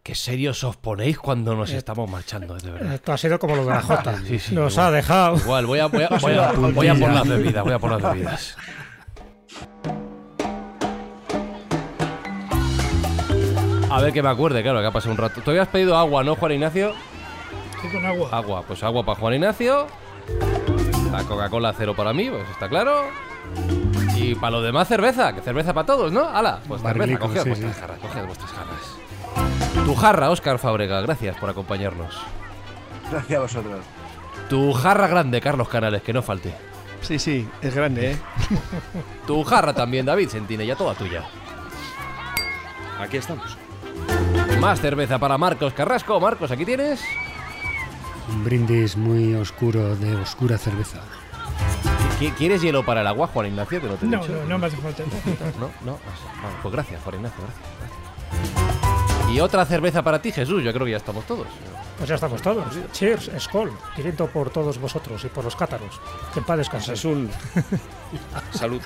Qué 0.04 0.16
serios 0.16 0.66
os 0.66 0.76
ponéis 0.76 1.18
cuando 1.18 1.56
nos 1.56 1.72
estamos 1.72 2.12
marchando, 2.12 2.58
de 2.58 2.72
verdad. 2.72 2.96
Esto 2.96 3.14
ha 3.14 3.18
sido 3.18 3.40
como 3.40 3.56
lo 3.56 3.64
de 3.64 3.70
la 3.70 3.82
Jota. 3.82 4.22
nos 4.52 4.78
ha 4.78 4.92
dejado. 4.92 5.38
Igual, 5.38 5.66
voy 5.66 5.80
a, 5.80 5.86
voy, 5.86 6.04
a, 6.04 6.10
voy, 6.22 6.34
a, 6.34 6.52
voy 6.52 6.88
a 6.90 6.96
por 6.96 7.10
las 7.10 7.26
bebidas, 7.26 7.64
voy 7.64 7.74
a 7.74 7.80
por 7.80 7.92
las 7.92 8.02
bebidas. 8.02 8.58
A 13.90 14.00
ver 14.02 14.14
que 14.14 14.22
me 14.22 14.30
acuerde, 14.30 14.62
claro, 14.62 14.82
que 14.82 14.86
ha 14.86 14.92
pasado 14.92 15.12
un 15.12 15.18
rato. 15.18 15.42
Tú 15.42 15.50
habías 15.50 15.68
pedido 15.68 15.98
agua, 15.98 16.24
¿no, 16.24 16.36
Juan 16.36 16.52
Ignacio? 16.52 16.94
con 17.92 18.06
agua. 18.06 18.30
Agua, 18.32 18.64
pues 18.68 18.84
agua 18.84 19.04
para 19.04 19.20
Juan 19.20 19.34
Ignacio. 19.36 19.88
La 21.12 21.24
Coca-Cola 21.24 21.74
cero 21.76 21.96
para 21.96 22.14
mí, 22.14 22.30
pues 22.30 22.48
está 22.50 22.70
claro. 22.70 23.06
Y 24.16 24.36
para 24.36 24.52
lo 24.52 24.62
demás 24.62 24.88
cerveza, 24.88 25.34
que 25.34 25.42
cerveza 25.42 25.74
para 25.74 25.88
todos, 25.88 26.12
¿no? 26.12 26.28
¡Hala! 26.28 26.60
Pues 26.68 26.82
cerveza, 26.82 27.18
coged 27.20 27.48
vuestras 27.48 27.78
jarras, 27.78 28.00
coged 28.00 28.26
vuestras 28.26 28.52
jarras. 28.52 29.86
Tu 29.86 29.96
jarra, 29.96 30.30
Óscar 30.30 30.60
Fábrega, 30.60 31.02
gracias 31.02 31.38
por 31.38 31.50
acompañarnos. 31.50 32.16
Gracias 33.10 33.38
a 33.38 33.42
vosotros. 33.42 33.80
Tu 34.50 34.74
jarra 34.74 35.08
grande, 35.08 35.42
Carlos 35.42 35.68
Canales, 35.68 36.04
que 36.04 36.14
no 36.14 36.22
falte. 36.22 36.54
Sí, 37.02 37.18
sí, 37.18 37.48
es 37.62 37.74
grande, 37.74 38.12
¿eh? 38.12 38.18
tu 39.26 39.44
jarra 39.44 39.74
también, 39.74 40.06
David 40.06 40.30
ya 40.48 40.76
toda 40.76 40.94
tuya. 40.94 41.24
Aquí 43.00 43.18
estamos. 43.18 43.58
Más 44.60 44.82
cerveza 44.82 45.18
para 45.18 45.38
Marcos 45.38 45.74
Carrasco. 45.74 46.20
Marcos, 46.20 46.52
aquí 46.52 46.66
tienes. 46.66 47.02
Un 48.30 48.44
brindis 48.44 48.98
muy 48.98 49.34
oscuro 49.34 49.96
de 49.96 50.16
oscura 50.18 50.58
cerveza. 50.58 51.00
¿Quieres 52.38 52.62
hielo 52.62 52.84
para 52.84 53.02
el 53.02 53.08
agua, 53.08 53.28
Juan 53.28 53.48
Ignacio? 53.48 53.80
no, 53.82 53.98
no, 54.02 54.28
no, 54.28 54.46
no 54.46 54.60
me 54.60 54.68
hace 54.68 54.78
falta. 54.78 55.04
no, 55.60 55.70
no. 55.86 55.98
pues 56.62 56.74
gracias, 56.74 57.02
Juan 57.02 57.16
Ignacio, 57.16 57.42
gracias. 57.42 59.34
Y 59.34 59.40
otra 59.40 59.66
cerveza 59.66 60.04
para 60.04 60.22
ti, 60.22 60.32
Jesús. 60.32 60.64
Yo 60.64 60.74
creo 60.74 60.86
que 60.86 60.92
ya 60.92 60.98
estamos 60.98 61.26
todos. 61.26 61.48
Pues 61.98 62.10
ya 62.10 62.16
estamos 62.16 62.42
todos. 62.42 62.66
Cheers, 62.92 63.32
Skol. 63.40 63.72
Queriendo 63.96 64.28
por 64.28 64.50
todos 64.50 64.80
vosotros 64.80 65.24
y 65.24 65.28
por 65.28 65.46
los 65.46 65.56
cátaros. 65.56 66.02
Que 66.34 66.40
en 66.40 66.46
paz. 66.46 66.70
Salud. 68.52 68.82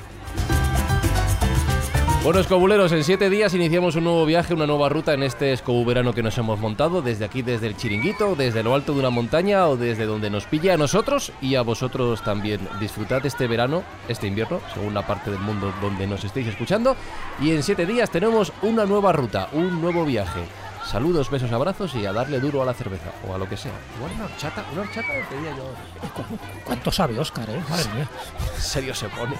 Bueno, 2.23 2.39
escobuleros, 2.39 2.93
en 2.93 3.03
siete 3.03 3.29
días 3.29 3.53
iniciamos 3.53 3.97
un 3.97 4.05
nuevo 4.05 4.25
viaje, 4.25 4.53
una 4.53 4.65
nueva 4.65 4.87
ruta 4.87 5.13
en 5.13 5.23
este 5.23 5.51
escobuverano 5.51 6.13
que 6.13 6.23
nos 6.23 6.37
hemos 6.37 6.57
montado, 6.57 7.01
desde 7.01 7.25
aquí, 7.25 7.41
desde 7.41 7.67
el 7.67 7.75
chiringuito, 7.75 8.37
desde 8.37 8.63
lo 8.63 8.73
alto 8.75 8.93
de 8.93 8.99
una 8.99 9.09
montaña 9.09 9.67
o 9.67 9.75
desde 9.75 10.05
donde 10.05 10.29
nos 10.29 10.45
pille 10.45 10.71
a 10.71 10.77
nosotros 10.77 11.33
y 11.41 11.55
a 11.55 11.63
vosotros 11.63 12.23
también. 12.23 12.61
Disfrutad 12.79 13.25
este 13.25 13.45
verano, 13.45 13.83
este 14.07 14.27
invierno, 14.27 14.61
según 14.73 14.93
la 14.93 15.05
parte 15.05 15.31
del 15.31 15.41
mundo 15.41 15.73
donde 15.81 16.07
nos 16.07 16.23
estéis 16.23 16.47
escuchando. 16.47 16.95
Y 17.41 17.51
en 17.51 17.61
siete 17.61 17.85
días 17.85 18.09
tenemos 18.09 18.53
una 18.61 18.85
nueva 18.85 19.11
ruta, 19.11 19.49
un 19.51 19.81
nuevo 19.81 20.05
viaje. 20.05 20.45
Saludos, 20.85 21.29
besos, 21.29 21.51
abrazos 21.51 21.93
y 21.93 22.05
a 22.05 22.13
darle 22.13 22.39
duro 22.39 22.61
a 22.61 22.65
la 22.65 22.73
cerveza 22.73 23.11
o 23.27 23.35
a 23.35 23.37
lo 23.37 23.49
que 23.49 23.57
sea. 23.57 23.73
Igual 23.97 24.13
una 24.15 24.25
horchata, 24.25 24.63
una 24.71 24.83
horchata 24.83 25.07
pedía 25.29 25.57
yo. 25.57 25.65
¿Cuánto 26.63 26.89
sabe 26.89 27.19
Oscar, 27.19 27.49
eh? 27.49 27.61
Madre 27.69 27.93
mía. 27.93 28.07
En 28.55 28.61
serio 28.61 28.95
se 28.95 29.09
pone. 29.09 29.35